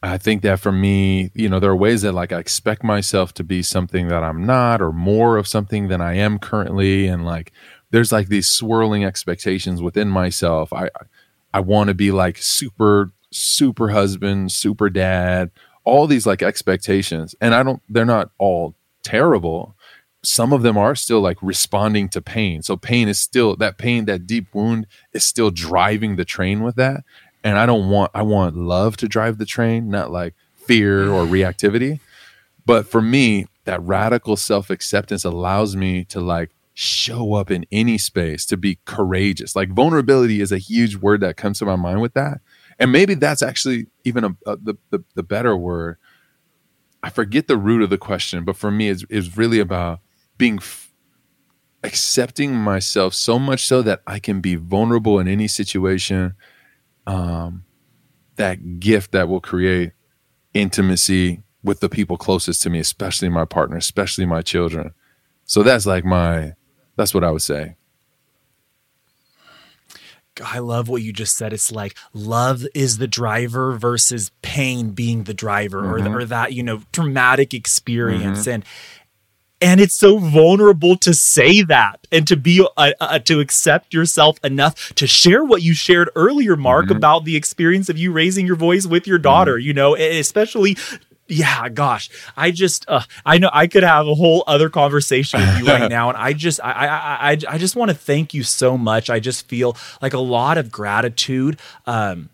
I 0.04 0.18
think 0.18 0.42
that 0.42 0.58
for 0.58 0.72
me, 0.72 1.30
you 1.34 1.48
know, 1.48 1.60
there 1.60 1.70
are 1.70 1.76
ways 1.76 2.02
that 2.02 2.12
like 2.12 2.32
I 2.32 2.38
expect 2.38 2.82
myself 2.82 3.32
to 3.34 3.44
be 3.44 3.62
something 3.62 4.08
that 4.08 4.24
I'm 4.24 4.44
not, 4.44 4.82
or 4.82 4.92
more 4.92 5.36
of 5.36 5.46
something 5.46 5.88
than 5.88 6.00
I 6.00 6.14
am 6.16 6.38
currently, 6.38 7.06
and 7.06 7.24
like 7.24 7.52
there's 7.90 8.10
like 8.10 8.28
these 8.28 8.48
swirling 8.48 9.04
expectations 9.04 9.80
within 9.80 10.08
myself. 10.08 10.72
I 10.72 10.90
I 11.54 11.60
want 11.60 11.88
to 11.88 11.94
be 11.94 12.10
like 12.10 12.38
super 12.38 13.12
super 13.32 13.90
husband, 13.90 14.52
super 14.52 14.90
dad, 14.90 15.50
all 15.84 16.06
these 16.06 16.26
like 16.26 16.42
expectations, 16.42 17.34
and 17.40 17.54
I 17.54 17.62
don't. 17.62 17.82
They're 17.88 18.04
not 18.04 18.30
all 18.38 18.74
terrible. 19.02 19.74
Some 20.24 20.52
of 20.52 20.62
them 20.62 20.78
are 20.78 20.94
still 20.94 21.20
like 21.20 21.38
responding 21.42 22.08
to 22.10 22.22
pain. 22.22 22.62
So 22.62 22.76
pain 22.76 23.08
is 23.08 23.18
still 23.18 23.56
that 23.56 23.78
pain, 23.78 24.04
that 24.04 24.26
deep 24.26 24.54
wound 24.54 24.86
is 25.12 25.24
still 25.24 25.50
driving 25.50 26.16
the 26.16 26.24
train 26.24 26.62
with 26.62 26.76
that. 26.76 27.02
And 27.42 27.58
I 27.58 27.66
don't 27.66 27.90
want. 27.90 28.12
I 28.14 28.22
want 28.22 28.56
love 28.56 28.96
to 28.98 29.08
drive 29.08 29.38
the 29.38 29.46
train, 29.46 29.88
not 29.88 30.12
like 30.12 30.34
fear 30.54 31.10
or 31.10 31.24
reactivity. 31.26 32.00
But 32.64 32.86
for 32.86 33.02
me, 33.02 33.46
that 33.64 33.82
radical 33.82 34.36
self 34.36 34.70
acceptance 34.70 35.24
allows 35.24 35.74
me 35.74 36.04
to 36.04 36.20
like 36.20 36.50
show 36.74 37.34
up 37.34 37.50
in 37.50 37.66
any 37.70 37.98
space, 37.98 38.46
to 38.46 38.56
be 38.56 38.78
courageous. 38.84 39.54
Like 39.54 39.70
vulnerability 39.70 40.40
is 40.40 40.52
a 40.52 40.58
huge 40.58 40.96
word 40.96 41.20
that 41.20 41.36
comes 41.36 41.58
to 41.58 41.66
my 41.66 41.76
mind 41.76 42.00
with 42.00 42.14
that. 42.14 42.40
And 42.78 42.92
maybe 42.92 43.14
that's 43.14 43.42
actually 43.42 43.86
even 44.04 44.24
a, 44.24 44.36
a, 44.46 44.56
the, 44.56 44.74
the, 44.90 45.04
the 45.14 45.22
better 45.22 45.56
word. 45.56 45.96
I 47.02 47.10
forget 47.10 47.48
the 47.48 47.56
root 47.56 47.82
of 47.82 47.90
the 47.90 47.98
question, 47.98 48.44
but 48.44 48.56
for 48.56 48.70
me, 48.70 48.88
it's, 48.88 49.04
it's 49.10 49.36
really 49.36 49.58
about 49.58 50.00
being 50.38 50.56
f- 50.56 50.92
accepting 51.82 52.54
myself 52.54 53.12
so 53.14 53.38
much 53.38 53.66
so 53.66 53.82
that 53.82 54.02
I 54.06 54.18
can 54.18 54.40
be 54.40 54.54
vulnerable 54.54 55.18
in 55.18 55.26
any 55.26 55.48
situation. 55.48 56.34
Um, 57.06 57.64
that 58.36 58.80
gift 58.80 59.12
that 59.12 59.28
will 59.28 59.40
create 59.40 59.92
intimacy 60.54 61.42
with 61.64 61.80
the 61.80 61.88
people 61.88 62.16
closest 62.16 62.62
to 62.62 62.70
me, 62.70 62.78
especially 62.78 63.28
my 63.28 63.44
partner, 63.44 63.76
especially 63.76 64.26
my 64.26 64.42
children. 64.42 64.92
So 65.44 65.62
that's 65.62 65.86
like 65.86 66.04
my, 66.04 66.54
that's 66.96 67.14
what 67.14 67.24
I 67.24 67.30
would 67.30 67.42
say. 67.42 67.76
I 70.44 70.60
love 70.60 70.88
what 70.88 71.02
you 71.02 71.12
just 71.12 71.36
said. 71.36 71.52
It's 71.52 71.70
like 71.72 71.96
love 72.14 72.64
is 72.74 72.98
the 72.98 73.06
driver 73.08 73.72
versus 73.72 74.30
pain 74.42 74.90
being 74.90 75.24
the 75.24 75.34
driver 75.34 75.80
or, 75.80 75.98
Mm-hmm. 75.98 76.14
or 76.14 76.24
that, 76.24 76.52
you 76.54 76.62
know, 76.62 76.82
traumatic 76.92 77.52
experience. 77.52 78.46
And, 78.48 78.64
and 79.60 79.80
it's 79.80 79.94
so 79.94 80.18
vulnerable 80.18 80.96
to 80.96 81.12
say 81.14 81.62
that 81.62 82.06
and 82.10 82.26
to 82.26 82.36
be 82.36 82.66
uh, 82.76 82.92
uh, 83.00 83.18
to 83.20 83.40
accept 83.40 83.92
yourself 83.94 84.38
enough 84.42 84.92
to 84.96 85.06
share 85.06 85.44
what 85.44 85.62
you 85.62 85.74
shared 85.74 86.10
earlier 86.16 86.56
mark 86.56 86.86
Mm-hmm. 86.86 86.96
about 86.96 87.24
the 87.24 87.36
experience 87.36 87.88
of 87.88 87.96
you 87.98 88.10
raising 88.10 88.44
your 88.46 88.56
voice 88.56 88.86
with 88.86 89.06
your 89.06 89.18
daughter 89.18 89.56
you 89.58 89.72
know 89.72 89.94
especially 89.94 90.76
yeah 91.32 91.68
gosh. 91.68 92.10
I 92.36 92.50
just 92.50 92.84
uh, 92.88 93.02
i 93.24 93.38
know 93.38 93.50
i 93.52 93.66
could 93.66 93.82
have 93.82 94.06
a 94.06 94.14
whole 94.14 94.44
other 94.46 94.68
conversation 94.70 95.40
with 95.40 95.58
you 95.60 95.66
right 95.66 95.90
now 95.98 96.08
and 96.08 96.18
i 96.18 96.32
just 96.32 96.60
i 96.62 96.72
i 96.72 97.30
i, 97.30 97.38
I 97.48 97.58
just 97.58 97.76
want 97.76 97.90
to 97.90 97.96
thank 97.96 98.34
you 98.34 98.42
so 98.42 98.76
much. 98.78 99.10
I 99.10 99.20
just 99.20 99.48
feel 99.48 99.76
like 100.00 100.12
a 100.12 100.18
lot 100.20 100.58
of 100.58 100.70
gratitude 100.70 101.58
um 101.86 102.30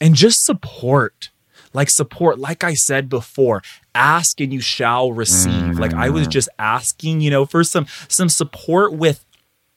and 0.00 0.14
just 0.14 0.44
support. 0.44 1.30
Like 1.72 1.88
support 1.88 2.40
like 2.40 2.64
i 2.64 2.74
said 2.74 3.08
before 3.08 3.62
ask 3.94 4.40
and 4.40 4.52
you 4.52 4.60
shall 4.60 5.12
receive. 5.12 5.78
Like 5.78 5.94
i 5.94 6.10
was 6.10 6.26
just 6.26 6.48
asking 6.58 7.20
you 7.20 7.30
know 7.30 7.46
for 7.46 7.62
some 7.62 7.86
some 8.08 8.28
support 8.28 8.92
with 8.92 9.24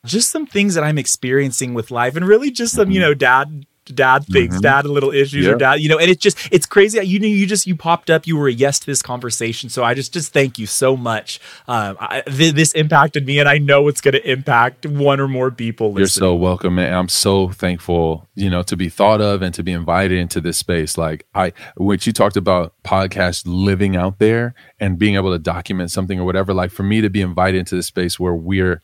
just 0.06 0.32
some 0.32 0.46
things 0.46 0.74
that 0.76 0.84
i'm 0.84 0.98
experiencing 0.98 1.74
with 1.74 1.92
life 1.92 2.16
and 2.16 2.28
really 2.28 2.52
just 2.52 2.74
some 2.74 2.92
you 2.92 3.00
know 3.00 3.14
dad 3.14 3.66
dad 3.86 4.26
things 4.26 4.60
dad 4.62 4.86
a 4.86 4.92
little 4.92 5.12
issues 5.12 5.46
or 5.48 5.56
dad 5.56 5.80
you 5.82 5.90
know 5.90 5.98
and 5.98 6.10
it's 6.10 6.22
just 6.22 6.38
it's 6.52 6.66
crazy. 6.66 7.00
You 7.06 7.20
know 7.20 7.28
you 7.28 7.46
just 7.46 7.68
you 7.68 7.76
popped 7.76 8.10
up 8.10 8.26
you 8.26 8.38
were 8.38 8.48
a 8.48 8.54
yes 8.54 8.80
to 8.80 8.86
this 8.86 9.02
conversation. 9.02 9.70
So 9.70 9.84
i 9.84 9.94
just 9.94 10.14
just 10.14 10.34
thank 10.34 10.58
you 10.58 10.66
so 10.66 10.96
much. 10.96 11.40
Um 11.68 11.98
I, 12.00 12.22
th- 12.22 12.54
this 12.54 12.74
impacted 12.74 13.26
me 13.26 13.40
and 13.40 13.50
i 13.50 13.58
know 13.58 13.88
it's 13.88 14.02
going 14.02 14.14
to 14.14 14.30
impact 14.30 14.86
one 14.86 15.20
or 15.20 15.28
more 15.28 15.52
people 15.52 15.98
You're 15.98 16.08
so 16.08 16.36
welcome, 16.36 16.76
man. 16.76 16.94
I'm 16.94 17.10
so 17.10 17.50
thankful, 17.50 18.28
you 18.36 18.50
know, 18.50 18.64
to 18.64 18.76
be 18.76 18.90
thought 18.90 19.22
of 19.22 19.42
and 19.42 19.54
to 19.56 19.64
be 19.64 19.72
invited 19.72 20.18
into 20.18 20.42
this 20.42 20.58
space. 20.58 20.98
Like 20.98 21.26
I, 21.34 21.54
when 21.76 22.00
you 22.02 22.14
talked 22.14 22.38
about 22.38 22.74
podcast 22.84 23.44
living 23.46 23.96
out 23.96 24.20
there 24.20 24.54
and 24.80 24.98
being 24.98 25.16
able 25.16 25.32
to 25.32 25.40
document 25.40 25.92
something 25.92 26.20
or 26.20 26.26
whatever, 26.26 26.54
like 26.54 26.72
for 26.72 26.84
me 26.84 27.02
to 27.02 27.10
be 27.10 27.22
invited 27.22 27.58
into 27.60 27.76
this 27.76 27.88
space 27.88 28.20
where 28.20 28.34
we're 28.34 28.82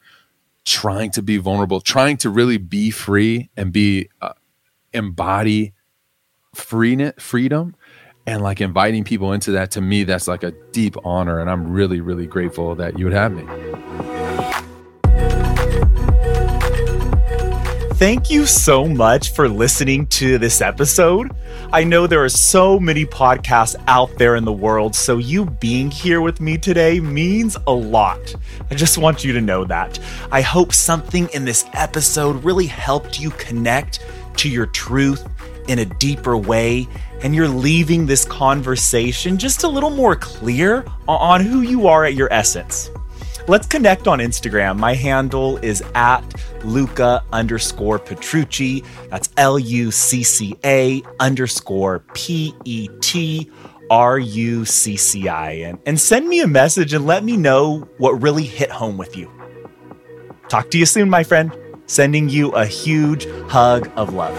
trying 0.66 1.12
to 1.12 1.22
be 1.22 1.38
vulnerable, 1.38 1.82
trying 1.82 2.18
to 2.18 2.30
really 2.30 2.58
be 2.58 2.92
free 2.92 3.50
and 3.58 3.72
be 3.72 4.10
uh, 4.22 4.34
embody 4.94 5.74
freeness, 6.54 7.14
freedom, 7.20 7.76
and 8.26 8.42
like 8.42 8.62
inviting 8.62 9.04
people 9.04 9.34
into 9.34 9.52
that. 9.52 9.72
To 9.72 9.82
me, 9.82 10.04
that's 10.04 10.28
like 10.28 10.44
a 10.44 10.52
deep 10.72 10.96
honor, 11.04 11.40
and 11.40 11.50
I'm 11.50 11.72
really, 11.72 12.02
really 12.02 12.28
grateful 12.28 12.76
that 12.76 12.98
you 12.98 13.06
would 13.06 13.14
have 13.14 13.32
me. 13.32 13.46
Thank 18.00 18.30
you 18.30 18.46
so 18.46 18.86
much 18.86 19.34
for 19.34 19.50
listening 19.50 20.08
to 20.08 20.38
this 20.38 20.62
episode. 20.62 21.36
I 21.74 21.84
know 21.84 22.08
there 22.08 22.24
are 22.24 22.30
so 22.30 22.80
many 22.80 23.06
podcasts 23.06 23.76
out 23.88 24.10
there 24.18 24.38
in 24.38 24.46
the 24.46 24.54
world, 24.54 24.96
so 24.96 25.18
you 25.18 25.48
being 25.48 25.92
here 25.92 26.22
with 26.22 26.40
me 26.40 26.58
today 26.58 27.02
means 27.02 27.58
a 27.68 27.74
lot. 27.74 28.34
I 28.72 28.76
just 28.76 28.98
want 28.98 29.26
you 29.26 29.34
to 29.34 29.42
know 29.42 29.66
that. 29.66 30.00
I 30.32 30.40
hope 30.40 30.72
something 30.72 31.28
in 31.34 31.44
this 31.44 31.66
episode 31.74 32.42
really 32.42 32.68
helped 32.68 33.20
you 33.20 33.32
connect 33.32 34.00
to 34.40 34.50
your 34.50 34.66
truth 34.66 35.28
in 35.68 35.80
a 35.80 35.86
deeper 35.86 36.36
way, 36.36 36.88
and 37.22 37.36
you're 37.36 37.48
leaving 37.48 38.06
this 38.06 38.26
conversation 38.26 39.38
just 39.38 39.64
a 39.64 39.68
little 39.68 39.90
more 39.90 40.16
clear 40.16 40.84
on 41.08 41.42
who 41.42 41.62
you 41.62 41.88
are 41.88 42.06
at 42.06 42.16
your 42.16 42.32
essence. 42.34 42.90
let's 43.50 43.66
connect 43.66 44.08
on 44.08 44.20
Instagram. 44.20 44.78
My 44.78 44.94
handle 44.94 45.58
is 45.58 45.84
at 45.96 46.22
Lucca 46.64 47.24
underscore 47.34 47.98
Petrucci. 47.98 48.84
That's 49.10 49.30
L 49.38 49.58
U 49.58 49.92
C 49.92 50.24
C 50.24 50.56
A 50.64 51.02
underscore 51.20 52.00
P 52.14 52.54
E 52.64 52.88
T 53.02 53.50
R 53.90 54.20
U 54.20 54.66
C 54.66 54.96
C 54.96 55.28
I. 55.28 55.52
And, 55.52 55.80
and 55.86 56.00
send 56.00 56.30
me 56.30 56.42
a 56.42 56.48
message 56.48 56.94
and 56.94 57.06
let 57.08 57.24
me 57.24 57.36
know 57.36 57.88
what 57.98 58.22
really 58.22 58.44
hit 58.46 58.70
home 58.70 58.98
with 58.98 59.18
you. 59.18 59.32
Talk 60.48 60.70
to 60.72 60.78
you 60.78 60.86
soon, 60.86 61.10
my 61.10 61.24
friend. 61.24 61.52
Sending 61.90 62.30
you 62.30 62.52
a 62.52 62.68
huge 62.68 63.28
hug 63.50 63.92
of 63.96 64.14
love. 64.14 64.38